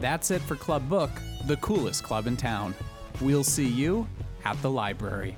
That's 0.00 0.30
it 0.30 0.40
for 0.40 0.56
Club 0.56 0.88
Book, 0.88 1.10
the 1.46 1.58
coolest 1.58 2.02
club 2.02 2.26
in 2.26 2.36
town. 2.36 2.74
We'll 3.20 3.44
see 3.44 3.68
you 3.68 4.08
at 4.46 4.60
the 4.62 4.70
library. 4.70 5.36